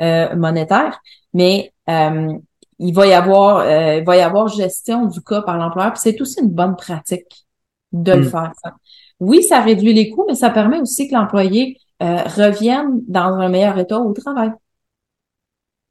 euh, 0.00 0.34
monétaire, 0.36 1.00
mais 1.34 1.72
euh, 1.90 2.32
il 2.78 2.94
va 2.94 3.06
y 3.08 3.12
avoir 3.12 3.58
euh, 3.58 3.96
il 3.96 4.04
va 4.04 4.16
y 4.16 4.20
avoir 4.20 4.46
gestion 4.48 5.06
du 5.06 5.20
cas 5.22 5.42
par 5.42 5.58
l'employeur. 5.58 5.92
Puis 5.92 6.00
c'est 6.04 6.20
aussi 6.20 6.40
une 6.40 6.50
bonne 6.50 6.76
pratique 6.76 7.46
de 7.92 8.12
le 8.12 8.22
Mm. 8.22 8.24
faire. 8.24 8.52
ça. 8.62 8.74
Oui, 9.20 9.42
ça 9.42 9.60
réduit 9.60 9.92
les 9.94 10.10
coûts, 10.10 10.24
mais 10.28 10.34
ça 10.36 10.50
permet 10.50 10.80
aussi 10.80 11.08
que 11.08 11.14
l'employé 11.14 11.78
euh, 12.02 12.22
revienne 12.24 13.00
dans 13.08 13.34
un 13.34 13.48
meilleur 13.48 13.76
état 13.78 13.98
au 13.98 14.12
travail. 14.12 14.52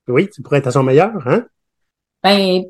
Oui, 0.07 0.29
tu 0.29 0.41
pourrais 0.41 0.57
être 0.59 0.67
à 0.67 0.71
son 0.71 0.83
meilleur, 0.83 1.25
hein? 1.27 1.45
Ben 2.23 2.65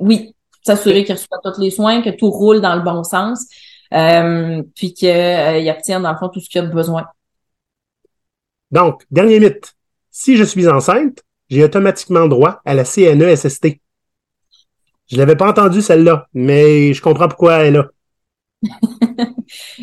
oui, 0.00 0.34
s'assurer 0.62 1.04
qu'il 1.04 1.14
reçoit 1.14 1.38
tous 1.42 1.60
les 1.60 1.70
soins, 1.70 2.02
que 2.02 2.10
tout 2.10 2.30
roule 2.30 2.60
dans 2.60 2.76
le 2.76 2.82
bon 2.82 3.02
sens, 3.02 3.46
euh, 3.92 4.62
puis 4.76 4.94
qu'il 4.94 5.70
obtienne 5.70 6.02
dans 6.02 6.12
le 6.12 6.18
fond 6.18 6.28
tout 6.28 6.40
ce 6.40 6.48
qu'il 6.48 6.60
a 6.60 6.66
de 6.66 6.72
besoin. 6.72 7.06
Donc, 8.70 9.04
dernier 9.10 9.40
mythe. 9.40 9.74
Si 10.10 10.36
je 10.36 10.44
suis 10.44 10.68
enceinte, 10.68 11.22
j'ai 11.48 11.64
automatiquement 11.64 12.28
droit 12.28 12.60
à 12.64 12.74
la 12.74 12.84
CNE-SST. 12.84 13.80
Je 15.10 15.16
l'avais 15.16 15.34
pas 15.34 15.48
entendu 15.48 15.82
celle-là, 15.82 16.28
mais 16.32 16.94
je 16.94 17.02
comprends 17.02 17.26
pourquoi 17.26 17.54
elle 17.58 17.66
est 17.66 17.78
là. 17.78 17.88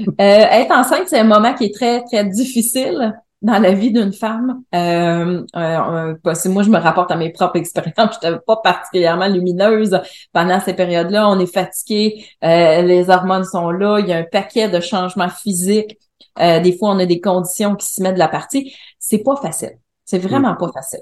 Euh, 0.07 0.13
être 0.21 0.71
enceinte, 0.71 1.07
c'est 1.07 1.19
un 1.19 1.25
moment 1.25 1.53
qui 1.53 1.65
est 1.65 1.75
très, 1.75 2.01
très 2.05 2.23
difficile 2.23 3.13
dans 3.41 3.59
la 3.59 3.71
vie 3.71 3.91
d'une 3.91 4.13
femme. 4.13 4.63
Euh, 4.73 5.43
euh, 5.55 6.15
euh, 6.15 6.15
que 6.23 6.47
moi, 6.49 6.63
je 6.63 6.69
me 6.69 6.77
rapporte 6.77 7.11
à 7.11 7.15
mes 7.15 7.31
propres 7.31 7.55
expériences. 7.59 8.17
Je 8.21 8.27
n'étais 8.27 8.39
pas 8.45 8.57
particulièrement 8.57 9.27
lumineuse 9.27 9.99
pendant 10.33 10.59
ces 10.59 10.73
périodes-là. 10.73 11.29
On 11.29 11.39
est 11.39 11.51
fatigué, 11.51 12.25
euh, 12.43 12.81
les 12.81 13.09
hormones 13.09 13.45
sont 13.45 13.69
là, 13.69 13.99
il 13.99 14.07
y 14.07 14.13
a 14.13 14.17
un 14.17 14.23
paquet 14.23 14.69
de 14.69 14.79
changements 14.79 15.29
physiques. 15.29 15.97
Euh, 16.39 16.59
des 16.59 16.77
fois, 16.77 16.91
on 16.91 16.99
a 16.99 17.05
des 17.05 17.21
conditions 17.21 17.75
qui 17.75 17.87
s'y 17.87 18.01
mettent 18.01 18.15
de 18.15 18.19
la 18.19 18.27
partie. 18.27 18.75
C'est 18.99 19.23
pas 19.23 19.35
facile. 19.35 19.77
C'est 20.05 20.19
vraiment 20.19 20.55
pas 20.55 20.71
facile. 20.73 21.01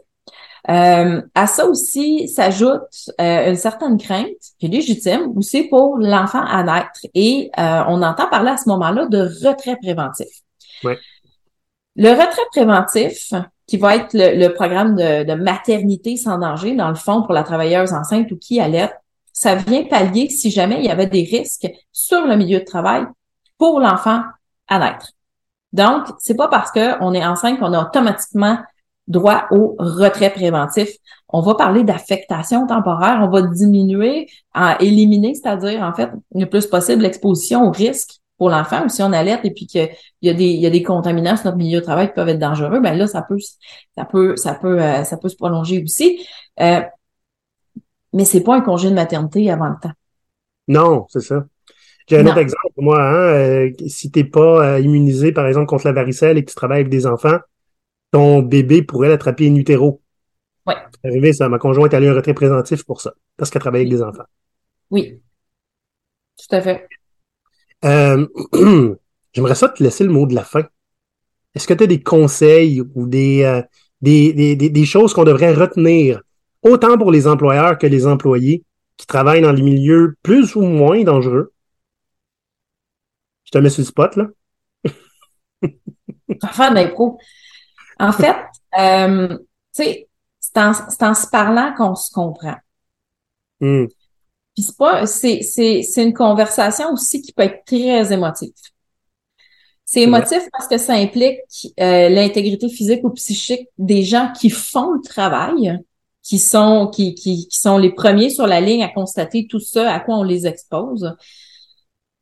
Euh, 0.70 1.22
à 1.36 1.46
ça 1.46 1.68
aussi 1.68 2.28
s'ajoute 2.28 2.82
euh, 3.22 3.50
une 3.50 3.56
certaine 3.56 4.00
crainte 4.00 4.30
qui 4.60 4.66
est 4.66 4.70
légitime 4.70 5.32
aussi 5.36 5.66
pour 5.66 6.00
l'enfant 6.00 6.44
à 6.44 6.64
naître 6.64 7.02
et 7.14 7.52
euh, 7.60 7.84
on 7.88 8.02
entend 8.02 8.28
parler 8.28 8.50
à 8.50 8.58
ce 8.58 8.68
moment-là 8.70 9.06
de 9.06 9.30
retrait 9.46 9.78
préventif. 9.80 10.28
Ouais. 10.84 10.98
Le 11.96 12.10
retrait 12.10 12.46
préventif, 12.52 13.34
qui 13.68 13.78
va 13.78 13.96
être 13.96 14.14
le, 14.14 14.48
programme 14.50 14.96
de, 14.96 15.34
maternité 15.34 16.18
sans 16.18 16.38
danger, 16.38 16.76
dans 16.76 16.90
le 16.90 16.96
fond, 16.96 17.24
pour 17.24 17.34
la 17.34 17.44
travailleuse 17.44 17.94
enceinte 17.94 18.32
ou 18.32 18.38
qui 18.38 18.60
allait, 18.60 18.92
ça 19.34 19.56
vient 19.56 19.84
pallier 19.84 20.30
si 20.30 20.52
jamais 20.52 20.80
il 20.80 20.86
y 20.86 20.90
avait 20.90 21.08
des 21.08 21.24
risques 21.24 21.68
sur 21.92 22.26
le 22.26 22.36
milieu 22.36 22.60
de 22.60 22.66
travail 22.66 23.06
pour 23.58 23.80
l'enfant 23.80 24.22
à 24.68 24.80
naître. 24.80 25.12
Donc, 25.74 26.08
c'est 26.20 26.36
pas 26.36 26.48
parce 26.48 26.72
qu'on 26.72 27.14
est 27.14 27.26
enceinte 27.26 27.60
qu'on 27.60 27.74
a 27.74 27.82
automatiquement 27.82 28.60
droit 29.08 29.46
au 29.52 29.76
retrait 29.78 30.32
préventif. 30.32 30.90
On 31.30 31.42
va 31.42 31.56
parler 31.56 31.84
d'affectation 31.84 32.66
temporaire, 32.66 33.20
on 33.22 33.30
va 33.30 33.42
diminuer, 33.42 34.28
éliminer, 34.80 35.36
c'est-à-dire 35.36 35.82
en 35.82 35.94
fait 35.94 36.10
le 36.34 36.46
plus 36.46 36.66
possible 36.68 37.04
l'exposition 37.04 37.64
au 37.68 37.72
risque 37.72 38.20
pour 38.38 38.50
l'enfant 38.50 38.86
ou 38.86 38.90
si 38.90 39.02
on 39.04 39.14
alerte 39.14 39.46
et 39.46 39.52
puis 39.52 39.66
qu'il 39.68 39.90
y 40.22 40.30
a 40.30 40.34
des 40.34 40.46
il 40.46 40.60
y 40.60 40.66
a 40.66 40.70
des 40.70 40.84
contaminants 40.84 41.36
sur 41.38 41.46
notre 41.46 41.58
milieu 41.58 41.80
de 41.80 41.86
travail 41.86 42.08
qui 42.08 42.14
peuvent 42.16 42.30
être 42.30 42.40
dangereux, 42.40 42.80
ben 42.82 42.98
là 42.98 43.08
ça 43.08 43.22
peut 43.22 43.38
ça 43.96 44.06
peut 44.06 44.36
ça 44.36 44.56
peut 44.56 44.82
euh, 44.82 45.04
ça 45.04 45.18
peut 45.18 45.30
se 45.30 45.36
prolonger 45.38 45.82
aussi. 45.84 46.26
Euh, 46.60 46.82
mais 48.14 48.26
c'est 48.26 48.42
pas 48.44 48.56
un 48.56 48.62
congé 48.62 48.90
de 48.90 48.96
maternité 48.96 49.50
avant 49.52 49.70
le 49.70 49.76
temps. 49.82 49.92
Non, 50.68 51.06
c'est 51.10 51.22
ça. 51.22 51.46
J'ai 52.08 52.20
un 52.20 52.24
Non. 52.24 52.32
autre 52.32 52.40
exemple, 52.40 52.74
moi, 52.78 53.02
hein, 53.02 53.16
euh, 53.34 53.72
si 53.88 54.12
t'es 54.12 54.24
pas 54.24 54.76
euh, 54.76 54.80
immunisé, 54.80 55.32
par 55.32 55.48
exemple, 55.48 55.68
contre 55.68 55.86
la 55.86 55.94
varicelle 55.94 56.38
et 56.38 56.46
que 56.46 56.50
tu 56.50 56.56
travailles 56.56 56.82
avec 56.82 56.90
des 56.90 57.08
enfants, 57.08 57.38
ton 58.12 58.42
bébé 58.42 58.84
pourrait 58.84 59.10
l'attraper 59.10 59.48
in 59.50 59.56
utero. 59.56 60.02
Ouais. 60.66 60.76
C'est 61.04 61.10
arrivé, 61.10 61.34
ça. 61.34 61.50
Ma 61.50 61.60
conjointe 61.60 61.94
a 61.94 62.00
eu 62.00 62.08
un 62.08 62.14
retrait 62.14 62.34
préventif 62.34 62.84
pour 62.86 63.02
ça, 63.02 63.14
parce 63.38 63.50
qu'elle 63.52 63.62
travaille 63.62 63.82
avec 63.82 63.92
des 63.92 64.02
enfants. 64.04 64.26
Oui. 64.90 65.22
Tout 66.38 66.56
à 66.56 66.62
fait. 66.62 66.88
Euh, 67.86 68.28
J'aimerais 69.34 69.56
ça 69.56 69.70
te 69.70 69.84
laisser 69.84 70.04
le 70.04 70.12
mot 70.12 70.26
de 70.26 70.34
la 70.34 70.44
fin. 70.44 70.64
Est-ce 71.54 71.68
que 71.68 71.74
tu 71.74 71.84
as 71.84 71.88
des 71.88 72.02
conseils 72.02 72.82
ou 72.96 73.08
des, 73.08 73.44
euh, 73.44 73.62
des, 74.02 74.34
des, 74.34 74.56
des, 74.56 74.70
des 74.70 74.86
choses 74.86 75.14
qu'on 75.14 75.24
devrait 75.24 75.54
retenir, 75.54 76.22
autant 76.62 76.98
pour 76.98 77.12
les 77.12 77.28
employeurs 77.28 77.78
que 77.78 77.88
les 77.88 78.08
employés 78.08 78.64
qui 78.98 79.06
travaillent 79.06 79.42
dans 79.42 79.52
les 79.52 79.62
milieux 79.62 80.16
plus 80.24 80.56
ou 80.56 80.62
moins 80.62 81.04
dangereux? 81.04 81.54
Je 83.44 83.52
te 83.52 83.58
mets 83.58 83.70
sur 83.70 83.82
le 83.82 83.86
spot, 83.86 84.16
là. 84.16 84.28
Faire 86.52 86.70
de 86.72 86.76
l'impro. 86.76 87.20
En 88.00 88.12
fait, 88.12 88.36
euh, 88.78 89.38
tu 89.38 89.84
sais, 89.84 90.10
c'est 90.40 90.58
en, 90.58 90.72
en 90.72 91.14
se 91.14 91.28
parlant 91.28 91.74
qu'on 91.78 91.96
se 91.96 92.12
comprend. 92.12 92.56
Hmm. 93.60 93.86
Puis 94.56 94.64
c'est 94.64 94.78
pas, 94.78 95.06
c'est, 95.06 95.42
c'est, 95.42 95.82
c'est 95.84 96.04
une 96.04 96.14
conversation 96.14 96.92
aussi 96.94 97.22
qui 97.22 97.34
peut 97.34 97.44
être 97.44 97.66
très 97.66 98.12
émotive. 98.14 98.54
C'est 99.84 100.02
émotif 100.02 100.40
parce 100.52 100.68
que 100.68 100.78
ça 100.78 100.94
implique 100.94 101.40
euh, 101.80 102.10
l'intégrité 102.10 102.70
physique 102.70 103.04
ou 103.04 103.12
psychique 103.12 103.68
des 103.78 104.02
gens 104.02 104.32
qui 104.38 104.50
font 104.50 104.94
le 104.94 105.02
travail, 105.02 105.78
qui 106.24 106.40
sont, 106.40 106.88
qui, 106.88 107.14
qui, 107.14 107.48
qui 107.48 107.60
sont 107.60 107.78
les 107.78 107.92
premiers 107.92 108.32
sur 108.32 108.48
la 108.48 108.62
ligne 108.62 108.84
à 108.84 108.90
constater 108.90 109.46
tout 109.48 109.60
ça, 109.60 109.94
à 109.94 110.00
quoi 110.00 110.16
on 110.18 110.24
les 110.24 110.48
expose. 110.48 111.16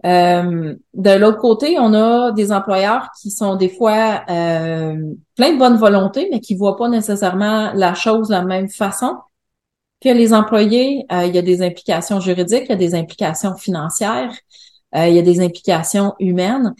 Euh, 0.05 0.75
de 0.93 1.11
l'autre 1.11 1.37
côté, 1.37 1.77
on 1.79 1.93
a 1.93 2.31
des 2.33 2.51
employeurs 2.51 3.09
qui 3.21 3.31
sont 3.31 3.55
des 3.55 3.69
fois 3.69 4.23
euh, 4.29 4.97
plein 5.35 5.53
de 5.53 5.57
bonne 5.57 5.77
volonté, 5.77 6.27
mais 6.31 6.41
qui 6.41 6.55
voient 6.55 6.75
pas 6.75 6.89
nécessairement 6.89 7.71
la 7.73 7.93
chose 7.93 8.27
de 8.27 8.33
la 8.33 8.43
même 8.43 8.67
façon 8.67 9.15
que 10.03 10.09
les 10.09 10.33
employés. 10.33 11.05
Euh, 11.11 11.25
il 11.25 11.33
y 11.33 11.37
a 11.37 11.41
des 11.41 11.61
implications 11.61 12.19
juridiques, 12.19 12.65
il 12.65 12.69
y 12.69 12.73
a 12.73 12.75
des 12.75 12.95
implications 12.95 13.55
financières, 13.55 14.33
euh, 14.95 15.07
il 15.07 15.15
y 15.15 15.19
a 15.19 15.21
des 15.21 15.39
implications 15.39 16.13
humaines. 16.19 16.73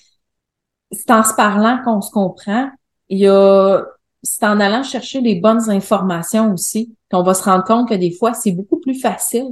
C'est 0.92 1.12
en 1.12 1.24
se 1.24 1.34
parlant 1.34 1.80
qu'on 1.84 2.02
se 2.02 2.12
comprend. 2.12 2.70
Il 3.10 3.20
y 3.20 3.28
a, 3.28 3.84
c'est 4.22 4.46
en 4.46 4.60
allant 4.60 4.84
chercher 4.84 5.22
les 5.22 5.36
bonnes 5.36 5.70
informations 5.70 6.54
aussi 6.54 6.96
qu'on 7.10 7.24
va 7.24 7.34
se 7.34 7.44
rendre 7.44 7.64
compte 7.64 7.90
que 7.90 7.96
des 7.96 8.12
fois, 8.12 8.34
c'est 8.34 8.52
beaucoup 8.52 8.80
plus 8.80 9.00
facile 9.00 9.48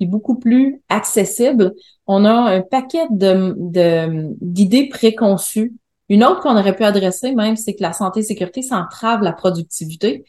et 0.00 0.06
beaucoup 0.06 0.38
plus 0.38 0.82
accessible. 0.88 1.74
On 2.06 2.24
a 2.24 2.32
un 2.32 2.62
paquet 2.62 3.06
de, 3.10 3.54
de- 3.56 4.34
d'idées 4.40 4.88
préconçues. 4.88 5.74
Une 6.08 6.24
autre 6.24 6.40
qu'on 6.40 6.56
aurait 6.56 6.74
pu 6.74 6.84
adresser 6.84 7.32
même, 7.34 7.56
c'est 7.56 7.74
que 7.74 7.82
la 7.82 7.92
santé 7.92 8.20
et 8.20 8.22
sécurité, 8.24 8.62
ça 8.62 8.78
entrave 8.78 9.22
la 9.22 9.32
productivité. 9.32 10.24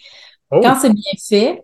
Oh. 0.51 0.59
Quand 0.61 0.75
c'est 0.79 0.93
bien 0.93 1.13
fait, 1.17 1.63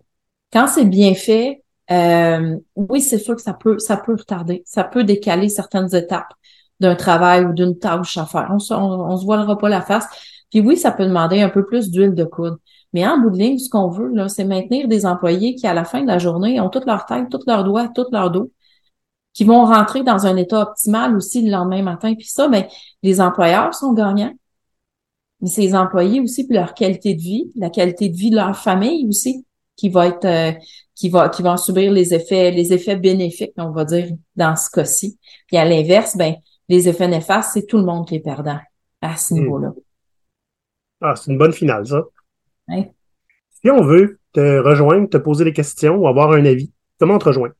quand 0.52 0.66
c'est 0.66 0.84
bien 0.84 1.14
fait, 1.14 1.62
euh, 1.90 2.56
oui, 2.76 3.00
c'est 3.00 3.18
sûr 3.18 3.36
que 3.36 3.42
ça 3.42 3.54
peut, 3.54 3.78
ça 3.78 3.96
peut 3.96 4.14
retarder, 4.14 4.62
ça 4.66 4.84
peut 4.84 5.04
décaler 5.04 5.48
certaines 5.48 5.94
étapes 5.94 6.32
d'un 6.80 6.94
travail 6.94 7.44
ou 7.44 7.52
d'une 7.52 7.78
tâche 7.78 8.18
à 8.18 8.26
faire. 8.26 8.48
On 8.50 8.58
se, 8.58 8.74
on, 8.74 9.16
se 9.16 9.24
voilera 9.24 9.58
pas 9.58 9.68
la 9.68 9.82
face. 9.82 10.06
Puis 10.50 10.60
oui, 10.60 10.76
ça 10.76 10.92
peut 10.92 11.04
demander 11.04 11.40
un 11.40 11.48
peu 11.48 11.64
plus 11.64 11.90
d'huile 11.90 12.14
de 12.14 12.24
coude. 12.24 12.58
Mais 12.92 13.06
en 13.06 13.18
bout 13.18 13.30
de 13.30 13.36
ligne, 13.36 13.58
ce 13.58 13.68
qu'on 13.68 13.88
veut, 13.88 14.08
là, 14.14 14.28
c'est 14.28 14.44
maintenir 14.44 14.88
des 14.88 15.04
employés 15.04 15.54
qui, 15.54 15.66
à 15.66 15.74
la 15.74 15.84
fin 15.84 16.02
de 16.02 16.06
la 16.06 16.18
journée, 16.18 16.60
ont 16.60 16.70
toute 16.70 16.86
leur 16.86 17.04
tête, 17.06 17.28
tous 17.30 17.44
leurs 17.46 17.64
doigts, 17.64 17.88
tout 17.88 18.06
leur 18.12 18.30
dos, 18.30 18.52
qui 19.34 19.44
vont 19.44 19.64
rentrer 19.64 20.02
dans 20.02 20.26
un 20.26 20.36
état 20.36 20.62
optimal 20.62 21.16
aussi 21.16 21.42
le 21.42 21.50
lendemain 21.50 21.82
matin. 21.82 22.14
Puis 22.14 22.28
ça, 22.28 22.48
ben, 22.48 22.66
les 23.02 23.20
employeurs 23.20 23.74
sont 23.74 23.92
gagnants. 23.92 24.32
Mais 25.40 25.50
les 25.56 25.74
employés 25.74 26.20
aussi, 26.20 26.46
puis 26.46 26.56
leur 26.56 26.74
qualité 26.74 27.14
de 27.14 27.20
vie, 27.20 27.52
la 27.56 27.70
qualité 27.70 28.08
de 28.08 28.16
vie 28.16 28.30
de 28.30 28.36
leur 28.36 28.56
famille 28.56 29.06
aussi, 29.08 29.44
qui 29.78 29.88
va 29.88 30.08
être, 30.08 30.26
euh, 30.26 30.52
qui 30.94 31.08
va, 31.08 31.30
qui 31.30 31.42
vont 31.42 31.56
subir 31.56 31.90
les 31.92 32.12
effets, 32.12 32.50
les 32.50 32.72
effets 32.74 32.96
bénéfiques, 32.96 33.54
on 33.56 33.70
va 33.70 33.86
dire, 33.86 34.08
dans 34.36 34.56
ce 34.56 34.68
cas-ci. 34.70 35.18
Puis 35.46 35.56
à 35.56 35.64
l'inverse, 35.64 36.16
ben, 36.18 36.34
les 36.68 36.88
effets 36.90 37.08
néfastes, 37.08 37.52
c'est 37.54 37.64
tout 37.66 37.78
le 37.78 37.84
monde 37.84 38.06
qui 38.06 38.16
est 38.16 38.20
perdant 38.20 38.58
à 39.00 39.16
ce 39.16 39.32
Mm. 39.32 39.38
niveau-là. 39.38 39.72
Ah, 41.00 41.14
c'est 41.16 41.30
une 41.30 41.38
bonne 41.38 41.52
finale, 41.54 41.86
ça. 41.86 42.02
Ouais. 42.68 42.92
Si 43.62 43.70
on 43.70 43.82
veut 43.82 44.18
te 44.32 44.58
rejoindre, 44.60 45.08
te 45.08 45.16
poser 45.16 45.44
des 45.44 45.52
questions 45.54 45.94
ou 45.96 46.06
avoir 46.08 46.32
un 46.32 46.44
avis, 46.44 46.70
comment 46.98 47.14
on 47.14 47.18
te 47.18 47.24
rejoint? 47.26 47.52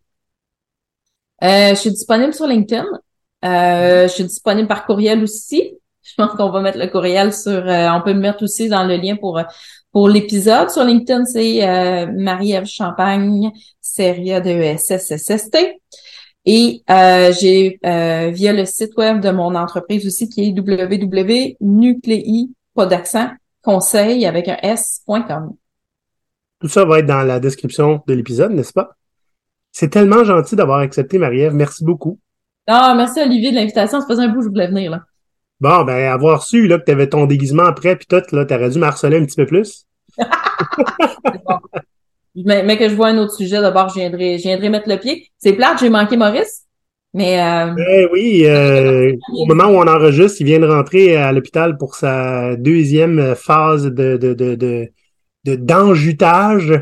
Euh, 1.45 1.71
je 1.71 1.75
suis 1.77 1.91
disponible 1.91 2.35
sur 2.35 2.47
LinkedIn. 2.47 2.85
Euh, 3.45 4.09
je 4.09 4.13
suis 4.13 4.25
disponible 4.25 4.67
par 4.69 4.85
courriel 4.87 5.23
aussi. 5.23 5.79
Je 6.03 6.15
pense 6.17 6.33
qu'on 6.33 6.51
va 6.51 6.61
mettre 6.63 6.79
le 6.79 6.89
courriel 6.89 7.33
sur. 7.33 7.53
euh, 7.53 7.89
on 7.91 8.03
peut 8.03 8.13
le 8.13 8.19
mettre 8.19 8.43
aussi 8.43 8.69
dans 8.69 8.85
le 8.85 8.97
lien 8.97 9.17
pour 9.17 9.41
pour 9.99 10.09
l'épisode. 10.09 10.71
Sur 10.71 10.85
LinkedIn, 10.85 11.25
c'est 11.25 11.69
euh, 11.69 12.07
Marie-Ève 12.17 12.67
Champagne, 12.67 13.51
Seria 13.81 14.41
de 14.41 14.51
ESSSST. 14.51 15.59
Et 16.45 16.85
euh, 16.89 17.33
j'ai 17.33 17.81
euh, 17.85 18.31
via 18.31 18.53
le 18.53 18.65
site 18.65 18.97
web 18.97 19.21
de 19.21 19.31
mon 19.31 19.57
entreprise 19.57 20.07
aussi 20.07 20.29
qui 20.29 20.45
est 20.45 20.57
www.nuclei, 20.57 22.25
pas 22.77 22.87
d'accent, 22.87 23.29
conseil 23.61 24.25
avec 24.25 24.47
un 24.47 24.59
s.com. 24.63 25.55
Tout 26.61 26.69
ça 26.69 26.85
va 26.85 27.01
être 27.01 27.07
dans 27.07 27.25
la 27.25 27.41
description 27.41 28.01
de 28.07 28.15
l'épisode, 28.15 28.53
n'est-ce 28.53 28.73
pas? 28.73 28.91
C'est 29.73 29.91
tellement 29.91 30.23
gentil 30.23 30.55
d'avoir 30.55 30.79
accepté, 30.79 31.19
Marie-Ève. 31.19 31.55
Merci 31.55 31.85
beaucoup. 31.85 32.21
Ah, 32.69 32.95
merci 32.97 33.21
Olivier 33.21 33.51
de 33.51 33.57
l'invitation. 33.57 34.01
Ça 34.01 34.07
faisait 34.07 34.23
un 34.23 34.29
bout 34.29 34.39
que 34.39 34.45
je 34.45 34.51
voulais 34.51 34.69
venir 34.69 34.93
là. 34.93 35.01
Bon, 35.59 35.83
ben, 35.83 36.09
avoir 36.09 36.45
su 36.45 36.69
là, 36.69 36.79
que 36.79 36.85
tu 36.85 36.93
avais 36.93 37.09
ton 37.09 37.27
déguisement 37.27 37.73
prêt 37.73 37.97
puis 37.97 38.07
tout, 38.07 38.23
là, 38.31 38.45
t'aurais 38.45 38.71
dû 38.71 38.79
m'harceler 38.79 39.19
un 39.19 39.25
petit 39.25 39.35
peu 39.35 39.47
plus. 39.47 39.88
mais, 42.35 42.63
mais 42.63 42.77
que 42.79 42.89
je 42.89 42.95
vois 42.95 43.09
un 43.09 43.19
autre 43.19 43.35
sujet, 43.35 43.61
d'abord, 43.61 43.89
je 43.89 43.95
viendrai, 44.01 44.69
mettre 44.69 44.89
le 44.89 44.97
pied. 44.99 45.27
C'est 45.39 45.53
plate, 45.55 45.79
j'ai 45.81 45.91
manqué 45.91 46.17
Maurice. 46.17 46.63
Mais 47.15 47.41
euh, 47.41 47.75
Eh 47.91 48.07
oui, 48.13 48.43
euh, 48.47 49.13
au 49.33 49.47
moment 49.47 49.65
où 49.65 49.77
on 49.83 49.87
enregistre, 49.89 50.41
il 50.41 50.45
vient 50.47 50.59
de 50.59 50.67
rentrer 50.67 51.17
à 51.17 51.33
l'hôpital 51.33 51.79
pour 51.79 51.95
sa 51.95 52.55
deuxième 52.57 53.35
phase 53.35 53.85
de 53.87 54.17
de 54.19 54.35
de 54.35 54.55
de 54.55 54.89
de- 55.45 55.57
d'enjutage. 55.57 56.73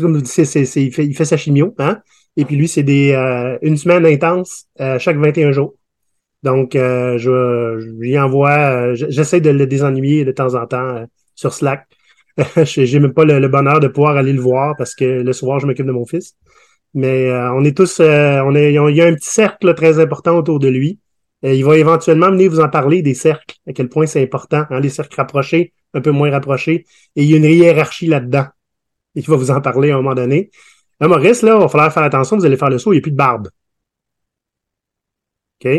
Comme 0.00 0.24
c'est, 0.24 0.44
c'est, 0.46 0.64
c'est- 0.64 0.82
il 0.84 0.92
fait 0.92 1.04
il 1.06 1.14
fait 1.16 1.24
sa 1.26 1.36
chimio, 1.36 1.74
hein. 1.78 1.98
Et 2.36 2.44
puis 2.46 2.56
lui, 2.56 2.66
c'est 2.68 2.82
des 2.82 3.12
euh, 3.12 3.58
une 3.62 3.76
semaine 3.76 4.06
intense 4.06 4.66
chaque 4.98 5.18
21 5.18 5.52
jours. 5.52 5.74
Donc, 6.42 6.72
je, 6.74 7.18
je 7.18 7.90
lui 8.00 8.18
envoie, 8.18 8.94
j'essaie 8.94 9.40
de 9.40 9.50
le 9.50 9.66
désennuyer 9.66 10.24
de 10.24 10.32
temps 10.32 10.54
en 10.54 10.66
temps 10.66 11.04
sur 11.36 11.52
Slack. 11.52 11.86
J'ai 12.64 12.98
même 12.98 13.12
pas 13.12 13.24
le, 13.24 13.48
bonheur 13.48 13.80
de 13.80 13.88
pouvoir 13.88 14.16
aller 14.16 14.32
le 14.32 14.40
voir 14.40 14.74
parce 14.76 14.94
que 14.94 15.04
le 15.04 15.32
soir, 15.32 15.60
je 15.60 15.66
m'occupe 15.66 15.86
de 15.86 15.92
mon 15.92 16.06
fils. 16.06 16.34
Mais 16.94 17.30
euh, 17.30 17.52
on 17.52 17.64
est 17.64 17.76
tous, 17.76 18.00
euh, 18.00 18.40
on 18.42 18.54
est, 18.54 18.72
il 18.72 18.96
y 18.96 19.00
a 19.00 19.06
un 19.06 19.14
petit 19.14 19.30
cercle 19.30 19.74
très 19.74 19.98
important 19.98 20.36
autour 20.36 20.58
de 20.58 20.68
lui. 20.68 20.98
Euh, 21.44 21.54
il 21.54 21.64
va 21.64 21.76
éventuellement 21.76 22.30
venir 22.30 22.50
vous 22.50 22.60
en 22.60 22.68
parler 22.68 23.02
des 23.02 23.14
cercles, 23.14 23.56
à 23.66 23.72
quel 23.72 23.88
point 23.88 24.06
c'est 24.06 24.22
important, 24.22 24.64
hein, 24.70 24.80
les 24.80 24.90
cercles 24.90 25.16
rapprochés, 25.16 25.72
un 25.94 26.00
peu 26.00 26.10
moins 26.10 26.30
rapprochés. 26.30 26.84
Et 27.16 27.24
il 27.24 27.30
y 27.30 27.34
a 27.34 27.36
une 27.38 27.44
hiérarchie 27.44 28.06
là-dedans. 28.06 28.46
Et 29.14 29.20
il 29.20 29.26
va 29.26 29.36
vous 29.36 29.50
en 29.50 29.60
parler 29.60 29.90
à 29.90 29.94
un 29.94 29.96
moment 29.98 30.14
donné. 30.14 30.50
Là, 31.00 31.08
Maurice, 31.08 31.42
là, 31.42 31.56
il 31.56 31.60
va 31.60 31.68
falloir 31.68 31.92
faire 31.92 32.04
attention, 32.04 32.36
vous 32.36 32.44
allez 32.44 32.56
faire 32.56 32.70
le 32.70 32.78
saut, 32.78 32.92
il 32.92 32.96
n'y 32.96 33.00
a 33.00 33.02
plus 33.02 33.10
de 33.10 33.16
barbe. 33.16 33.48
OK? 35.64 35.70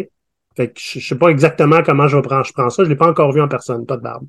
Fait 0.55 0.67
que 0.71 0.79
je, 0.79 0.99
je 0.99 1.07
sais 1.07 1.17
pas 1.17 1.29
exactement 1.29 1.81
comment 1.83 2.07
je, 2.07 2.17
prendre, 2.19 2.45
je 2.45 2.53
prends 2.53 2.69
ça, 2.69 2.83
je 2.83 2.89
l'ai 2.89 2.95
pas 2.95 3.07
encore 3.07 3.31
vu 3.31 3.41
en 3.41 3.47
personne, 3.47 3.85
pas 3.85 3.97
de 3.97 4.03
barbe. 4.03 4.27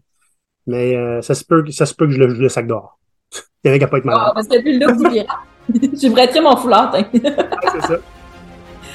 Mais 0.67 0.97
euh, 0.97 1.21
ça 1.23 1.35
se 1.35 1.45
peut, 1.45 1.63
que- 1.63 1.71
ça 1.73 1.87
se 1.87 1.95
peut 1.95 2.07
que 2.07 2.13
je 2.13 2.19
le, 2.19 2.35
je 2.35 2.41
le 2.43 2.49
sac 2.49 2.67
dehors. 2.67 2.99
Il 3.65 3.67
y 3.67 3.69
avait 3.69 3.79
qu'à 3.79 3.87
pas 3.89 3.99
être 3.99 4.05
malade. 4.05 4.23
ah, 4.27 4.33
parce 4.35 4.47
que 4.49 4.61
plus 4.61 4.79
le 4.79 4.87
look 4.87 4.97
du 4.97 5.09
pirate. 5.11 5.27
J'ai 6.01 6.11
prêté 6.11 6.41
mon 6.41 6.57
foulard. 6.57 6.95
Hein. 6.95 7.05
Ah, 7.15 7.69
c'est 7.73 7.81
ça. 7.87 7.95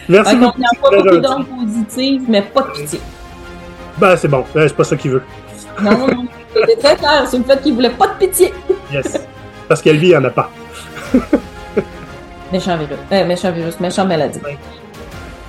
Merci 0.08 0.34
qu'on 0.36 0.46
beaucoup. 0.46 0.60
n'y 0.60 0.66
a 0.66 0.70
c'est 0.74 0.82
pas 0.82 0.90
beaucoup 0.98 1.18
d'ondes 1.18 1.48
positives, 1.48 2.24
mais 2.28 2.42
pas 2.42 2.62
de 2.64 2.72
pitié. 2.72 3.00
Ben, 3.98 4.16
c'est 4.16 4.28
bon. 4.28 4.44
Ben, 4.54 4.68
c'est 4.68 4.76
pas 4.76 4.84
ça 4.84 4.96
qu'il 4.96 5.12
veut. 5.12 5.24
Non, 5.82 5.92
non, 5.98 6.08
non. 6.08 6.26
C'était 6.56 6.76
très 6.78 6.96
clair 6.96 7.28
sur 7.30 7.38
le 7.40 7.44
fait 7.46 7.62
qu'il 7.62 7.74
voulait 7.76 7.90
pas 7.92 8.08
de 8.08 8.14
pitié. 8.26 8.54
Yes. 8.92 9.20
Parce 9.68 9.82
qu'elle 9.82 9.98
vit, 9.98 10.10
il 10.10 10.18
en 10.18 10.24
a 10.24 10.30
pas. 10.32 10.50
Méchant 12.52 12.78
virus. 12.78 12.98
Euh, 13.12 13.26
méchant 13.26 13.52
virus, 13.52 13.80
méchant 13.80 14.06
maladie. 14.06 14.40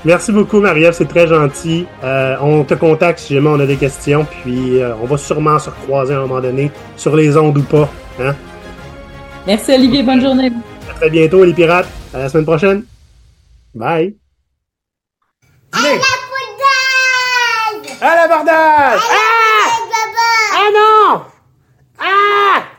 Merci 0.04 0.32
beaucoup, 0.32 0.60
Marie-Ève, 0.60 0.94
c'est 0.94 1.08
très 1.08 1.26
gentil. 1.26 1.86
Euh, 2.02 2.36
on 2.40 2.64
te 2.64 2.72
contacte 2.72 3.18
si 3.18 3.34
jamais 3.34 3.48
on 3.48 3.60
a 3.60 3.66
des 3.66 3.76
questions, 3.76 4.24
puis 4.24 4.80
euh, 4.80 4.94
on 5.02 5.04
va 5.04 5.18
sûrement 5.18 5.58
se 5.58 5.68
recroiser 5.68 6.14
à 6.14 6.18
un 6.18 6.20
moment 6.22 6.40
donné, 6.40 6.70
sur 6.96 7.14
les 7.14 7.36
ondes 7.36 7.58
ou 7.58 7.62
pas. 7.62 7.88
Hein? 8.18 8.34
Merci, 9.46 9.74
Olivier. 9.74 10.02
Bonne 10.02 10.22
journée. 10.22 10.50
À 10.90 10.94
très 10.94 11.10
bientôt, 11.10 11.44
les 11.44 11.52
pirates. 11.52 11.88
À 12.14 12.18
la 12.20 12.28
semaine 12.30 12.46
prochaine. 12.46 12.84
Bye. 13.74 14.16
À 15.72 15.78
la 15.78 15.88
bordage! 15.92 16.08
À 18.00 18.16
la 18.16 18.28
bordage! 18.28 19.00
Ah! 19.10 19.66
ah! 19.66 20.56
ah 20.56 20.68
non! 20.74 21.22
Ah! 21.98 22.69